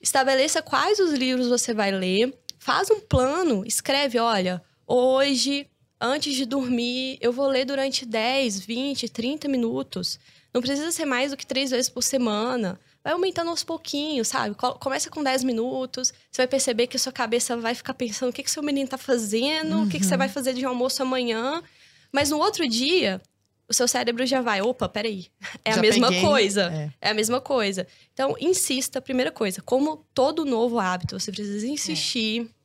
[0.00, 5.66] Estabeleça quais os livros você vai ler Faz um plano, escreve, olha, hoje,
[6.00, 10.20] antes de dormir, eu vou ler durante 10, 20, 30 minutos.
[10.54, 12.78] Não precisa ser mais do que três vezes por semana.
[13.06, 14.56] Vai aumentando aos pouquinhos, sabe?
[14.80, 16.12] Começa com 10 minutos.
[16.28, 18.88] Você vai perceber que a sua cabeça vai ficar pensando o que, que seu menino
[18.88, 19.84] tá fazendo, uhum.
[19.84, 21.62] o que, que você vai fazer de almoço amanhã.
[22.10, 23.22] Mas no outro dia,
[23.68, 25.26] o seu cérebro já vai, opa, peraí.
[25.64, 26.24] É já a mesma peguei.
[26.24, 26.62] coisa.
[26.72, 27.08] É.
[27.08, 27.10] é.
[27.10, 27.86] a mesma coisa.
[28.12, 32.40] Então, insista, primeira coisa, como todo novo hábito, você precisa insistir.
[32.40, 32.55] É.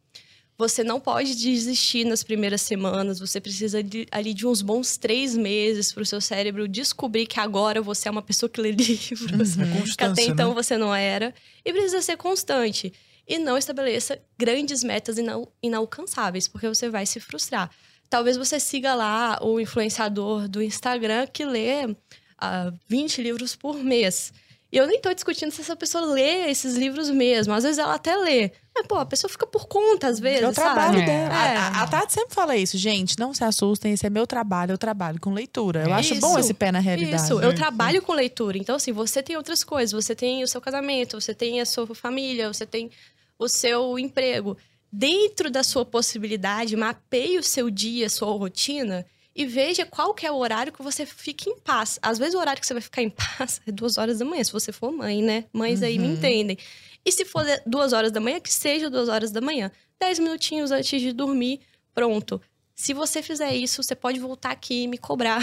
[0.61, 3.19] Você não pode desistir nas primeiras semanas.
[3.19, 7.39] Você precisa de, ali de uns bons três meses para o seu cérebro descobrir que
[7.39, 9.55] agora você é uma pessoa que lê livros.
[9.55, 9.83] Uhum.
[9.97, 10.53] que até então né?
[10.53, 11.33] você não era.
[11.65, 12.93] E precisa ser constante.
[13.27, 17.71] E não estabeleça grandes metas inal inalcançáveis, porque você vai se frustrar.
[18.07, 21.97] Talvez você siga lá o influenciador do Instagram que lê uh,
[22.37, 24.31] ah, 20 livros por mês.
[24.71, 27.51] E eu nem tô discutindo se essa pessoa lê esses livros mesmo.
[27.51, 28.51] Às vezes ela até lê.
[28.73, 30.43] Mas, pô, a pessoa fica por conta, às vezes.
[30.43, 31.05] É o trabalho sabe?
[31.05, 31.33] dela.
[31.33, 31.57] É.
[31.57, 33.19] A, a, Tati sempre fala isso, gente.
[33.19, 35.83] Não se assustem, esse é meu trabalho, eu trabalho com leitura.
[35.83, 37.21] Eu acho bom esse pé na realidade.
[37.21, 38.57] Isso, eu trabalho com leitura.
[38.57, 39.91] Então, assim, você tem outras coisas.
[39.91, 42.89] Você tem o seu casamento, você tem a sua família, você tem
[43.37, 44.57] o seu emprego.
[44.91, 50.25] Dentro da sua possibilidade, mapeie o seu dia, a sua rotina e veja qual que
[50.25, 51.97] é o horário que você fica em paz.
[52.01, 54.43] Às vezes o horário que você vai ficar em paz é duas horas da manhã,
[54.43, 55.45] se você for mãe, né?
[55.53, 55.87] Mães uhum.
[55.87, 56.13] aí me uhum.
[56.13, 56.57] entendem.
[57.05, 59.71] E se for duas horas da manhã, que seja duas horas da manhã.
[59.99, 61.61] Dez minutinhos antes de dormir,
[61.93, 62.41] pronto.
[62.81, 65.39] Se você fizer isso, você pode voltar aqui e me cobrar.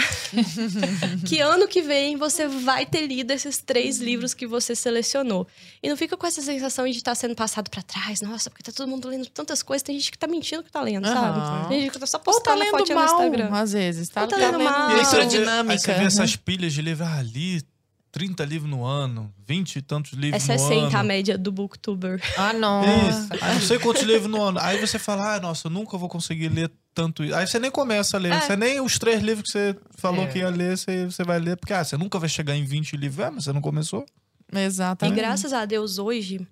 [1.25, 5.47] que ano que vem você vai ter lido esses três livros que você selecionou.
[5.81, 8.21] E não fica com essa sensação de estar sendo passado para trás.
[8.21, 9.81] Nossa, porque tá todo mundo lendo tantas coisas.
[9.81, 11.13] Tem gente que tá mentindo que tá lendo, uhum.
[11.13, 11.69] sabe?
[11.69, 13.49] Tem gente que tá só postando Ou tá lendo mal, no Instagram.
[13.53, 14.09] Às vezes.
[14.09, 14.93] Tá, Ou tá, tá lendo mal.
[14.97, 15.71] Leitura dinâmica.
[15.71, 17.63] Aí você vê essas pilhas de livros ali
[18.11, 20.73] 30 livros no ano, 20 e tantos livros é no ano.
[20.73, 22.21] É 60 a média do booktuber.
[22.35, 22.89] Ah, nossa.
[22.89, 23.43] Isso.
[23.43, 24.59] Aí não sei quantos livros no ano.
[24.59, 27.23] Aí você fala, ah, nossa, eu nunca vou conseguir ler tanto.
[27.33, 28.33] Aí você nem começa a ler.
[28.33, 28.41] É.
[28.41, 30.27] Você nem os três livros que você falou é.
[30.27, 31.55] que ia ler, você, você vai ler.
[31.55, 33.25] Porque, ah, você nunca vai chegar em 20 livros.
[33.25, 34.05] É, mas você não começou.
[34.51, 35.17] Exatamente.
[35.17, 36.45] E graças a Deus, hoje,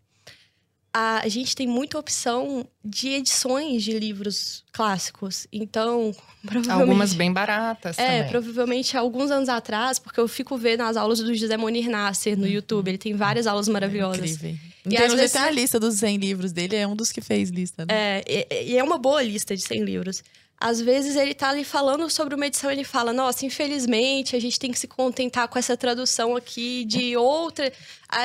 [0.98, 5.48] a gente tem muita opção de edições de livros clássicos.
[5.52, 6.14] Então,
[6.46, 6.82] provavelmente.
[6.82, 7.98] Algumas bem baratas.
[7.98, 8.32] É, também.
[8.32, 12.44] provavelmente alguns anos atrás, porque eu fico vendo as aulas do José Monir Nasser no
[12.44, 12.50] uhum.
[12.50, 12.90] YouTube.
[12.90, 14.22] Ele tem várias aulas maravilhosas.
[14.22, 14.60] É incrível.
[14.86, 17.20] E então, às vezes tem a lista dos 100 livros dele, é um dos que
[17.20, 17.86] fez lista.
[17.86, 17.94] Né?
[17.94, 20.24] É, e, e é uma boa lista de 100 livros.
[20.60, 24.60] Às vezes ele tá ali falando sobre uma edição, ele fala: "Nossa, infelizmente a gente
[24.60, 27.72] tem que se contentar com essa tradução aqui de outra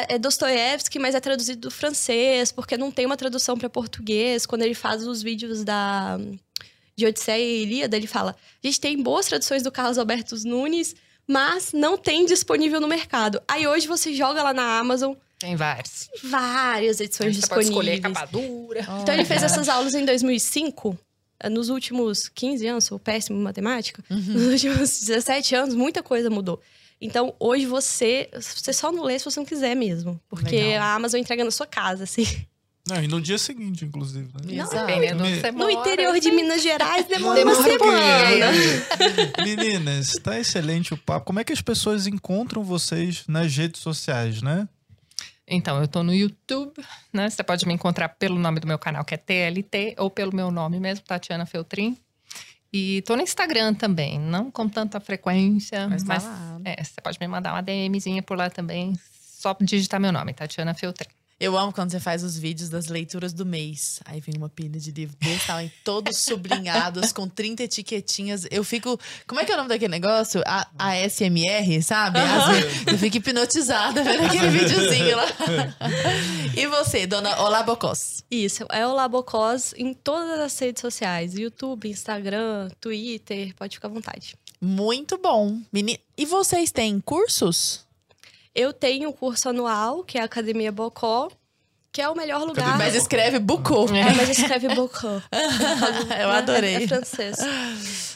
[0.09, 4.47] é Dostoiévski, mas é traduzido do francês, porque não tem uma tradução para português".
[4.47, 6.19] Quando ele faz os vídeos da
[6.97, 10.97] de Odisseia e Ilíada, ele fala: "A gente tem boas traduções do Carlos Alberto Nunes,
[11.29, 13.43] mas não tem disponível no mercado".
[13.47, 16.09] Aí hoje você joga lá na Amazon, tem várias.
[16.23, 17.75] Várias edições você disponíveis.
[17.75, 18.87] Pode escolher capa dura.
[19.03, 20.97] Então ele fez essas aulas em 2005
[21.51, 24.19] nos últimos 15 anos, sou péssimo em matemática, uhum.
[24.19, 26.61] nos últimos 17 anos, muita coisa mudou.
[27.01, 30.21] Então, hoje você, você só não lê se você não quiser mesmo.
[30.29, 30.83] Porque Legal.
[30.83, 32.25] a Amazon entrega na sua casa, assim.
[32.89, 34.29] Não, e no dia seguinte, inclusive.
[34.45, 34.57] Né?
[34.57, 34.65] Não,
[35.27, 35.59] Exato.
[35.59, 38.53] no interior de Minas Gerais demora, demora uma semana.
[39.45, 41.27] Meninas, tá excelente o papo.
[41.27, 44.69] Como é que as pessoas encontram vocês nas redes sociais, né?
[45.55, 47.29] Então, eu tô no YouTube, né?
[47.29, 50.51] Você pode me encontrar pelo nome do meu canal, que é TLT, ou pelo meu
[50.51, 51.97] nome mesmo, Tatiana Feltrin.
[52.73, 56.25] E tô no Instagram também, não com tanta frequência, mas, mas
[56.65, 60.73] é, você pode me mandar uma DMzinha por lá também, só digitar meu nome, Tatiana
[60.73, 61.11] Feltrin.
[61.43, 63.99] Eu amo quando você faz os vídeos das leituras do mês.
[64.05, 68.47] Aí vem uma pilha de livros desse tamanho, todos sublinhados, com 30 etiquetinhas.
[68.49, 68.97] Eu fico.
[69.27, 70.41] Como é que é o nome daquele negócio?
[70.47, 72.21] A, ASMR, sabe?
[72.87, 75.27] eu fico hipnotizada vendo aquele videozinho lá.
[76.57, 78.23] e você, dona Olabocós?
[78.31, 84.37] Isso, é Olabocós em todas as redes sociais: YouTube, Instagram, Twitter, pode ficar à vontade.
[84.61, 85.59] Muito bom.
[85.73, 85.99] Meni...
[86.17, 87.85] E vocês têm cursos?
[88.55, 91.31] Eu tenho o curso anual, que é a Academia Bocó,
[91.91, 92.79] que é o melhor lugar.
[92.79, 93.87] Mas escreve Bocó.
[93.95, 95.21] É, mas escreve Bocó.
[96.21, 96.77] Eu adorei.
[96.77, 97.39] É, é francês.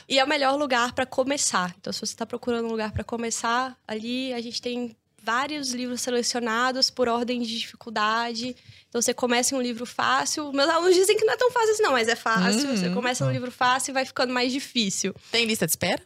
[0.08, 1.74] E é o melhor lugar para começar.
[1.78, 4.96] Então, se você está procurando um lugar para começar, ali a gente tem
[5.26, 8.54] vários livros selecionados por ordem de dificuldade.
[8.88, 10.52] Então você começa em um livro fácil.
[10.52, 12.70] Meus alunos dizem que não é tão fácil assim, não, mas é fácil.
[12.70, 15.12] Hum, você começa um livro fácil e vai ficando mais difícil.
[15.32, 16.00] Tem lista de espera?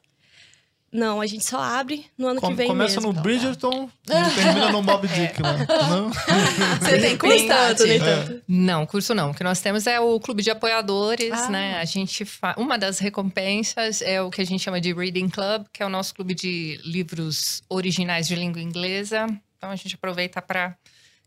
[0.93, 3.13] Não, a gente só abre no ano Com, que vem Começa mesmo.
[3.13, 5.67] no Bridgerton e termina no Mob Dick, né?
[5.89, 6.11] Não?
[6.81, 8.33] Você tem curso tanto, nem tanto.
[8.33, 8.41] É.
[8.49, 9.31] Não, curso não.
[9.31, 11.49] O que nós temos é o clube de apoiadores, ah.
[11.49, 11.79] né?
[11.79, 12.57] A gente fa...
[12.59, 15.89] Uma das recompensas é o que a gente chama de Reading Club, que é o
[15.89, 19.27] nosso clube de livros originais de língua inglesa.
[19.57, 20.77] Então a gente aproveita para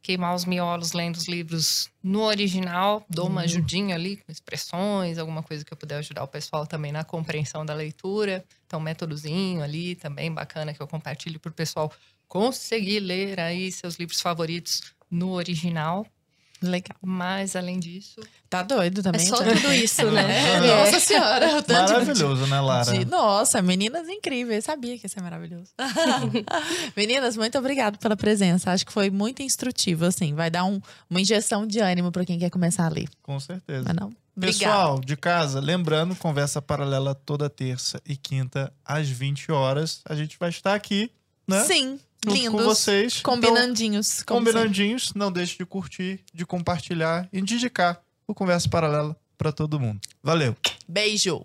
[0.04, 3.46] queimar os miolos lendo os livros no original, dou uma uhum.
[3.46, 7.66] ajudinha ali com expressões, alguma coisa que eu puder ajudar o pessoal também na compreensão
[7.66, 8.44] da leitura.
[8.74, 11.94] Então, métodozinho ali também bacana que eu compartilho para o pessoal
[12.28, 14.82] conseguir ler aí seus livros favoritos
[15.12, 16.08] no original.
[16.60, 16.98] Legal.
[17.00, 18.20] Mas, além disso.
[18.50, 19.22] Tá doido também.
[19.22, 20.24] É só tudo isso, né?
[20.58, 20.86] É.
[20.86, 21.64] Nossa Senhora.
[21.68, 22.92] Maravilhoso, né, Lara?
[22.98, 23.06] De...
[23.06, 24.66] Nossa, meninas incríveis.
[24.66, 25.70] Sabia que ia ser maravilhoso.
[26.98, 28.72] meninas, muito obrigada pela presença.
[28.72, 30.34] Acho que foi muito instrutivo, assim.
[30.34, 33.08] Vai dar um, uma injeção de ânimo para quem quer começar a ler.
[33.22, 33.84] Com certeza.
[33.86, 34.23] Mas não?
[34.40, 40.02] Pessoal de casa, lembrando, conversa paralela toda terça e quinta às 20 horas.
[40.06, 41.12] A gente vai estar aqui,
[41.48, 41.64] né?
[41.64, 42.00] Sim.
[42.26, 42.52] Lindos.
[42.52, 43.22] com vocês.
[43.22, 44.22] Combinandinhos.
[44.22, 45.08] Então, combinandinhos.
[45.08, 45.20] Sempre.
[45.20, 50.00] Não deixe de curtir, de compartilhar e de indicar o Conversa Paralela para todo mundo.
[50.22, 50.56] Valeu.
[50.88, 51.44] Beijo.